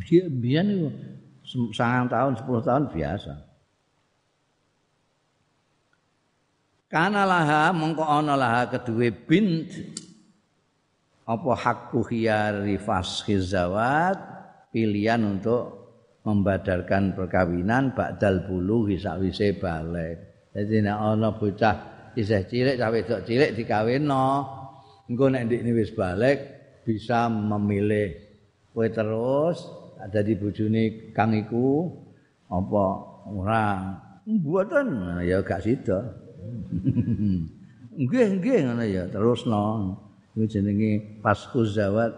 Dia 0.09 0.25
biyen 0.33 0.67
itu 0.73 0.89
sangat 1.77 2.09
tahun, 2.17 2.33
sepuluh 2.41 2.63
tahun 2.65 2.89
biasa. 2.89 3.35
Kana 6.89 7.25
laha 7.25 7.73
mongko 7.73 8.05
ana 8.05 8.37
laha 8.37 8.69
kedue 8.69 9.09
bint 9.13 9.73
apa 11.25 11.53
hakku 11.57 12.05
khiyari 12.05 12.77
fashi 12.77 13.41
zawat 13.41 14.17
pilihan 14.73 15.25
untuk 15.25 15.81
membadarkan 16.25 17.17
perkawinan 17.17 17.97
ba'dal 17.97 18.45
bulu 18.45 18.93
sakwise 18.97 19.57
balik. 19.57 20.21
Jadi 20.53 20.85
nek 20.85 20.99
ana 21.01 21.33
bocah 21.33 21.77
isih 22.13 22.45
cilik 22.45 22.77
cawe 22.77 22.99
cilik 23.25 23.57
dikawinno, 23.57 24.29
engko 25.11 25.31
nek 25.31 25.49
ndekne 25.49 25.71
wis 25.75 25.91
balik 25.95 26.39
bisa 26.87 27.31
memilih 27.31 28.15
kowe 28.75 28.87
terus 28.91 29.59
ada 30.03 30.21
di 30.23 30.35
bojone 30.35 31.15
kang 31.15 31.35
iku 31.35 31.91
apa 32.51 32.85
ora? 33.31 33.67
Mboten 34.27 35.19
ya 35.27 35.43
gak 35.43 35.63
sida. 35.63 35.99
Nggih 38.03 38.27
nggih 38.41 38.59
ngono 38.67 38.85
ya 38.87 39.05
terusno. 39.11 39.65
Iku 40.33 40.49
jenenge 40.49 41.21
fasquz 41.21 41.77
zawat 41.77 42.13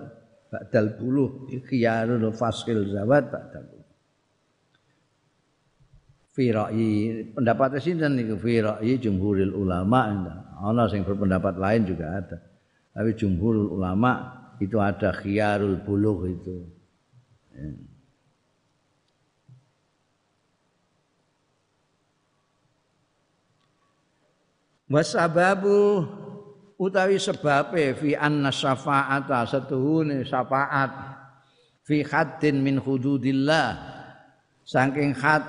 ba'dal 0.48 0.96
buluh 0.96 1.50
ikhyarul 1.50 2.30
fasqil 2.30 2.94
zawat 2.94 3.26
ba'dal 3.26 3.66
fi 6.34 6.50
ra'yi 6.50 6.90
pendapat 7.34 7.82
sinten 7.82 8.14
niku? 8.14 8.38
Fi 8.38 8.62
ra'yi 8.62 9.02
jumhuril 9.02 9.50
ulama 9.50 10.14
ana 10.62 10.86
sing 10.86 11.02
berpendapat 11.02 11.58
lain 11.58 11.82
juga 11.90 12.22
ada 12.22 12.38
tapi 12.94 13.10
jumhur 13.18 13.74
ulama 13.74 14.30
itu 14.62 14.78
ada 14.78 15.10
khiyarul 15.10 15.82
bulugh 15.82 16.30
itu. 16.30 16.62
Ya. 17.50 17.74
Wasababu 24.94 26.06
utawi 26.78 27.18
sebabe 27.18 27.98
fi 27.98 28.14
anna 28.14 28.54
syafa'ata 28.54 29.42
setuhune 29.42 30.22
syafaat 30.22 30.92
fi 31.82 32.06
haddin 32.06 32.62
min 32.62 32.78
hududillah 32.78 33.74
saking 34.62 35.10
had 35.18 35.42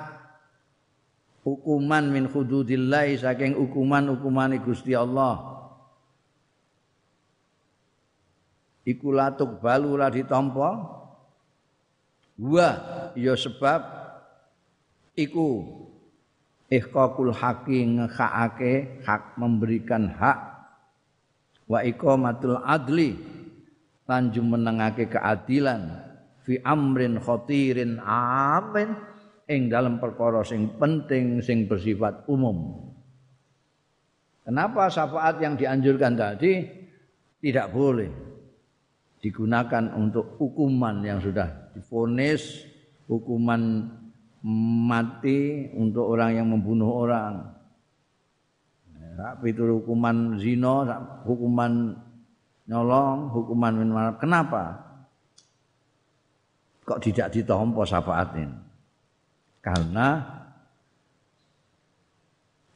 hukuman 1.45 2.09
min 2.09 2.25
hududillah 2.25 3.05
saking 3.21 3.53
hukuman-hukuman 3.53 4.57
Gusti 4.65 4.97
Allah 4.97 5.54
iku 8.85 9.11
latuk 9.11 9.59
balu 9.59 9.97
ora 9.97 10.07
ditampa. 10.13 11.01
Wa 12.35 12.69
ya 13.17 13.33
sebab 13.33 13.81
iku 15.17 15.65
ihqaqul 16.69 17.33
haqi 17.33 17.99
ngekake 17.99 19.03
hak 19.03 19.35
memberikan 19.41 20.13
hak. 20.13 20.39
Wa 21.65 21.81
iqamatul 21.81 22.61
adli 22.61 23.17
lan 24.05 24.29
jumenengake 24.29 25.09
keadilan. 25.09 26.05
Fi 26.45 26.61
amrin 26.61 27.17
khatirin 27.17 27.97
amin 28.05 28.93
ing 29.49 29.65
dalam 29.65 29.97
perkara 29.97 30.45
sing 30.45 30.77
penting 30.77 31.41
sing 31.41 31.65
bersifat 31.65 32.29
umum. 32.29 32.85
Kenapa 34.45 34.93
syafaat 34.93 35.41
yang 35.41 35.57
dianjurkan 35.57 36.13
tadi? 36.13 36.61
Tidak 37.41 37.67
boleh 37.73 38.34
digunakan 39.25 39.89
untuk 39.97 40.37
hukuman 40.37 41.01
yang 41.01 41.17
sudah 41.17 41.73
difonis 41.73 42.61
hukuman 43.09 43.89
mati 44.85 45.65
untuk 45.73 46.13
orang 46.13 46.37
yang 46.37 46.47
membunuh 46.53 47.09
orang. 47.09 47.41
Tapi 49.17 49.49
itu 49.49 49.65
hukuman 49.81 50.37
zina, 50.37 50.85
hukuman 51.25 51.97
nyolong, 52.69 53.33
hukuman 53.33 53.73
minum 53.73 53.97
Kenapa? 54.21 54.85
Kok 56.85 57.01
tidak 57.01 57.33
ditompo 57.33 57.81
syafaatin? 57.81 58.53
Karena 59.65 60.21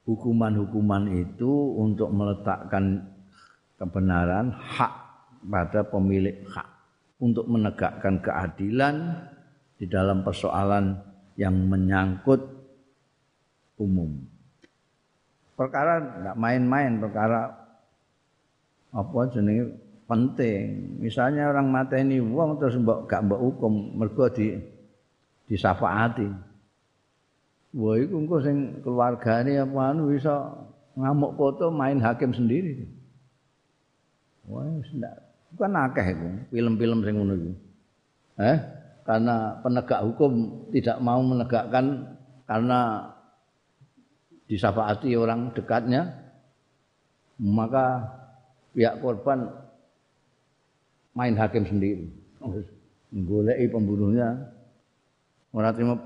hukuman-hukuman 0.10 1.14
itu 1.14 1.78
untuk 1.78 2.10
meletakkan 2.10 3.06
kebenaran 3.78 4.50
hak 4.50 5.09
pada 5.44 5.88
pemilik 5.88 6.44
hak 6.52 6.68
untuk 7.20 7.48
menegakkan 7.48 8.20
keadilan 8.20 9.24
di 9.80 9.88
dalam 9.88 10.24
persoalan 10.24 11.00
yang 11.40 11.56
menyangkut 11.56 12.40
umum. 13.80 14.20
Perkara 15.56 16.00
tidak 16.00 16.36
main-main, 16.40 17.00
perkara 17.00 17.52
apa 18.92 19.20
jenenge 19.32 19.76
penting. 20.08 20.98
Misalnya 21.00 21.52
orang 21.52 21.70
mateni 21.70 22.18
wong 22.20 22.60
terus 22.60 22.80
mbok 22.80 23.08
gak 23.08 23.24
mbok 23.28 23.40
hukum 23.40 23.74
mergo 24.00 24.26
di 24.32 24.56
disafaati. 25.48 26.28
Wah 27.78 27.96
iku 28.02 28.16
engko 28.18 28.38
sing 28.42 28.82
keluargane 28.82 29.62
apa 29.62 29.80
anu 29.94 30.10
bisa 30.10 30.58
ngamuk 30.98 31.38
foto 31.38 31.70
main 31.70 32.02
hakim 32.02 32.34
sendiri. 32.34 32.90
Wah, 34.50 34.66
bukan 35.56 35.72
akeh 35.76 36.06
itu 36.14 36.30
film-film 36.54 37.00
sing 37.06 37.16
ngono. 37.18 37.34
Eh? 38.40 38.58
karena 39.10 39.58
penegak 39.66 40.06
hukum 40.06 40.34
tidak 40.70 41.02
mau 41.02 41.18
menegakkan 41.26 42.14
karena 42.46 43.10
disafaati 44.46 45.18
orang 45.18 45.50
dekatnya 45.58 46.14
maka 47.42 48.06
pihak 48.78 49.02
korban 49.02 49.50
main 51.18 51.34
hakim 51.34 51.66
sendiri 51.66 52.06
goleki 53.10 53.66
pembunuhnya 53.74 54.54
ora 55.58 55.74
terima 55.74 55.98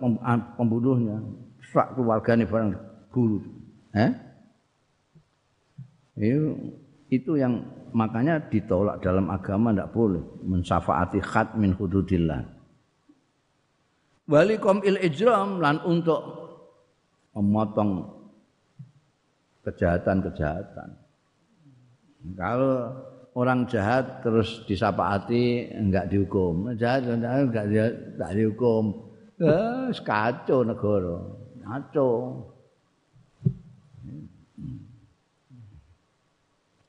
pembunuhnya 0.55 1.19
sak 1.75 1.99
keluargane 1.99 2.47
barang 2.47 2.71
guru 3.11 3.43
eh 3.99 4.15
itu 6.23 6.55
yang 7.17 7.65
makanya 7.93 8.41
ditolak 8.49 9.01
dalam 9.03 9.29
agama 9.29 9.69
tidak 9.69 9.93
boleh 9.93 10.23
mensafaati 10.41 11.19
khat 11.21 11.53
min 11.59 11.75
hududillah 11.77 12.41
walikom 14.27 14.79
il 14.87 14.97
ijram 15.03 15.59
lan 15.59 15.83
untuk 15.83 16.21
memotong 17.33 18.07
kejahatan-kejahatan. 19.65 20.89
Kalau 22.37 22.93
orang 23.35 23.65
jahat 23.67 24.21
terus 24.21 24.63
disapaati 24.69 25.73
enggak 25.73 26.07
dihukum, 26.11 26.71
jahat 26.77 27.07
enggak 27.09 27.67
enggak 27.67 28.31
dihukum. 28.35 29.11
Eh, 29.43 29.91
kacau 30.05 30.61
negara. 30.63 31.17
Kacau. 31.63 32.11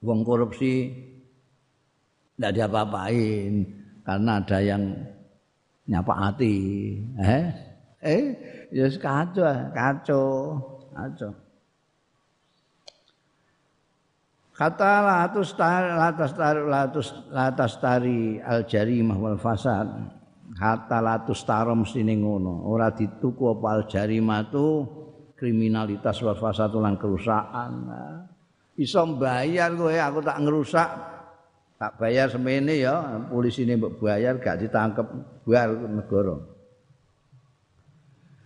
Wong 0.05 0.21
korupsi 0.21 0.93
enggak 2.37 2.53
diapa-apain 2.61 3.65
karena 4.05 4.33
ada 4.37 4.59
yang 4.61 4.83
nyapa 5.89 6.13
hati 6.13 6.57
eh 7.17 7.45
eh 8.05 8.25
ya 8.69 8.87
kacau 9.01 9.49
kacau 9.73 10.29
kacau. 10.93 11.33
Kata 14.55 14.93
latus 15.03 15.51
tari 15.59 15.91
latas 15.99 16.31
tari 16.39 16.63
latus 16.63 17.09
latas 17.27 17.73
tari 17.83 18.39
al 18.39 18.63
jarimah 18.63 19.19
wal 19.19 19.35
fasad 19.35 19.91
kata 20.55 21.03
latus 21.03 21.43
tarom 21.43 21.83
sini 21.83 22.15
ngono 22.23 22.63
ora 22.71 22.95
dituku 22.95 23.59
apa 23.59 23.69
al 23.75 23.83
jarimah 23.91 24.47
tu 24.55 24.87
kriminalitas 25.35 26.23
wal 26.23 26.39
fasad 26.39 26.71
lan 26.79 26.95
kerusakan 26.95 27.73
iso 28.75 29.03
bayar 29.19 29.75
kowe 29.79 29.95
aku 29.95 30.19
tak 30.23 30.39
ngerusak 30.43 30.89
tak 31.79 31.99
bayar 31.99 32.31
semene 32.31 32.81
ya 32.81 33.21
polisi 33.29 33.67
ini 33.67 33.75
mbok 33.79 33.99
bayar 33.99 34.39
gak 34.39 34.63
ditangkep 34.63 35.07
buar 35.43 35.69
negara. 35.75 36.37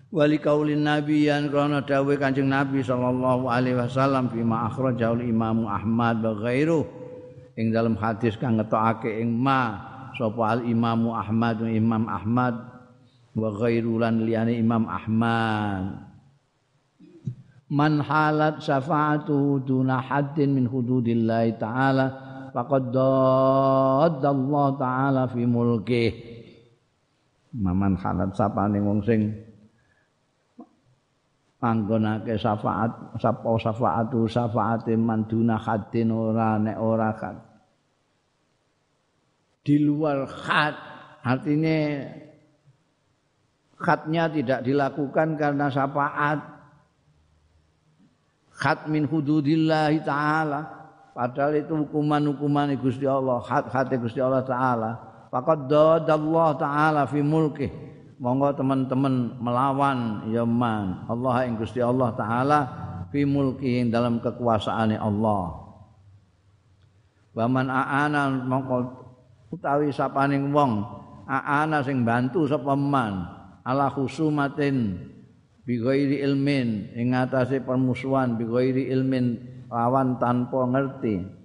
Wali 0.08 0.40
kaulin 0.40 0.88
nabi 0.88 1.28
yang 1.28 1.52
krana 1.52 1.84
dawuh 1.84 2.16
kanjeng 2.16 2.48
nabi 2.48 2.80
sallallahu 2.80 3.44
alaihi 3.44 3.76
wasallam 3.76 4.32
fi 4.32 4.40
ma 4.40 4.72
imam 5.20 5.68
ahmad 5.68 6.24
wa 6.24 6.32
ghairu 6.40 6.88
ing 7.60 7.68
dalam 7.68 7.92
hadis 8.00 8.32
kang 8.40 8.56
ngetokake 8.56 9.20
ing 9.20 9.36
ma 9.36 9.76
sapa 10.16 10.56
al 10.56 10.60
imam 10.64 11.12
ahmad 11.12 11.60
imam 11.60 12.08
ahmad 12.08 12.56
wa 13.36 13.48
ghairu 13.60 14.00
lan 14.00 14.24
liyane 14.24 14.56
imam 14.56 14.88
ahmad 14.88 16.07
man 17.68 18.00
halat 18.00 18.64
syafaatu 18.64 19.60
duna 19.64 20.00
haddin 20.00 20.56
min 20.56 20.64
hududillahi 20.64 21.60
ta'ala 21.60 22.06
faqad 22.52 22.96
Allah 24.24 24.68
taala 24.80 25.22
fi 25.28 25.42
mulki 25.44 26.04
maman 27.54 27.96
halat 28.00 28.32
sapane 28.32 28.80
wong 28.80 29.04
sing 29.04 29.32
panggonake 31.60 32.38
syafaat 32.40 33.18
sapa 33.20 33.50
syafaatu 33.60 34.24
syafaate 34.24 34.94
manduna 34.96 35.60
hadin 35.60 36.08
ora 36.14 36.56
nek 36.56 36.76
ora 36.78 37.10
kan 37.18 37.36
di 39.68 39.76
luar 39.84 40.24
had. 40.24 40.74
Artinya 41.20 42.08
khatnya 43.76 44.32
tidak 44.32 44.64
dilakukan 44.64 45.36
karena 45.36 45.68
syafaat 45.68 46.40
khat 48.58 48.90
min 48.90 49.06
hududillahi 49.06 50.02
ta'ala 50.02 50.78
Padahal 51.18 51.58
itu 51.58 51.74
hukuman-hukuman 51.74 52.78
Gusti 52.78 53.02
Allah, 53.02 53.42
hati 53.42 53.98
Gusti 53.98 54.22
Allah 54.22 54.46
taala. 54.46 54.94
Faqad 55.34 55.66
Allah 55.66 56.48
taala 56.54 57.02
fi 57.10 57.18
mulki. 57.26 57.66
Monggo 58.22 58.54
teman-teman 58.54 59.34
melawan 59.42 60.30
ya 60.30 60.46
man. 60.46 61.02
Allah 61.10 61.42
yang 61.42 61.58
Gusti 61.58 61.82
Allah 61.82 62.14
taala 62.14 62.58
fi 63.10 63.26
mulki 63.26 63.82
dalam 63.90 64.22
kekuasaane 64.22 64.94
Allah. 64.94 65.58
Waman 67.34 67.66
aana 67.66 68.30
mongko 68.46 68.76
utawi 69.50 69.90
sapaning 69.90 70.54
wong 70.54 70.86
aana 71.26 71.82
sing 71.82 72.06
bantu 72.06 72.46
sapa 72.46 72.78
man 72.78 73.26
ala 73.66 73.90
khusumatin 73.90 75.02
bi 75.68 75.76
ilmin 75.84 76.96
ing 76.96 77.12
atase 77.12 77.60
permusuhan 77.60 78.40
bi 78.40 78.48
ilmin 78.88 79.36
lawan 79.68 80.16
tanpa 80.16 80.64
ngerti. 80.64 81.36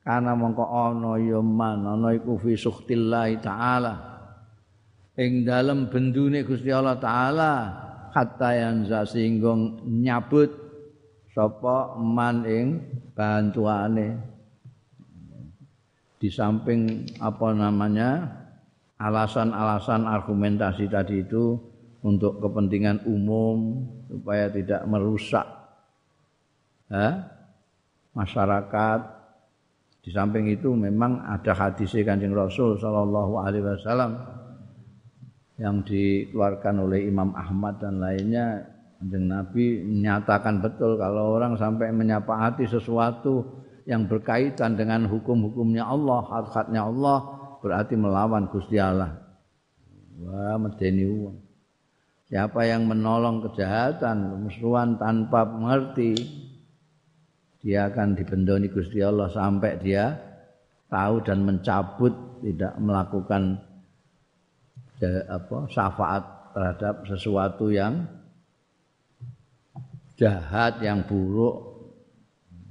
Karena 0.00 0.32
mongko 0.32 0.64
ana 0.64 1.20
ya 1.20 1.44
man 1.44 1.84
ana 1.84 2.16
iku 2.16 2.40
fi 2.40 2.56
sukhtillah 2.56 3.28
taala. 3.44 3.94
Ing 5.20 5.44
dalem 5.44 5.92
bendune 5.92 6.40
Gusti 6.48 6.72
Allah 6.72 6.96
taala 6.96 7.52
hatta 8.16 8.56
yang 8.56 8.88
sehingga 8.88 9.52
nyabut 9.84 10.48
sapa 11.36 12.00
man 12.00 12.48
ing 12.48 12.80
bantuane. 13.12 14.16
Di 16.16 16.32
samping 16.32 17.12
apa 17.20 17.52
namanya 17.52 18.24
alasan-alasan 18.96 20.08
argumentasi 20.08 20.88
tadi 20.88 21.20
itu 21.20 21.67
untuk 22.02 22.38
kepentingan 22.38 23.06
umum 23.10 23.84
supaya 24.06 24.46
tidak 24.50 24.86
merusak 24.86 25.46
ha? 26.94 27.26
masyarakat 28.14 29.00
di 30.02 30.10
samping 30.14 30.46
itu 30.48 30.72
memang 30.72 31.26
ada 31.26 31.52
hadis 31.52 31.92
Kanjeng 32.06 32.32
Rasul 32.32 32.78
sallallahu 32.78 33.42
alaihi 33.42 33.66
wasallam 33.66 34.14
yang 35.58 35.82
dikeluarkan 35.82 36.86
oleh 36.86 37.10
Imam 37.10 37.34
Ahmad 37.34 37.82
dan 37.82 37.98
lainnya 37.98 38.62
Kanjeng 38.98 39.26
Nabi 39.26 39.82
menyatakan 39.82 40.62
betul 40.62 40.98
kalau 40.98 41.38
orang 41.38 41.58
sampai 41.58 41.90
menyapaati 41.90 42.66
sesuatu 42.66 43.46
yang 43.88 44.04
berkaitan 44.04 44.76
dengan 44.76 45.08
hukum-hukumnya 45.08 45.80
Allah, 45.80 46.20
hak-haknya 46.28 46.84
Allah 46.84 47.18
berarti 47.64 47.96
melawan 47.96 48.44
Gusti 48.52 48.76
Allah. 48.76 49.16
Wah, 50.20 50.60
medeni 50.60 51.08
uang. 51.08 51.47
Siapa 52.28 52.60
yang 52.68 52.84
menolong 52.84 53.40
kejahatan, 53.40 54.44
musuhan 54.44 55.00
tanpa 55.00 55.48
mengerti, 55.48 56.12
dia 57.64 57.88
akan 57.88 58.12
dibendoni 58.20 58.68
Gusti 58.68 59.00
Allah 59.00 59.32
sampai 59.32 59.80
dia 59.80 60.12
tahu 60.92 61.24
dan 61.24 61.40
mencabut 61.40 62.12
tidak 62.44 62.76
melakukan 62.76 63.56
apa 65.24 65.56
syafaat 65.72 66.24
terhadap 66.52 66.94
sesuatu 67.08 67.72
yang 67.72 68.04
jahat 70.20 70.84
yang 70.84 71.00
buruk. 71.08 71.64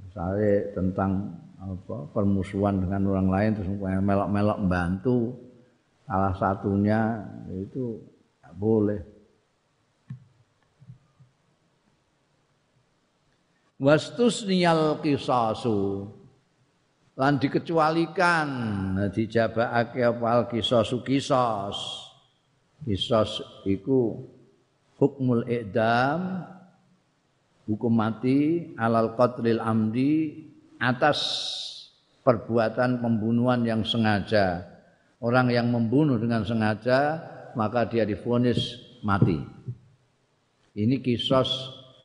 Misalnya 0.06 0.54
tentang 0.70 1.34
apa 1.58 1.96
permusuhan 2.14 2.78
dengan 2.78 3.10
orang 3.10 3.28
lain 3.28 3.50
terus 3.58 3.74
melok-melok 3.82 4.58
membantu 4.62 5.34
salah 6.06 6.32
satunya 6.38 7.26
itu 7.50 7.98
tidak 8.38 8.54
boleh 8.54 9.17
wastusniyal 13.78 15.00
qisasu. 15.00 16.10
Lan 17.18 17.38
dikecualikan. 17.42 18.48
Dijabakake 19.10 20.02
apa? 20.06 20.46
Qisasu 20.50 21.02
qisas. 21.02 21.78
Qisas 22.86 23.42
iku 23.66 24.22
hukmul 25.02 25.42
i'dam 25.50 26.46
hukum 27.66 27.90
mati 27.90 28.70
alal 28.78 29.18
qatlil 29.18 29.58
amdi 29.58 30.46
atas 30.78 31.18
perbuatan 32.22 33.02
pembunuhan 33.02 33.66
yang 33.66 33.82
sengaja. 33.82 34.62
Orang 35.18 35.50
yang 35.50 35.74
membunuh 35.74 36.22
dengan 36.22 36.46
sengaja 36.46 37.18
maka 37.58 37.82
dia 37.90 38.06
difonis 38.06 38.78
mati. 39.02 39.42
Ini 40.78 41.02
kisos 41.02 41.50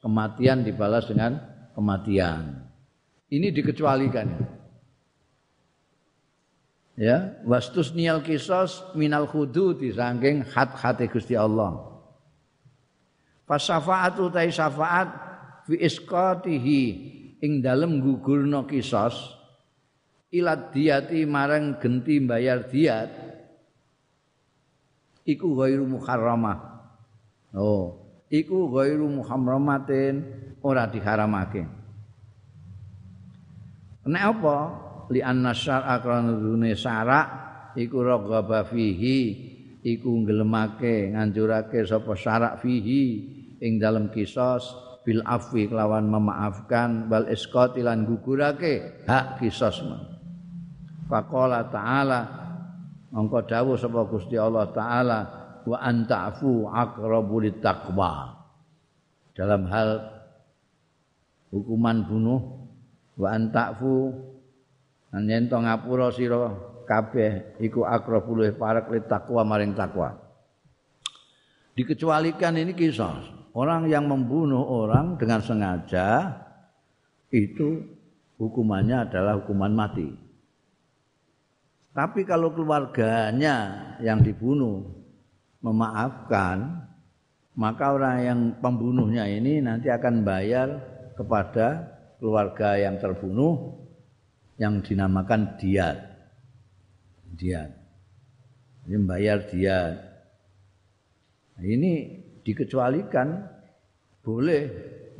kematian 0.01 0.65
dibalas 0.65 1.05
dengan 1.05 1.52
kematian. 1.73 2.63
Ini 3.33 3.49
dikecualikan. 3.49 4.29
Ya, 6.93 7.41
wastus 7.41 7.89
nial 7.97 8.21
kisos 8.21 8.85
minal 8.93 9.25
di 9.81 9.89
saking 9.89 10.45
hat 10.53 10.77
hati 10.77 11.09
Gusti 11.09 11.33
Allah. 11.33 11.89
Fasafaatu 13.49 14.29
tai 14.29 14.53
syafaat 14.53 15.09
fi 15.65 15.73
isqatihi 15.81 16.81
ing 17.41 17.65
dalem 17.65 17.97
gugurno 17.97 18.69
kisos 18.69 19.17
ilat 20.29 20.69
diati 20.69 21.25
marang 21.25 21.81
genti 21.81 22.21
bayar 22.21 22.69
diat 22.69 23.09
iku 25.25 25.57
ghairu 25.57 25.89
muharramah. 25.89 26.59
Oh, 27.57 28.02
iku 28.33 28.73
ghairu 28.73 29.05
muharramatin 29.21 30.25
ora 30.65 30.89
diharamake. 30.89 31.69
Nek 34.09 34.23
apa? 34.25 34.57
Li 35.13 35.21
anna 35.21 35.53
syar'a 35.53 36.01
krana 36.01 36.73
syarak 36.73 37.27
iku 37.77 38.01
raghaba 38.01 38.65
fihi 38.65 39.19
iku 39.85 40.09
nggelemake 40.23 41.13
nganjurake 41.13 41.85
sapa 41.85 42.17
syarak 42.17 42.63
fihi 42.63 43.03
ing 43.61 43.77
dalam 43.77 44.09
kisos 44.09 44.73
bil 45.03 45.19
afwi 45.27 45.67
kelawan 45.67 46.07
memaafkan 46.07 47.11
bal 47.11 47.27
isqati 47.27 47.83
lan 47.83 48.07
gugurake 48.07 49.05
hak 49.05 49.43
kisos 49.43 49.83
Faqala 51.03 51.67
ta'ala 51.67 52.21
mongko 53.11 53.43
dawuh 53.43 53.75
sapa 53.75 54.07
Gusti 54.07 54.39
Allah 54.39 54.71
taala 54.71 55.42
wa 55.63 55.77
anta'fu 55.79 56.67
aqrabu 56.67 57.43
taqwa 57.63 58.43
dalam 59.33 59.65
hal 59.69 60.13
hukuman 61.53 62.05
bunuh 62.05 62.41
wa 63.17 63.27
antakfu 63.29 64.13
lan 65.13 65.29
yen 65.29 65.45
to 65.45 65.57
ngapura 65.61 66.09
sira 66.09 66.49
kabeh 66.83 67.61
iku 67.61 67.85
akrabul 67.87 68.43
parek 68.57 68.89
li 68.91 68.99
takwa 69.05 69.41
maring 69.45 69.77
takwa. 69.77 70.17
Dikecualikan 71.73 72.53
ini 72.57 72.77
kisah 72.77 73.49
orang 73.57 73.89
yang 73.89 74.05
membunuh 74.05 74.61
orang 74.61 75.17
dengan 75.17 75.41
sengaja 75.41 76.37
itu 77.33 77.81
hukumannya 78.37 79.09
adalah 79.09 79.41
hukuman 79.41 79.73
mati. 79.73 80.09
Tapi 81.93 82.25
kalau 82.25 82.53
keluarganya 82.53 83.57
yang 84.01 84.21
dibunuh 84.21 85.02
memaafkan 85.63 86.83
maka 87.53 87.93
orang 87.93 88.17
yang 88.19 88.39
pembunuhnya 88.59 89.29
ini 89.29 89.61
nanti 89.61 89.87
akan 89.87 90.25
bayar 90.25 90.69
kepada 91.13 91.85
keluarga 92.17 92.75
yang 92.81 92.97
terbunuh 92.97 93.77
yang 94.57 94.81
dinamakan 94.81 95.53
diat. 95.61 95.97
Diat. 97.33 97.69
Ini 98.89 98.95
membayar 98.97 99.37
diat. 99.45 99.95
Nah, 101.53 101.65
ini 101.65 102.21
dikecualikan 102.41 103.27
boleh 104.25 104.63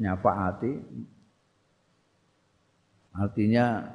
nyafaati 0.02 0.74
artinya 3.14 3.86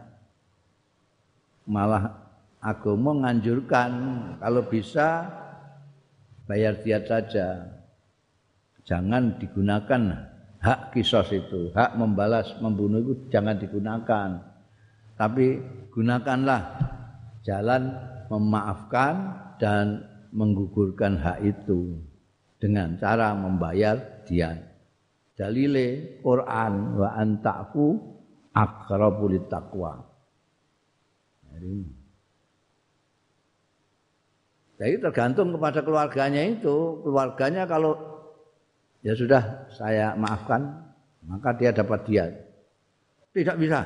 malah 1.67 2.15
agama 2.63 3.19
menganjurkan 3.19 3.91
kalau 4.39 4.63
bisa 4.71 5.27
bayar 6.49 6.81
diat 6.81 7.05
saja 7.05 7.69
jangan 8.89 9.37
digunakan 9.37 10.01
hak 10.65 10.97
kisos 10.97 11.29
itu, 11.37 11.71
hak 11.77 11.95
membalas 12.01 12.57
membunuh 12.59 13.05
itu 13.05 13.29
jangan 13.29 13.61
digunakan. 13.61 14.41
Tapi 15.15 15.61
gunakanlah 15.93 16.63
jalan 17.45 17.93
memaafkan 18.33 19.15
dan 19.61 20.09
menggugurkan 20.33 21.21
hak 21.21 21.45
itu 21.45 22.01
dengan 22.57 22.97
cara 22.97 23.37
membayar 23.37 24.25
dia. 24.25 24.57
Dalile 25.39 26.19
Quran 26.25 26.99
wa 26.99 27.15
antaku 27.15 27.95
aqrabu 28.51 29.31
taqwa. 29.47 30.03
Jadi 31.47 31.98
tergantung 34.79 35.51
kepada 35.59 35.83
keluarganya 35.83 36.39
itu, 36.47 37.03
keluarganya 37.03 37.67
kalau 37.67 37.99
ya 39.03 39.15
sudah 39.15 39.67
saya 39.75 40.15
maafkan 40.15 40.89
maka 41.27 41.51
dia 41.59 41.75
dapat 41.75 42.01
dia. 42.07 42.25
Tidak 43.35 43.59
bisa. 43.59 43.83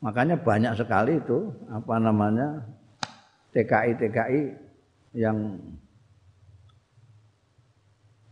Makanya 0.00 0.40
banyak 0.40 0.72
sekali 0.80 1.20
itu 1.20 1.52
apa 1.68 2.00
namanya 2.00 2.64
TKI 3.52 3.92
TKI 4.00 4.42
yang 5.20 5.60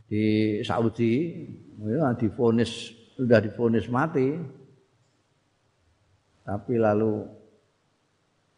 di 0.09 0.59
Saudi 0.65 1.45
ya, 1.85 2.17
difonis 2.17 2.97
sudah 3.13 3.45
difonis 3.45 3.87
mati. 3.93 4.33
Tapi 6.49 6.81
lalu 6.81 7.29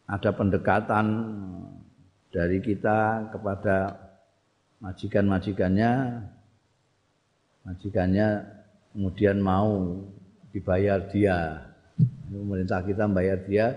ada 0.07 0.31
pendekatan 0.31 1.05
dari 2.31 2.63
kita 2.63 3.29
kepada 3.29 3.99
majikan-majikannya. 4.81 5.91
Majikannya 7.67 8.27
kemudian 8.95 9.37
mau 9.37 10.01
dibayar 10.49 11.05
dia. 11.11 11.67
Pemerintah 12.31 12.81
kita 12.81 13.05
bayar 13.11 13.43
dia 13.45 13.75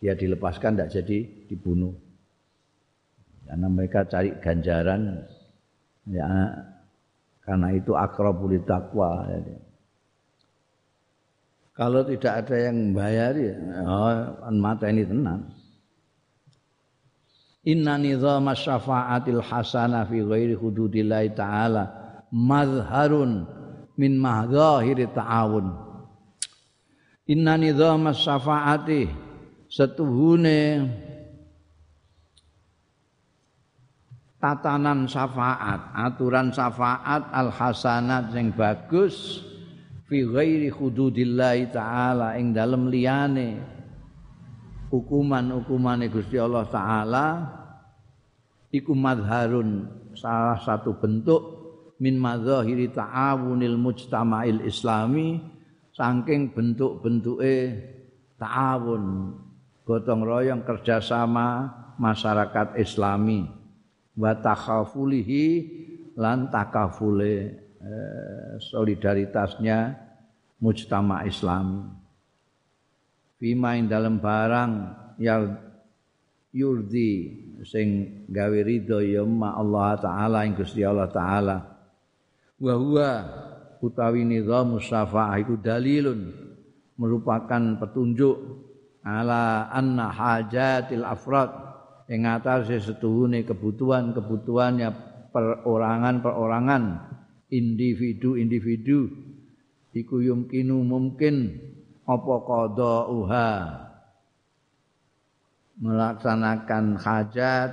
dia 0.00 0.12
dilepaskan 0.16 0.74
tidak 0.74 0.92
jadi 0.92 1.18
dibunuh. 1.48 1.94
Karena 3.44 3.68
mereka 3.68 4.08
cari 4.08 4.32
ganjaran 4.40 5.20
ya 6.08 6.28
karena 7.44 7.68
itu 7.76 7.92
akrabul 7.96 8.56
taqwa 8.64 9.28
ya. 9.28 9.40
kalau 11.76 12.04
tidak 12.04 12.44
ada 12.44 12.56
yang 12.56 12.76
membayar 12.92 13.32
ya 13.36 13.56
oh, 13.84 14.52
mata 14.52 14.88
ini 14.88 15.04
tenang 15.04 15.48
Inna 17.64 17.96
nizama 17.96 18.52
syafa'atil 18.52 19.40
hasanah 19.40 20.04
fi 20.04 20.20
ghairi 20.20 20.52
hududillahi 20.52 21.32
ta'ala 21.32 21.84
mazharun 22.28 23.48
min 23.96 24.20
mahdhahiri 24.20 25.08
ta'awun. 25.08 25.72
Inna 27.32 27.56
nizama 27.56 28.12
syafa'ati 28.12 29.08
setuhune 29.72 30.92
tatanan 34.44 35.08
syafaat, 35.08 35.96
aturan 35.96 36.52
syafaat 36.52 37.32
al 37.32 37.48
hasanat 37.48 38.28
yang 38.36 38.52
bagus 38.52 39.40
fi 40.04 40.20
ghairi 40.20 40.68
hududillahi 40.68 41.72
ta'ala 41.72 42.36
ing 42.36 42.52
dalem 42.52 42.92
liyane 42.92 43.73
hukuman-hukumane 44.94 46.06
Gusti 46.06 46.38
Allah 46.38 46.70
taala 46.70 47.26
iku 48.70 48.94
madharun 48.94 49.90
salah 50.14 50.62
satu 50.62 50.94
bentuk 50.94 51.42
min 51.98 52.14
madzahiri 52.14 52.94
ta'awunil 52.94 53.74
mujtama'il 53.74 54.62
islami 54.62 55.42
saking 55.90 56.54
bentuk-bentuke 56.54 57.54
ta'awun 58.38 59.34
gotong 59.82 60.22
royong 60.22 60.62
kerjasama 60.62 61.70
masyarakat 61.98 62.78
islami. 62.78 63.46
Wa 64.14 64.38
takhafulihi 64.38 65.46
lan 66.14 66.46
takafule 66.54 67.34
eh, 67.82 68.50
solidaritasnya 68.62 69.98
mujtama 70.62 71.26
islami 71.26 72.03
fima 73.44 73.76
ing 73.76 73.92
dalam 73.92 74.24
barang 74.24 74.72
yang 75.20 75.52
yurdi 76.48 77.12
sing 77.60 78.24
gawe 78.32 78.58
ridho 78.64 79.04
ya 79.04 79.20
ma 79.20 79.52
Allah 79.60 80.00
taala 80.00 80.48
ing 80.48 80.56
Gusti 80.56 80.80
Allah 80.80 81.12
taala. 81.12 81.60
Wa 82.56 82.72
huwa 82.72 83.10
utawi 83.84 84.24
nizam 84.24 84.80
syafaah 84.80 85.36
iku 85.44 85.60
dalilun 85.60 86.32
merupakan 86.96 87.76
petunjuk 87.84 88.64
ala 89.04 89.68
anna 89.68 90.08
hajatil 90.08 91.04
afrad 91.04 91.52
ing 92.08 92.24
atase 92.24 92.80
setuhune 92.80 93.44
kebutuhan-kebutuhannya 93.44 94.88
perorangan-perorangan 95.36 97.12
individu-individu 97.52 99.00
iku 99.92 100.16
yumkinu 100.24 100.80
mungkin 100.80 101.60
apa 102.04 102.34
uha 103.08 103.52
melaksanakan 105.80 107.00
hajat 107.00 107.70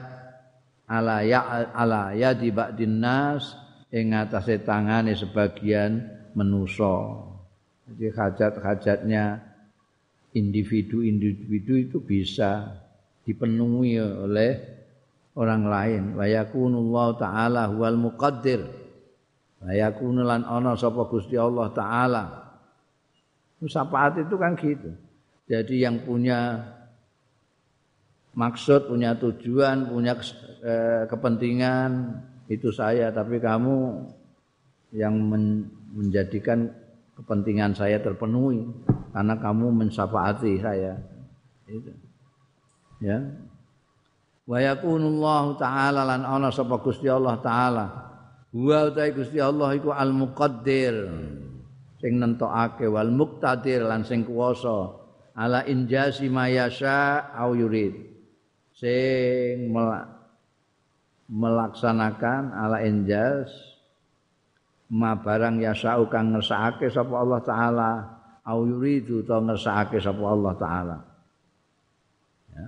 ala 0.87 1.23
ya 1.23 1.69
ala 1.75 2.15
ya 2.15 2.31
di 2.35 2.51
nas 2.87 3.55
ing 3.91 4.15
atase 4.15 4.63
tangane 4.63 5.13
sebagian 5.13 5.99
menusa. 6.33 7.27
Jadi 7.91 8.07
hajat-hajatnya 8.07 9.43
individu-individu 10.31 11.75
itu 11.75 11.97
bisa 11.99 12.71
dipenuhi 13.27 13.99
oleh 13.99 14.51
orang 15.35 15.63
lain. 15.67 16.03
Wa 16.15 16.23
yakunullahu 16.23 17.19
taala 17.19 17.67
huwal 17.67 17.99
muqaddir. 17.99 18.63
Wa 19.59 19.75
yakunu 19.75 20.23
lan 20.23 20.47
ana 20.47 20.79
sapa 20.79 21.03
Gusti 21.11 21.35
Allah 21.35 21.67
taala 21.75 22.40
Musafaat 23.61 24.17
itu 24.17 24.35
kan 24.41 24.57
gitu. 24.57 24.89
Jadi 25.45 25.85
yang 25.85 26.01
punya 26.01 26.57
maksud, 28.33 28.89
punya 28.89 29.13
tujuan, 29.19 29.91
punya 29.91 30.17
eh, 30.65 31.03
kepentingan 31.05 32.17
itu 32.49 32.73
saya, 32.73 33.13
tapi 33.13 33.37
kamu 33.37 34.01
yang 34.91 35.15
men 35.15 35.69
menjadikan 35.91 36.71
kepentingan 37.19 37.75
saya 37.75 37.99
terpenuhi 37.99 38.63
karena 39.11 39.35
kamu 39.35 39.85
mensafaati 39.85 40.57
saya. 40.63 40.95
Itu. 41.67 41.91
Ya. 43.03 43.19
Wa 44.47 44.57
yakunullahu 44.59 45.59
taala 45.59 46.07
lan 46.07 46.23
ana 46.23 46.49
sapa 46.49 46.79
Gusti 46.79 47.11
Allah 47.11 47.37
taala. 47.43 47.85
Wa 48.51 48.91
Gusti 49.11 49.39
Allah 49.39 49.75
iku 49.75 49.91
al-muqaddir 49.95 50.95
sing 52.01 52.17
nentokake 52.17 52.89
wal 52.89 53.13
muqtadir 53.13 53.85
lan 53.85 54.01
sing 54.01 54.25
kuwasa 54.25 54.97
ala 55.37 55.61
injasi 55.69 56.27
mayasya 56.33 57.29
au 57.37 57.53
yurid. 57.53 57.93
Sing 58.73 59.69
melaksanakan 61.29 62.57
ala 62.57 62.81
injas 62.81 63.53
ma 64.91 65.13
barang 65.15 65.61
yasau 65.61 66.09
kang 66.09 66.33
ngersakake 66.33 66.89
sapa 66.89 67.13
Allah 67.15 67.39
taala 67.45 67.91
au 68.43 68.65
yuridu 68.65 69.21
to 69.21 69.37
ngersakake 69.37 70.01
sapa 70.01 70.23
Allah 70.25 70.53
taala. 70.57 70.97
Ya. 72.51 72.67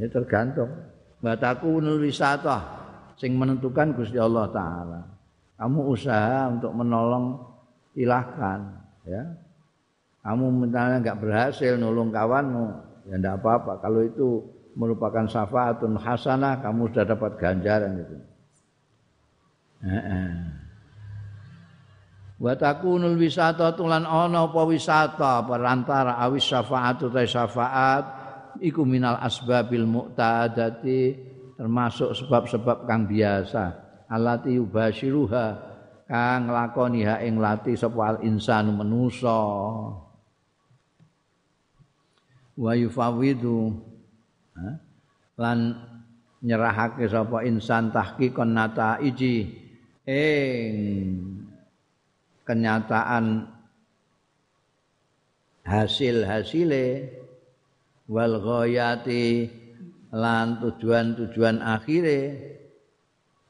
Ini 0.00 0.08
tergantung. 0.08 0.72
Bataku 1.20 1.84
nulisata 1.84 2.58
sing 3.20 3.36
menentukan 3.36 3.92
Gusti 3.92 4.16
Allah 4.16 4.48
taala 4.48 5.15
kamu 5.56 5.80
usaha 5.88 6.52
untuk 6.52 6.72
menolong 6.76 7.40
silahkan 7.96 8.76
ya. 9.08 9.24
Kamu 10.20 10.68
misalnya 10.68 11.00
nggak 11.00 11.20
berhasil 11.22 11.80
nolong 11.80 12.12
kawanmu 12.12 12.66
ya 13.08 13.16
enggak 13.16 13.40
apa-apa. 13.40 13.72
Kalau 13.80 14.04
itu 14.04 14.42
merupakan 14.76 15.24
syafaatun 15.24 15.96
hasanah 15.96 16.60
kamu 16.60 16.92
sudah 16.92 17.04
dapat 17.08 17.32
ganjaran 17.40 17.92
itu. 18.04 18.16
Wa 22.36 22.52
takunul 22.52 23.16
wisata 23.16 23.72
tulan 23.72 24.04
ana 24.04 24.44
apa 24.44 24.60
wisata? 24.68 25.40
Perantara 25.46 26.20
awis 26.20 26.44
syafaatu 26.44 27.08
ta 27.08 27.24
syafaat 27.24 28.04
iku 28.60 28.84
minal 28.84 29.16
asbabil 29.24 29.88
mu'tadati 29.88 31.16
termasuk 31.56 32.12
sebab-sebab 32.12 32.84
kang 32.84 33.08
biasa 33.08 33.85
alati 34.06 34.58
yubashiruha 34.58 35.46
kang 36.06 36.46
nglakoni 36.46 37.02
ha 37.02 37.18
ing 37.22 37.42
lati 37.42 37.74
sapa 37.74 38.22
insanu 38.22 38.70
manusa. 38.74 39.38
Wa 42.56 42.72
yufawidu 42.72 43.74
lan 45.36 45.58
nyerahake 46.40 47.04
sapa 47.10 47.44
insan 47.44 47.92
tahqiqan 47.92 48.54
nataiji 48.56 49.36
ing 50.06 51.06
kenyataan 52.46 53.50
hasil-hasile 55.66 57.10
wal 58.06 58.38
ghayati 58.38 59.50
lan 60.14 60.62
tujuan-tujuan 60.62 61.58
akhire 61.58 62.20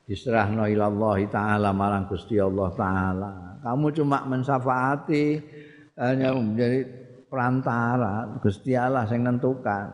diserahno 0.07 0.71
ilallah 0.71 1.19
taala 1.27 1.75
marang 1.75 2.07
Gusti 2.07 2.39
Allah 2.39 2.71
taala. 2.79 3.33
Kamu 3.61 3.91
cuma 3.91 4.23
mensafaati 4.23 5.43
hanya 5.99 6.31
menjadi 6.31 6.87
perantara 7.27 8.39
Gusti 8.39 8.79
Allah 8.79 9.03
sing 9.11 9.27
nentukan. 9.27 9.91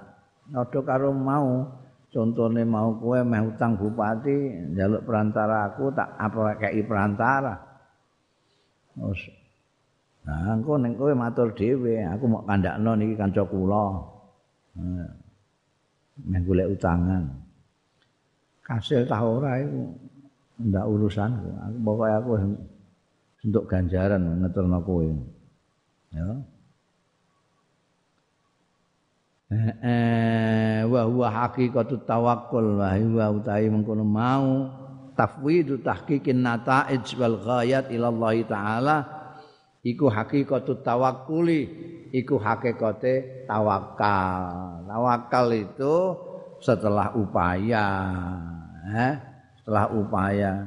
Nodo 0.53 0.85
karo 0.85 1.17
mau 1.17 1.65
contohnya 2.13 2.61
mau 2.69 2.93
kue 3.01 3.25
meh 3.25 3.41
utang 3.41 3.81
bupati 3.81 4.69
jaluk 4.77 5.09
perantara 5.09 5.73
aku 5.73 5.89
tak 5.97 6.13
apa 6.21 6.61
kayak 6.61 6.85
perantara. 6.85 7.57
Nah, 10.23 10.55
engko 10.55 10.77
ning 10.77 10.95
kowe 10.95 11.11
matur 11.17 11.51
dhewe, 11.57 12.05
aku 12.05 12.29
mau 12.29 12.45
kandakno 12.45 12.93
niki 12.95 13.17
kanca 13.17 13.43
kula. 13.49 13.87
Nah, 14.77 15.09
meh 16.29 16.41
golek 16.45 16.69
utangan. 16.77 17.43
kasil 18.63 19.05
tah 19.05 19.21
ora 19.21 19.59
iku 19.59 19.91
ndak 20.69 20.85
urusan. 20.87 21.31
Aku 21.39 21.79
pokoke 21.83 22.13
aku 22.13 22.31
untuk 23.43 23.65
ganjaran 23.67 24.23
ngeterno 24.43 24.79
kowe. 24.87 25.07
Ya. 26.13 26.29
Eh 29.85 30.81
wa 30.89 31.03
huwa 31.05 31.29
haqiqatu 31.29 32.09
tawakkul 32.09 32.81
wa 32.81 32.89
huwa 32.97 33.27
utai 33.37 33.69
mengkono 33.69 34.01
mau 34.01 34.73
tafwidu 35.13 35.85
tahqiqin 35.85 36.41
nata'ij 36.41 37.05
wal 37.21 37.37
ghayat 37.37 37.93
ila 37.93 38.09
Allah 38.09 38.35
taala 38.49 38.97
iku 39.85 40.09
hakikatut 40.09 40.81
tawakkuli 40.87 41.61
iku 42.15 42.39
hakikate 42.39 43.45
tawakal 43.45 44.87
tawakal 44.87 45.47
itu 45.51 45.97
setelah 46.63 47.13
upaya 47.19 47.87
eh? 48.95 49.32
Setelah 49.63 49.87
upaya. 49.95 50.67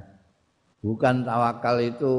Bukan 0.80 1.28
tawakal 1.28 1.84
itu 1.84 2.14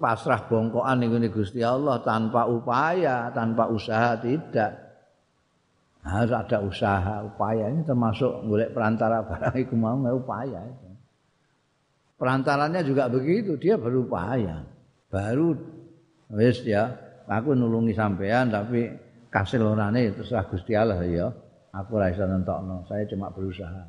pasrah 0.00 0.48
bongkoan 0.48 1.04
ning 1.04 1.12
Gusti 1.28 1.60
Allah 1.60 2.00
tanpa 2.00 2.48
upaya 2.48 3.28
tanpa 3.36 3.68
usaha 3.68 4.16
tidak. 4.16 4.72
Harus 6.04 6.32
ada 6.32 6.60
usaha 6.64 7.24
upaya 7.24 7.68
ini 7.68 7.84
termasuk 7.84 8.48
golek 8.48 8.72
perantara 8.72 9.24
barang 9.24 9.56
iku 9.68 9.76
mau 9.76 9.96
upaya 9.96 10.60
itu. 10.64 10.88
perantaranya 12.20 12.84
juga 12.84 13.08
begitu 13.08 13.56
dia 13.56 13.80
berupaya 13.80 14.62
baru 15.08 15.56
wis 16.36 16.60
ya 16.62 16.92
aku 17.24 17.56
nulungi 17.56 17.96
sampean 17.96 18.52
tapi 18.52 18.92
kasih 19.32 19.60
lorane 19.64 20.12
terserah 20.14 20.46
Gusti 20.48 20.72
Allah 20.72 21.02
ya. 21.04 21.28
Aku 21.74 21.98
iso 21.98 22.22
nentokno 22.22 22.86
saya 22.86 23.02
cuma 23.10 23.34
berusaha. 23.34 23.82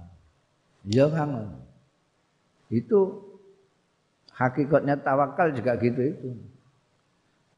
Iya 0.90 1.06
Kang 1.14 1.65
itu 2.70 3.22
hakikatnya 4.34 5.00
tawakal 5.00 5.54
juga 5.54 5.78
gitu 5.80 6.02
itu. 6.02 6.30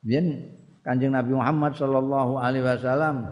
Biar 0.04 0.24
Kanjeng 0.88 1.12
Nabi 1.12 1.36
Muhammad 1.36 1.76
sallallahu 1.76 2.40
alaihi 2.40 2.64
wasallam 2.64 3.28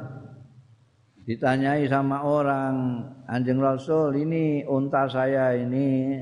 ditanyai 1.24 1.88
sama 1.88 2.20
orang 2.28 3.00
anjing 3.32 3.64
rasul 3.64 4.12
ini 4.12 4.68
unta 4.68 5.08
saya 5.08 5.56
ini 5.56 6.20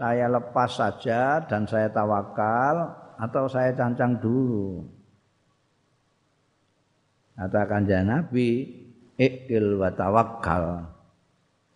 saya 0.00 0.24
lepas 0.24 0.72
saja 0.72 1.44
dan 1.44 1.68
saya 1.68 1.92
tawakal 1.92 2.96
atau 3.20 3.44
saya 3.44 3.76
cancang 3.76 4.16
dulu? 4.16 4.88
Katakan 7.36 7.84
kanjeng 7.84 8.08
nabi 8.08 8.48
ikil 9.20 9.76
wa 9.76 9.92
tawakal 9.92 10.88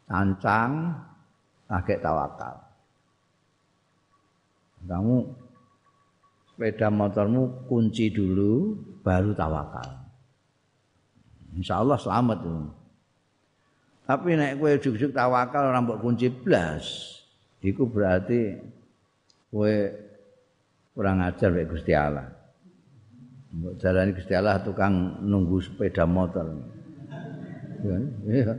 cancang 0.08 0.96
pakai 1.66 1.96
tawakal 2.00 2.56
kamu 4.84 5.24
sepeda 6.52 6.92
motormu 6.92 7.66
kunci 7.66 8.12
dulu 8.12 8.76
baru 9.00 9.32
tawakal 9.32 10.04
Insya 11.54 11.80
Allah 11.80 11.98
selamat 11.98 12.38
itu. 12.42 12.54
Tapi 14.04 14.36
nek 14.36 14.60
kowe 14.60 14.72
juk-juk 14.76 15.16
tawakal 15.16 15.72
ora 15.72 15.80
mbok 15.80 16.02
kunci 16.04 16.28
blas, 16.28 16.84
iku 17.64 17.88
berarti 17.88 18.58
kowe 19.48 19.74
kurang 20.92 21.24
ajar 21.24 21.54
wek 21.54 21.72
Gusti 21.72 21.96
Allah. 21.96 22.28
Mbok 23.54 23.80
jalani 23.80 24.12
Gusti 24.12 24.34
Allah 24.36 24.60
tukang 24.60 25.24
nunggu 25.24 25.56
sepeda 25.62 26.04
motor. 26.04 26.52
Iya. 28.28 28.52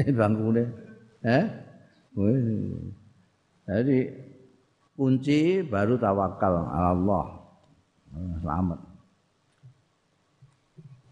Eh 0.00 0.08
bangkune. 0.14 0.64
Eh? 1.26 1.44
Jadi 3.70 3.98
kunci 4.98 5.62
baru 5.62 5.94
tawakal 5.96 6.66
Allah. 6.66 7.26
Selamat. 8.42 8.90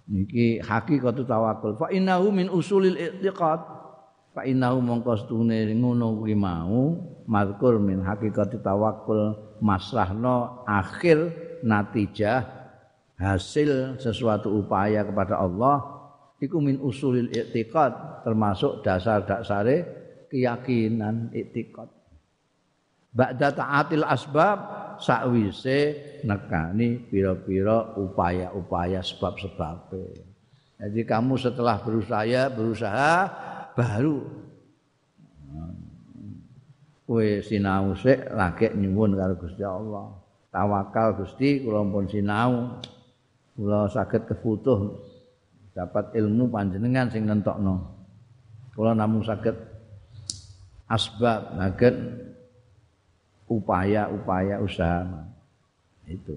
niki 0.09 0.59
hakikatu 0.65 1.23
tawakkul 1.29 1.77
fa 1.77 1.93
innahu 1.93 2.33
min 2.33 2.49
usulil 2.49 2.97
i'tiqad 2.97 3.61
fa 4.33 4.43
innahu 4.49 4.81
mongko 4.81 5.15
stune 5.21 5.69
ngono 5.77 6.17
kuwi 6.25 6.33
mau 6.33 6.97
mazkur 7.29 7.77
min 7.77 8.01
hakikati 8.01 8.57
tawakkul 8.65 9.37
masrahno 9.61 10.65
akhir 10.65 11.29
natijah 11.61 12.49
hasil 13.21 14.01
sesuatu 14.01 14.49
upaya 14.49 15.05
kepada 15.05 15.37
Allah 15.37 15.85
iku 16.41 16.57
min 16.57 16.81
usulil 16.81 17.29
i'tiqad 17.29 18.25
termasuk 18.25 18.81
dasar-dasare 18.81 19.98
keyakinan 20.29 21.33
i'tiqad 21.35 21.89
ba'da 23.13 23.51
ta'atil 23.51 24.05
asbab 24.05 24.59
sakwise 25.01 25.97
nekani 26.27 26.99
pira-pira 27.09 27.95
upaya-upaya 27.99 29.03
sebab-sebab. 29.03 29.95
Jadi 30.79 31.01
kamu 31.03 31.35
setelah 31.39 31.83
berusaha 31.83 32.47
berusaha 32.55 33.15
baru 33.75 34.23
kowe 37.09 37.29
sinau 37.41 37.97
sik 37.97 38.31
lagi 38.37 38.69
nyuwun 38.77 39.17
karo 39.17 39.35
Gusti 39.41 39.65
Allah. 39.65 40.13
Tawakal 40.53 41.17
Gusti 41.25 41.65
kula 41.65 41.83
pun 41.89 42.05
sinau. 42.05 42.79
Kula 43.59 43.91
saged 43.91 44.29
kefutuh 44.29 45.03
dapat 45.75 46.15
ilmu 46.15 46.53
panjenengan 46.53 47.11
sing 47.11 47.27
nentokno. 47.27 47.97
Kula 48.77 48.95
namung 48.95 49.25
saged 49.27 49.57
asbab 50.89 51.55
saged 51.61 51.97
upaya-upaya 53.49 54.61
usaha 54.61 55.25
itu. 56.09 56.37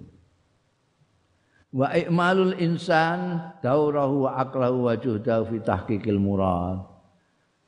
Wa 1.72 1.96
ikmalul 1.96 2.60
insan 2.60 3.40
daurahu 3.64 4.28
wa 4.28 4.44
aqlahu 4.44 4.92
wa 4.92 4.94
juhdahu 5.00 5.56
fi 5.56 5.58
tahqiqil 5.64 6.20
murad. 6.20 6.84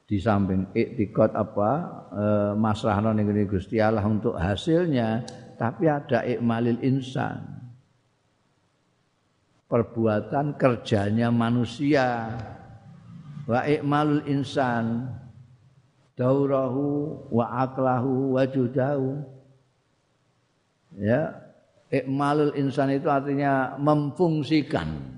Di 0.04 0.20
samping 0.20 0.68
iktikad 0.76 1.32
apa 1.32 1.72
e, 2.12 2.26
masrahna 2.60 3.16
ning 3.16 3.32
Gusti 3.48 3.80
Allah 3.80 4.04
untuk 4.04 4.36
hasilnya 4.36 5.24
tapi 5.56 5.88
ada 5.88 6.28
ikmalil 6.28 6.84
insan. 6.84 7.40
Perbuatan 9.72 10.60
kerjanya 10.60 11.32
manusia. 11.32 12.36
Wa 13.48 13.64
ikmalul 13.64 14.28
insan 14.28 15.08
daurahu 16.18 17.18
wa 17.30 17.46
aqlahu 17.66 18.38
wa 18.38 18.44
judahu. 18.46 19.22
Ya 20.98 21.34
ikmalul 21.90 22.54
insan 22.58 22.94
itu 22.94 23.10
artinya 23.10 23.78
memfungsikan. 23.82 25.14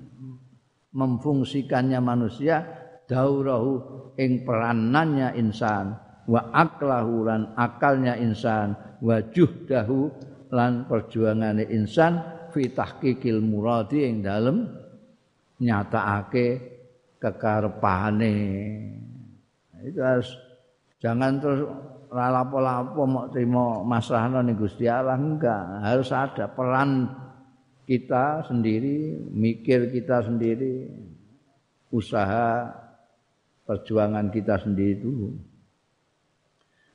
Memfungsikannya 0.96 2.00
manusia 2.00 2.64
daurahu 3.04 3.72
ing 4.16 4.48
peranannya 4.48 5.36
insan 5.36 5.92
wa 6.24 6.40
aqlahu 6.56 7.28
lan 7.28 7.52
akalnya 7.54 8.16
insan 8.16 8.72
wa 9.04 9.20
juhdahu 9.20 10.08
lan 10.50 10.88
insan 11.68 12.12
fi 12.48 12.72
tahqiqil 12.72 13.44
muradi 13.44 14.08
ing 14.08 14.24
dalem 14.24 14.64
nyatakake 15.60 16.76
kekarepane. 17.20 18.36
Itu 19.84 20.00
harus 20.00 20.32
Jangan 21.06 21.38
terus 21.38 21.62
lapo-lapo 22.10 23.06
mau 23.06 23.30
terima 23.30 23.78
masalah 23.86 24.42
nih 24.42 24.58
Gusti 24.58 24.90
Allah 24.90 25.14
enggak. 25.14 25.86
Harus 25.86 26.10
ada 26.10 26.50
peran 26.50 27.06
kita 27.86 28.42
sendiri 28.42 29.14
mikir 29.30 29.94
kita 29.94 30.26
sendiri 30.26 30.90
usaha 31.94 32.74
perjuangan 33.62 34.34
kita 34.34 34.58
sendiri 34.58 34.98
dulu. 34.98 35.30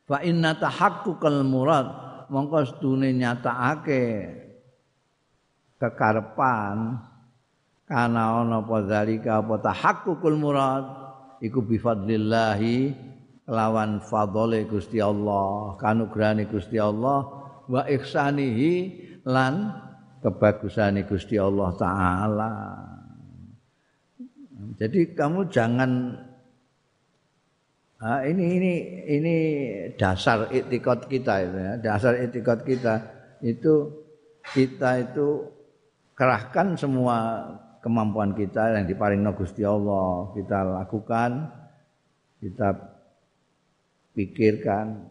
Fa 0.04 0.20
inna 0.28 0.60
tahaqquqal 0.60 1.48
murad 1.48 1.88
mongko 2.28 2.68
sedune 2.68 3.16
nyatakake 3.16 4.28
kekarepan 5.80 7.00
kana 7.88 8.44
ana 8.44 8.60
apa 8.60 8.76
zalika 8.92 9.40
apa 9.40 9.56
tahaqququl 9.72 10.36
murad 10.36 10.84
iku 11.40 11.64
bi 11.64 11.80
fadlillahi 11.80 13.11
lawan 13.50 14.04
fadhole 14.04 14.66
Gusti 14.70 15.02
Allah, 15.02 15.78
kanugrahane 15.82 16.46
Gusti 16.50 16.78
Allah 16.78 17.26
wa 17.66 17.82
ihsanihi 17.88 18.74
lan 19.26 19.74
kebagusane 20.22 21.06
Gusti 21.06 21.40
Allah 21.40 21.70
taala. 21.78 22.54
Jadi 24.78 25.14
kamu 25.18 25.50
jangan 25.50 25.92
Nah, 28.02 28.26
ini 28.26 28.58
ini 28.58 28.74
ini 29.14 29.36
dasar 29.94 30.50
etikot 30.50 31.06
kita 31.06 31.38
itu 31.46 31.58
ya. 31.62 31.74
Dasar 31.78 32.18
etikot 32.18 32.66
kita 32.66 32.98
itu 33.46 33.94
kita 34.58 35.06
itu 35.06 35.46
kerahkan 36.18 36.74
semua 36.74 37.46
kemampuan 37.86 38.34
kita 38.34 38.78
yang 38.78 38.90
diparing 38.90 39.22
Gusti 39.38 39.62
Allah 39.62 40.34
kita 40.34 40.82
lakukan 40.82 41.50
kita 42.42 42.91
pikirkan 44.14 45.08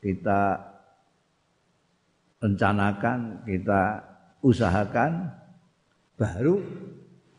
kita 0.00 0.56
rencanakan 2.40 3.44
kita 3.44 3.82
usahakan 4.40 5.28
baru 6.16 6.56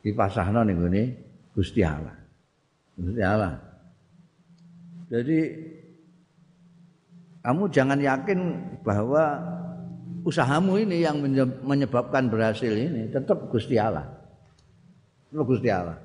dipasahno 0.06 0.62
ning 0.62 0.78
ngene 0.78 1.04
Gusti 1.58 1.82
Allah 1.82 2.14
Gusti 3.00 3.22
Allah 3.22 3.58
jadi 5.10 5.40
kamu 7.42 7.64
jangan 7.74 8.00
yakin 8.00 8.40
bahwa 8.86 9.42
usahamu 10.22 10.78
ini 10.78 11.02
yang 11.02 11.18
menyebabkan 11.66 12.30
berhasil 12.30 12.70
ini 12.70 13.10
tetap 13.10 13.50
Gusti 13.50 13.82
Allah. 13.82 14.06
Tetap 15.30 15.46
Gusti 15.50 15.70
Allah. 15.74 15.98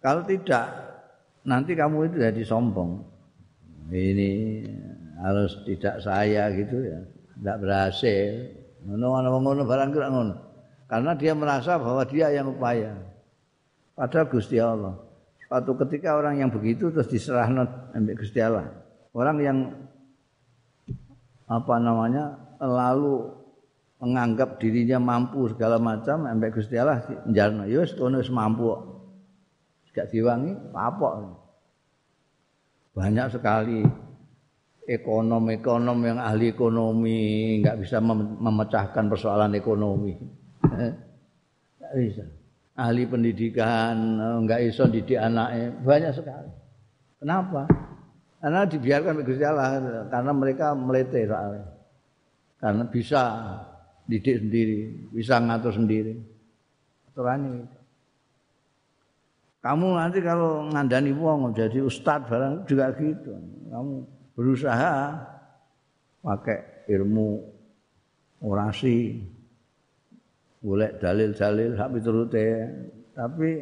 Kalau 0.00 0.24
tidak 0.24 0.64
nanti 1.44 1.76
kamu 1.76 2.08
itu 2.08 2.16
jadi 2.24 2.42
sombong. 2.44 3.04
Ini 3.90 4.32
harus 5.20 5.60
tidak 5.68 6.00
saya 6.00 6.48
gitu 6.56 6.80
ya. 6.80 6.98
Tidak 7.36 7.56
berhasil. 7.60 8.32
Ngono-ngono 8.88 9.62
barang 9.68 9.90
kira 9.92 10.08
ngono. 10.08 10.34
Karena 10.88 11.12
dia 11.14 11.36
merasa 11.36 11.76
bahwa 11.76 12.02
dia 12.08 12.32
yang 12.32 12.50
upaya. 12.50 12.96
Padahal 13.94 14.26
Gusti 14.32 14.56
Allah. 14.56 14.96
Suatu 15.46 15.76
ketika 15.84 16.16
orang 16.16 16.40
yang 16.40 16.50
begitu 16.50 16.88
terus 16.88 17.10
diserahkan 17.10 17.92
ambil 17.92 18.14
Gusti 18.16 18.40
Allah. 18.40 18.72
Orang 19.12 19.36
yang 19.42 19.58
apa 21.50 21.74
namanya 21.82 22.38
lalu 22.62 23.26
menganggap 24.00 24.56
dirinya 24.62 24.96
mampu 24.96 25.50
segala 25.52 25.76
macam 25.76 26.24
sampai 26.24 26.50
Gusti 26.54 26.78
Allah 26.78 27.04
njarno 27.26 27.66
ya 27.66 27.84
wis 27.84 27.92
kono 27.92 28.22
wis 28.22 28.30
mampu 28.32 28.70
gak 29.94 30.08
diwangi 30.10 30.52
apa 30.74 31.08
banyak 32.94 33.26
sekali 33.30 33.80
ekonom-ekonom 34.86 35.98
yang 36.02 36.18
ahli 36.18 36.50
ekonomi 36.50 37.58
nggak 37.62 37.78
bisa 37.78 38.02
memecahkan 38.02 39.06
persoalan 39.06 39.54
ekonomi 39.54 40.18
nggak 41.78 41.94
bisa 41.94 42.24
ahli 42.74 43.06
pendidikan 43.06 43.94
nggak 44.46 44.60
iso 44.66 44.90
didik 44.90 45.18
anaknya 45.18 45.70
banyak 45.86 46.12
sekali 46.14 46.50
kenapa 47.22 47.62
karena 48.40 48.64
dibiarkan 48.64 49.20
Gusti 49.20 49.44
Allah 49.44 49.76
karena 50.08 50.32
mereka 50.32 50.72
melete 50.72 51.28
soalnya. 51.28 51.68
Karena 52.56 52.84
bisa 52.88 53.20
didik 54.08 54.40
sendiri, 54.40 54.78
bisa 55.12 55.36
ngatur 55.36 55.76
sendiri. 55.76 56.16
Aturannya. 57.12 57.79
Kamu 59.60 59.92
nanti 59.92 60.24
kalau 60.24 60.72
ngandani 60.72 61.12
wong 61.12 61.52
jadi 61.52 61.84
ustadz 61.84 62.32
barang 62.32 62.64
juga 62.64 62.96
gitu. 62.96 63.36
Kamu 63.68 63.94
berusaha 64.32 65.20
pakai 66.24 66.88
ilmu 66.88 67.44
orasi, 68.40 69.20
boleh 70.64 70.96
dalil-dalil 70.96 71.76
hak 71.76 71.92
turute, 72.00 72.48
tapi 73.12 73.60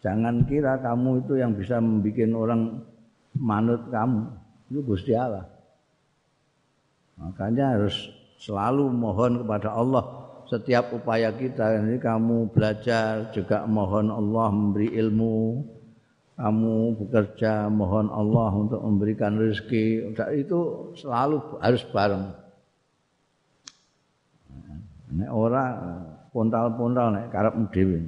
jangan 0.00 0.40
kira 0.48 0.80
kamu 0.80 1.20
itu 1.24 1.36
yang 1.36 1.52
bisa 1.52 1.76
membuat 1.80 2.32
orang 2.32 2.62
manut 3.36 3.82
kamu 3.92 4.24
itu 4.72 4.80
Gusti 4.88 5.12
Allah. 5.12 5.44
Makanya 7.20 7.76
harus 7.76 8.08
selalu 8.40 8.88
mohon 8.88 9.44
kepada 9.44 9.76
Allah 9.76 10.19
setiap 10.50 10.90
upaya 10.90 11.30
kita 11.30 11.78
ini 11.78 12.02
kamu 12.02 12.50
belajar 12.50 13.30
juga 13.30 13.62
mohon 13.70 14.10
Allah 14.10 14.50
memberi 14.50 14.90
ilmu. 14.98 15.62
Kamu 16.34 16.96
bekerja 16.96 17.68
mohon 17.70 18.10
Allah 18.10 18.50
untuk 18.56 18.80
memberikan 18.82 19.38
rezeki. 19.38 20.16
Itu 20.40 20.90
selalu 20.98 21.62
harus 21.62 21.84
bareng. 21.92 22.32
Nek 25.10 25.30
ora 25.30 25.64
pontal-pontal 26.34 27.06
nek 27.14 27.26
karep 27.30 27.54
dhewe. 27.70 28.00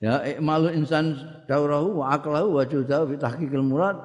Ya 0.00 0.22
ikmalu 0.24 0.80
insan 0.80 1.14
daurahu 1.44 2.02
wa 2.02 2.16
aqlahu 2.16 2.58
wa 2.58 2.64
judahu 2.64 3.14
fi 3.14 3.14
tahqiqil 3.20 3.62
murad. 3.62 4.00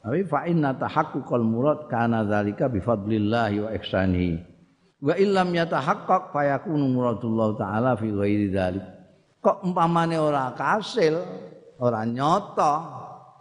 Tapi 0.00 0.24
fa 0.24 0.48
inna 0.48 0.72
tahaqquqal 0.74 1.44
murad 1.44 1.86
kana 1.92 2.24
dzalika 2.24 2.72
bi 2.72 2.80
wa 2.80 3.68
ihsanihi 3.68 4.53
wa 5.02 5.14
illam 5.18 5.48
yatahaqqaq 5.50 6.30
fa 6.30 6.40
yakunu 6.46 6.86
muradullah 6.90 7.48
taala 7.58 7.90
fi 7.98 8.08
ghairi 8.12 8.46
dzalik 8.52 8.84
kok 9.42 9.64
umpamane 9.66 10.16
ora 10.20 10.54
kasil 10.54 11.18
ora 11.80 12.06
nyoto 12.06 12.72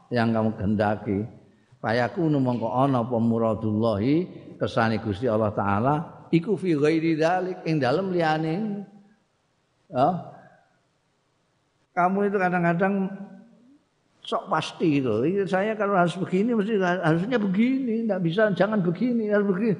yang 0.09 0.33
kamu 0.33 0.49
gendaki 0.57 1.19
fa 1.77 1.93
yakunu 1.93 2.41
mongko 2.41 2.69
ana 2.73 3.05
apa 3.05 3.17
muradullahi 3.19 4.15
kesane 4.57 4.97
Gusti 5.03 5.29
Allah 5.29 5.53
taala 5.53 5.93
iku 6.33 6.57
fi 6.57 6.73
ghairi 6.73 7.19
dzalik 7.19 7.61
ing 7.69 7.77
dalem 7.77 8.09
liyane 8.09 8.85
ya 9.93 10.33
kamu 11.93 12.33
itu 12.33 12.37
kadang-kadang 12.41 13.05
sok 14.25 14.49
pasti 14.49 14.97
gitu. 14.97 15.21
Saya 15.45 15.77
kalau 15.77 15.93
harus 15.93 16.15
begini 16.17 16.57
mesti 16.57 16.79
harusnya 16.79 17.37
begini, 17.37 18.07
tidak 18.07 18.21
bisa 18.23 18.41
jangan 18.55 18.79
begini, 18.81 19.29
harus 19.29 19.47
begini. 19.51 19.75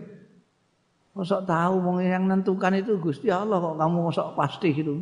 Masa 1.13 1.45
tahu 1.45 1.77
mau 1.77 2.01
yang 2.01 2.25
menentukan 2.25 2.73
itu 2.73 2.97
Gusti 2.97 3.29
Allah 3.29 3.61
kok 3.61 3.77
kamu 3.77 4.09
sok 4.09 4.33
pasti 4.33 4.73
gitu. 4.73 4.97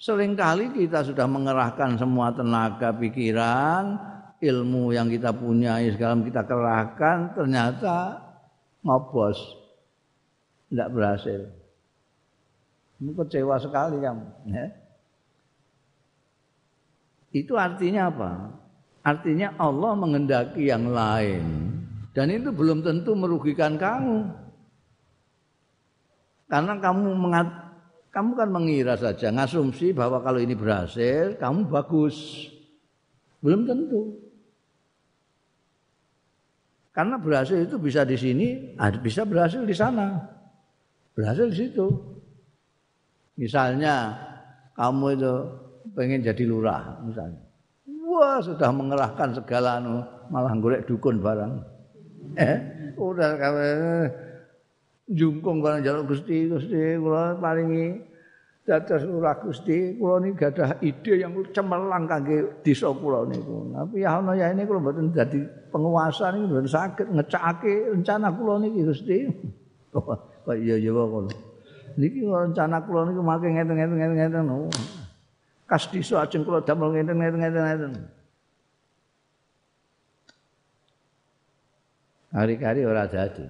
Seringkali 0.00 0.72
kita 0.72 1.04
sudah 1.04 1.28
mengerahkan 1.28 2.00
semua 2.00 2.32
tenaga 2.32 2.96
pikiran, 2.96 4.00
ilmu 4.40 4.96
yang 4.96 5.12
kita 5.12 5.36
punya 5.36 5.76
segala 5.92 6.16
kita 6.24 6.42
kerahkan 6.48 7.36
ternyata 7.36 8.24
ngobos. 8.80 9.36
Tidak 10.72 10.88
berhasil. 10.88 11.40
Ini 13.04 13.12
kecewa 13.12 13.60
sekali 13.60 14.00
kamu. 14.00 14.26
Ya. 14.48 14.66
Itu 17.36 17.60
artinya 17.60 18.08
apa? 18.08 18.30
Artinya 19.04 19.52
Allah 19.60 19.92
mengendaki 19.92 20.72
yang 20.72 20.88
lain. 20.88 21.44
Dan 22.10 22.26
itu 22.34 22.50
belum 22.50 22.82
tentu 22.82 23.14
merugikan 23.14 23.78
kamu. 23.78 24.26
Karena 26.50 26.74
kamu 26.82 27.14
mengat, 27.14 27.46
kamu 28.10 28.30
kan 28.34 28.48
mengira 28.50 28.94
saja, 28.98 29.30
ngasumsi 29.30 29.94
bahwa 29.94 30.18
kalau 30.18 30.42
ini 30.42 30.58
berhasil, 30.58 31.38
kamu 31.38 31.70
bagus. 31.70 32.50
Belum 33.38 33.62
tentu. 33.62 34.18
Karena 36.90 37.14
berhasil 37.16 37.54
itu 37.62 37.78
bisa 37.78 38.02
di 38.02 38.18
sini, 38.18 38.74
bisa 38.98 39.22
berhasil 39.22 39.62
di 39.62 39.72
sana. 39.72 40.18
Berhasil 41.14 41.46
di 41.46 41.56
situ. 41.56 41.86
Misalnya 43.38 44.18
kamu 44.74 45.06
itu 45.14 45.34
pengen 45.94 46.20
jadi 46.26 46.44
lurah 46.44 46.98
misalnya. 47.06 47.40
Wah, 48.10 48.42
sudah 48.42 48.74
mengerahkan 48.74 49.38
segala 49.38 49.78
anu, 49.78 50.02
malah 50.34 50.50
golek 50.58 50.84
dukun 50.90 51.22
barang. 51.22 51.79
Eh, 52.38 52.56
udah 52.94 53.30
kawe 53.34 53.70
jungkung 55.10 55.58
barang 55.58 55.82
jaluk 55.82 56.14
Gusti, 56.14 56.46
Gusti 56.46 56.94
kula 57.02 57.34
paringi 57.42 57.98
dados 58.62 59.02
lurah 59.02 59.34
Gusti, 59.42 59.98
kula 59.98 60.22
niki 60.22 60.38
gadah 60.38 60.78
ide 60.78 61.12
yang 61.18 61.34
cemerlang 61.50 62.06
kangge 62.06 62.62
desa 62.62 62.94
kula 62.94 63.26
niku. 63.26 63.74
Tapi 63.74 64.06
ya 64.06 64.22
ana 64.22 64.32
ya 64.38 64.54
ini 64.54 64.62
kula 64.62 64.78
mboten 64.78 65.10
dadi 65.10 65.42
penguasa 65.74 66.30
niku 66.30 66.54
mboten 66.54 66.70
saged 66.70 67.08
ngecake 67.10 67.90
rencana 67.90 68.30
kula 68.30 68.62
niki 68.62 68.80
Gusti. 68.86 69.18
Kok 69.90 70.54
iya 70.62 70.78
iya 70.78 70.90
kok 70.94 71.34
niki 71.98 72.22
rencana 72.30 72.78
kula 72.86 73.10
niku 73.10 73.20
mangke 73.26 73.50
ngeten-ngeten 73.50 73.96
ngeten-ngeten. 73.98 74.46
Oh. 74.46 74.70
Kas 75.66 75.90
desa 75.90 76.22
ajeng 76.22 76.46
kula 76.46 76.62
damel 76.62 76.94
ngeten-ngeten 76.94 77.38
ngeten-ngeten. 77.42 78.19
Hari-hari 82.30 82.86
ora 82.86 83.10
jadi. 83.10 83.46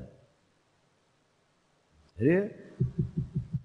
Jadi 2.16 2.36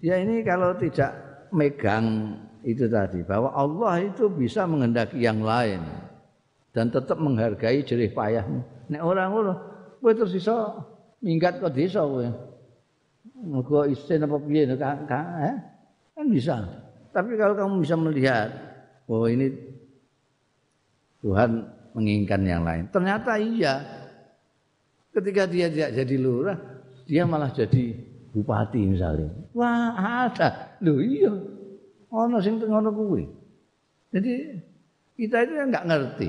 dia 0.00 0.16
ini 0.20 0.44
kalau 0.44 0.76
tidak 0.76 1.12
megang 1.52 2.36
itu 2.66 2.84
tadi 2.90 3.24
bahwa 3.24 3.52
Allah 3.56 4.04
itu 4.04 4.28
bisa 4.28 4.68
menghendaki 4.68 5.24
yang 5.24 5.40
lain 5.40 5.80
dan 6.76 6.92
tetap 6.92 7.16
menghargai 7.16 7.80
jerih 7.80 8.12
payahmu. 8.12 8.60
Nek 8.92 9.02
orang 9.02 9.28
ngono, 9.32 9.54
kowe 10.04 10.12
terus 10.12 10.36
iso 10.36 10.76
minggat 11.24 11.64
ke 11.64 11.68
desa 11.72 12.04
kowe. 12.04 12.28
Mergo 13.36 13.88
isin 13.88 14.24
apa 14.24 14.36
piye 14.40 14.68
kan, 14.76 15.08
kan 16.12 16.26
bisa. 16.28 16.60
Tapi 17.16 17.40
kalau 17.40 17.56
kamu 17.56 17.74
bisa 17.80 17.96
melihat 17.96 18.48
bahwa 19.08 19.26
ini 19.32 19.46
Tuhan 21.24 21.50
menginginkan 21.96 22.42
yang 22.44 22.62
lain. 22.64 22.84
Ternyata 22.92 23.40
iya. 23.40 23.95
Ketika 25.16 25.48
dia 25.48 25.72
tidak 25.72 25.96
jadi 25.96 26.16
lurah, 26.20 26.58
dia 27.08 27.24
malah 27.24 27.48
jadi 27.48 27.96
bupati 28.36 28.84
misalnya. 28.84 29.32
Wah, 29.56 29.96
ada. 30.28 30.76
Loh 30.84 31.00
iya. 31.00 31.32
Ono 32.12 32.36
sing 32.44 32.60
ngono 32.60 32.92
kuwi. 32.92 33.24
Jadi 34.12 34.60
kita 35.16 35.48
itu 35.48 35.52
enggak 35.56 35.88
ngerti. 35.88 36.28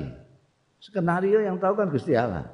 Skenario 0.80 1.44
yang 1.44 1.60
tahu 1.60 1.76
kan 1.76 1.92
Gusti 1.92 2.16
Allah. 2.16 2.48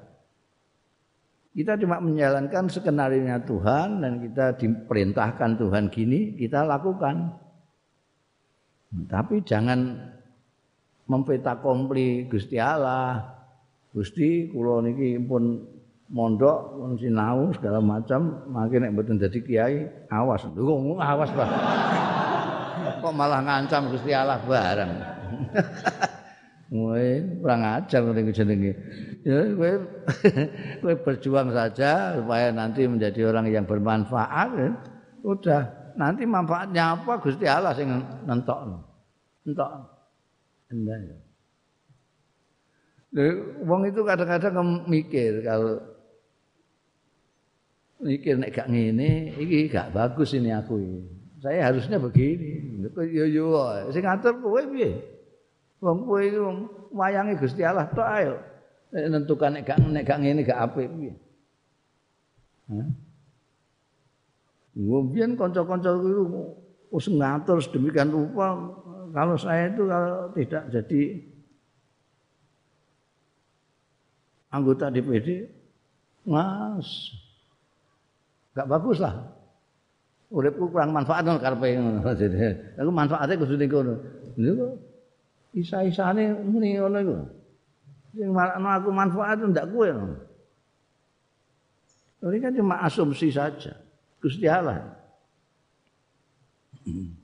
Kita 1.54 1.78
cuma 1.78 2.02
menjalankan 2.02 2.66
skenario 2.66 3.22
Tuhan 3.46 4.02
dan 4.02 4.18
kita 4.18 4.58
diperintahkan 4.58 5.54
Tuhan 5.54 5.86
gini, 5.86 6.34
kita 6.34 6.66
lakukan. 6.66 7.30
Tapi 9.06 9.38
jangan 9.46 10.10
memfeta 11.06 11.62
kompli 11.62 12.26
Gusti 12.26 12.58
Allah. 12.58 13.22
Gusti 13.94 14.50
kula 14.50 14.82
niki 14.82 15.14
pun 15.22 15.62
mondok 16.14 16.78
pun 16.78 16.94
sinau 16.94 17.50
segala 17.58 17.82
macam 17.82 18.46
makin 18.46 18.86
nek 18.86 18.92
mboten 18.94 19.18
dadi 19.18 19.42
kiai 19.42 19.90
awas 20.14 20.46
lho 20.54 20.94
awas 21.02 21.30
Pak 21.34 21.48
kok 23.02 23.12
malah 23.12 23.42
ngancam 23.42 23.90
Gusti 23.90 24.14
Allah 24.14 24.38
bareng 24.46 24.92
Woi, 26.74 27.22
kurang 27.38 27.62
ajar 27.62 28.02
ngene 28.02 28.34
jenenge. 28.34 28.74
Ya 29.22 29.46
kowe 29.54 29.72
kowe 30.82 30.94
berjuang 31.06 31.54
saja 31.54 32.18
supaya 32.18 32.50
nanti 32.50 32.82
menjadi 32.90 33.30
orang 33.30 33.46
yang 33.46 33.62
bermanfaat. 33.62 34.48
Ya. 34.58 34.70
Udah, 35.22 35.62
nanti 35.94 36.26
manfaatnya 36.26 36.98
apa 36.98 37.22
Gusti 37.22 37.46
Allah 37.46 37.78
sing 37.78 37.94
nentok. 38.26 38.58
Entok. 39.46 39.70
Enggak 40.74 40.98
ya. 40.98 41.16
Wong 43.62 43.86
itu 43.86 44.02
kadang-kadang 44.02 44.90
mikir 44.90 45.46
kalau 45.46 45.78
mikir 48.04 48.36
nek 48.36 48.52
gak 48.52 48.68
ngene, 48.68 49.32
iki 49.40 49.72
gak 49.72 49.96
bagus 49.96 50.36
ini 50.36 50.52
aku 50.52 50.76
ini. 50.76 51.00
Saya 51.40 51.72
harusnya 51.72 51.96
begini. 51.96 52.84
Yo 53.08 53.24
yo, 53.24 53.46
sing 53.88 54.04
ngatur 54.04 54.44
kowe 54.44 54.60
piye? 54.68 55.00
Wong 55.80 56.04
kowe 56.04 56.20
iki 56.20 56.40
wayange 56.92 57.40
Gusti 57.40 57.64
Allah 57.64 57.88
tok 57.88 58.08
ayo. 58.20 58.34
Nek 58.92 59.04
nentukan 59.08 59.50
nek 59.56 59.64
gak 59.64 59.78
nek 59.80 60.04
gak 60.04 60.20
ngene 60.20 60.40
gak 60.44 60.60
apik 60.60 60.88
piye. 60.92 61.12
Hah? 62.68 62.88
Wong 64.74 65.12
kanca-kanca 65.40 65.96
itu 65.96 66.24
wis 66.94 67.06
ngatur 67.10 67.58
sedemikian 67.58 68.10
rupa 68.10 68.54
kalau 69.10 69.34
saya 69.34 69.70
itu 69.70 69.82
kalau 69.86 70.30
tidak 70.34 70.62
jadi 70.70 71.02
anggota 74.50 74.90
DPD 74.90 75.50
mas 76.26 77.14
gak 78.54 78.70
bagus 78.70 79.02
lah. 79.02 79.14
Uripku 80.34 80.70
kurang 80.70 80.90
manfaat 80.90 81.22
nang 81.22 81.38
karepe 81.38 81.78
ngono. 81.78 82.00
Aku 82.80 82.90
manfaate 82.90 83.38
kudu 83.38 83.54
ning 83.54 83.70
kono. 83.70 83.94
Niku 84.34 84.66
isa-isane 85.54 86.34
muni 86.42 86.74
ngono 86.74 86.98
iku? 86.98 87.16
Sing 88.14 88.30
aku 88.34 88.90
manfaat 88.94 89.42
ndak 89.42 89.70
kowe 89.74 89.90
ini 92.24 92.40
kan 92.40 92.56
cuma 92.56 92.80
asumsi 92.80 93.28
saja. 93.28 93.76
Gusti 94.22 94.48
Allah. 94.48 94.80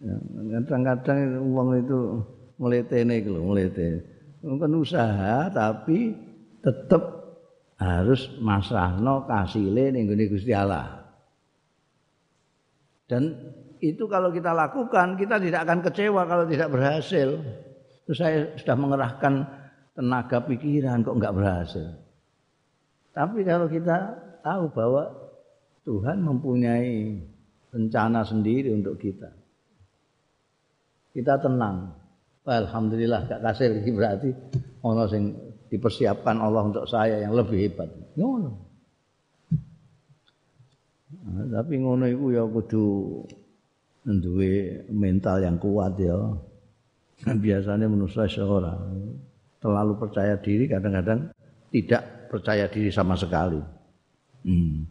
Ya, 0.00 0.16
kadang-kadang 0.64 1.44
uang 1.44 1.76
itu 1.76 2.24
meletene 2.56 3.20
itu 3.20 3.36
loh 3.36 3.52
melete 3.52 4.00
mungkin 4.40 4.80
usaha 4.80 5.52
tapi 5.52 6.16
tetap 6.64 7.19
harus 7.80 8.28
masrahno 8.44 9.24
kasile 9.24 9.88
ning 9.88 10.04
gone 10.04 10.28
Gusti 10.28 10.52
Allah. 10.52 11.00
Dan 13.08 13.32
itu 13.80 14.04
kalau 14.04 14.28
kita 14.28 14.52
lakukan 14.52 15.16
kita 15.16 15.40
tidak 15.40 15.64
akan 15.64 15.80
kecewa 15.88 16.22
kalau 16.28 16.44
tidak 16.44 16.68
berhasil. 16.68 17.40
Terus 18.04 18.18
saya 18.20 18.38
sudah 18.60 18.76
mengerahkan 18.76 19.34
tenaga 19.96 20.38
pikiran 20.44 21.00
kok 21.00 21.16
enggak 21.16 21.34
berhasil. 21.34 21.88
Tapi 23.16 23.42
kalau 23.42 23.66
kita 23.66 23.96
tahu 24.44 24.64
bahwa 24.70 25.10
Tuhan 25.88 26.20
mempunyai 26.20 27.18
rencana 27.72 28.20
sendiri 28.22 28.70
untuk 28.76 29.00
kita. 29.00 29.32
Kita 31.10 31.40
tenang. 31.40 31.96
Alhamdulillah 32.46 33.30
gak 33.30 33.42
kasih 33.46 33.82
berarti 33.94 34.30
ono 34.82 35.06
sing 35.06 35.49
dipersiapkan 35.70 36.36
Allah 36.42 36.66
untuk 36.66 36.84
saya 36.90 37.22
yang 37.22 37.32
lebih 37.32 37.70
hebat. 37.70 37.88
Ngono. 38.18 38.50
Nah, 41.30 41.46
tapi 41.62 41.78
ngono 41.78 42.10
iku 42.10 42.26
ya 42.34 42.42
kudu 42.42 42.86
duwe 44.04 44.82
mental 44.90 45.46
yang 45.46 45.56
kuat 45.62 45.94
ya. 46.02 46.18
Biasanya 47.44 47.86
manusia 47.86 48.26
seorang 48.26 49.14
terlalu 49.60 49.92
percaya 50.00 50.34
diri 50.40 50.64
kadang-kadang 50.66 51.30
tidak 51.70 52.32
percaya 52.32 52.66
diri 52.66 52.90
sama 52.90 53.14
sekali. 53.14 53.60
Hmm. 54.42 54.88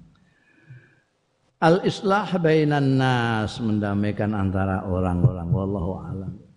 Al-islah 1.60 2.40
bainan 2.40 2.96
nas 2.96 3.60
mendamaikan 3.60 4.32
antara 4.32 4.88
orang-orang 4.88 5.50
wallahu 5.52 5.92
alam. 6.00 6.49